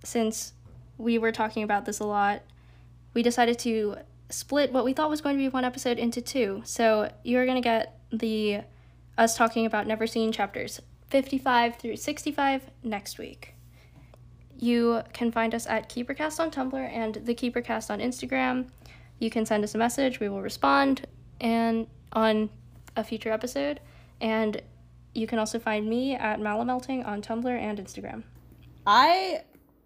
since 0.03 0.53
we 0.98 1.18
were 1.18 1.32
talking 1.32 1.64
about 1.64 1.86
this 1.86 2.00
a 2.00 2.06
lot. 2.06 2.41
We 3.14 3.24
decided 3.24 3.60
to 3.60 3.98
split 4.30 4.72
what 4.74 4.84
we 4.86 4.93
thought 4.93 5.10
was 5.10 5.22
going 5.22 5.38
to 5.38 5.41
be 5.43 5.50
one 5.50 5.64
episode 5.66 5.98
into 6.00 6.22
two. 6.22 6.62
So 6.66 7.12
you're 7.24 7.46
going 7.46 7.62
to 7.62 7.68
get 7.68 8.00
the 8.12 8.62
us 9.18 9.38
talking 9.38 9.66
about 9.66 9.88
Neverseen 9.88 10.34
chapters 10.34 10.82
55 11.10 11.78
through 11.78 11.96
65 11.96 12.70
next 12.84 13.18
week. 13.18 13.54
you 14.58 15.02
can 15.14 15.32
find 15.32 15.54
us 15.54 15.68
at 15.68 15.89
KeeperCast 15.89 16.39
on 16.39 16.50
Tumblr 16.52 16.89
and 16.91 17.16
the 17.16 17.36
KeeperCast 17.36 17.89
on 17.89 18.00
Instagram. 18.00 18.68
You 19.20 19.30
can 19.30 19.46
send 19.46 19.64
us 19.64 19.76
a 19.76 19.78
message, 19.78 20.20
we 20.20 20.30
will 20.30 20.41
respond 20.41 21.06
and 21.41 21.88
on 22.14 22.50
a 22.96 23.04
future 23.04 23.32
episode. 23.32 23.80
And 24.22 24.62
you 25.14 25.28
can 25.28 25.39
also 25.39 25.60
find 25.60 25.88
me 25.88 26.16
at 26.16 26.39
Malamelting 26.39 27.06
on 27.06 27.22
Tumblr 27.22 27.48
and 27.48 27.80
Instagram. 27.80 28.24
I 28.88 29.43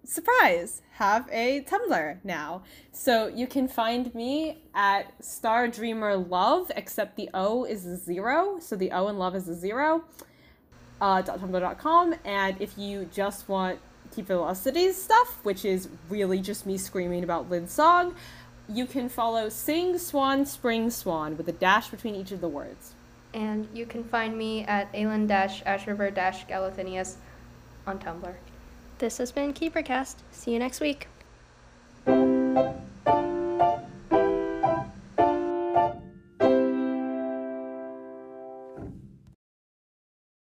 surprise! 0.10 0.82
Have 0.94 1.30
a 1.32 1.62
tumblr 1.62 2.18
now. 2.24 2.64
So 2.92 3.28
you 3.28 3.48
can 3.48 3.68
find 3.68 4.14
me 4.14 4.64
at 4.76 5.14
star 5.24 5.68
dreamer 5.68 6.16
love 6.18 6.72
except 6.76 7.16
the 7.16 7.30
o 7.34 7.64
is 7.64 7.86
a 7.86 7.96
zero. 7.96 8.60
So 8.60 8.76
the 8.76 8.92
o 8.92 9.08
in 9.08 9.18
love 9.18 9.36
is 9.36 9.48
a 9.48 9.56
zero 9.56 10.04
uh, 11.02 11.22
tumblr.com 11.22 12.16
and 12.26 12.56
if 12.60 12.78
you 12.78 13.06
just 13.14 13.48
want 13.48 13.80
keep 14.12 14.28
velocities 14.28 15.02
stuff 15.02 15.40
which 15.44 15.64
is 15.64 15.88
really 16.10 16.40
just 16.40 16.66
me 16.66 16.78
screaming 16.78 17.24
about 17.24 17.50
Lin's 17.50 17.72
song 17.72 18.16
you 18.68 18.86
can 18.86 19.08
follow 19.10 19.50
sing 19.50 19.98
swan 19.98 20.46
spring 20.46 20.90
swan 20.90 21.38
with 21.38 21.48
a 21.48 21.52
dash 21.52 21.90
between 21.90 22.16
each 22.16 22.32
of 22.32 22.42
the 22.42 22.48
words. 22.48 22.94
And 23.34 23.68
you 23.74 23.86
can 23.86 24.04
find 24.04 24.38
me 24.38 24.64
at 24.66 24.92
dash 24.92 25.64
Ashriver 25.64 26.14
Galathinius 26.14 27.16
on 27.86 28.00
Tumblr. 28.00 28.36
This 29.00 29.18
has 29.20 29.32
been 29.32 29.54
KeeperCast. 29.54 30.16
See 30.32 30.52
you 30.52 30.60
next 30.60 30.82
week. 30.82 31.08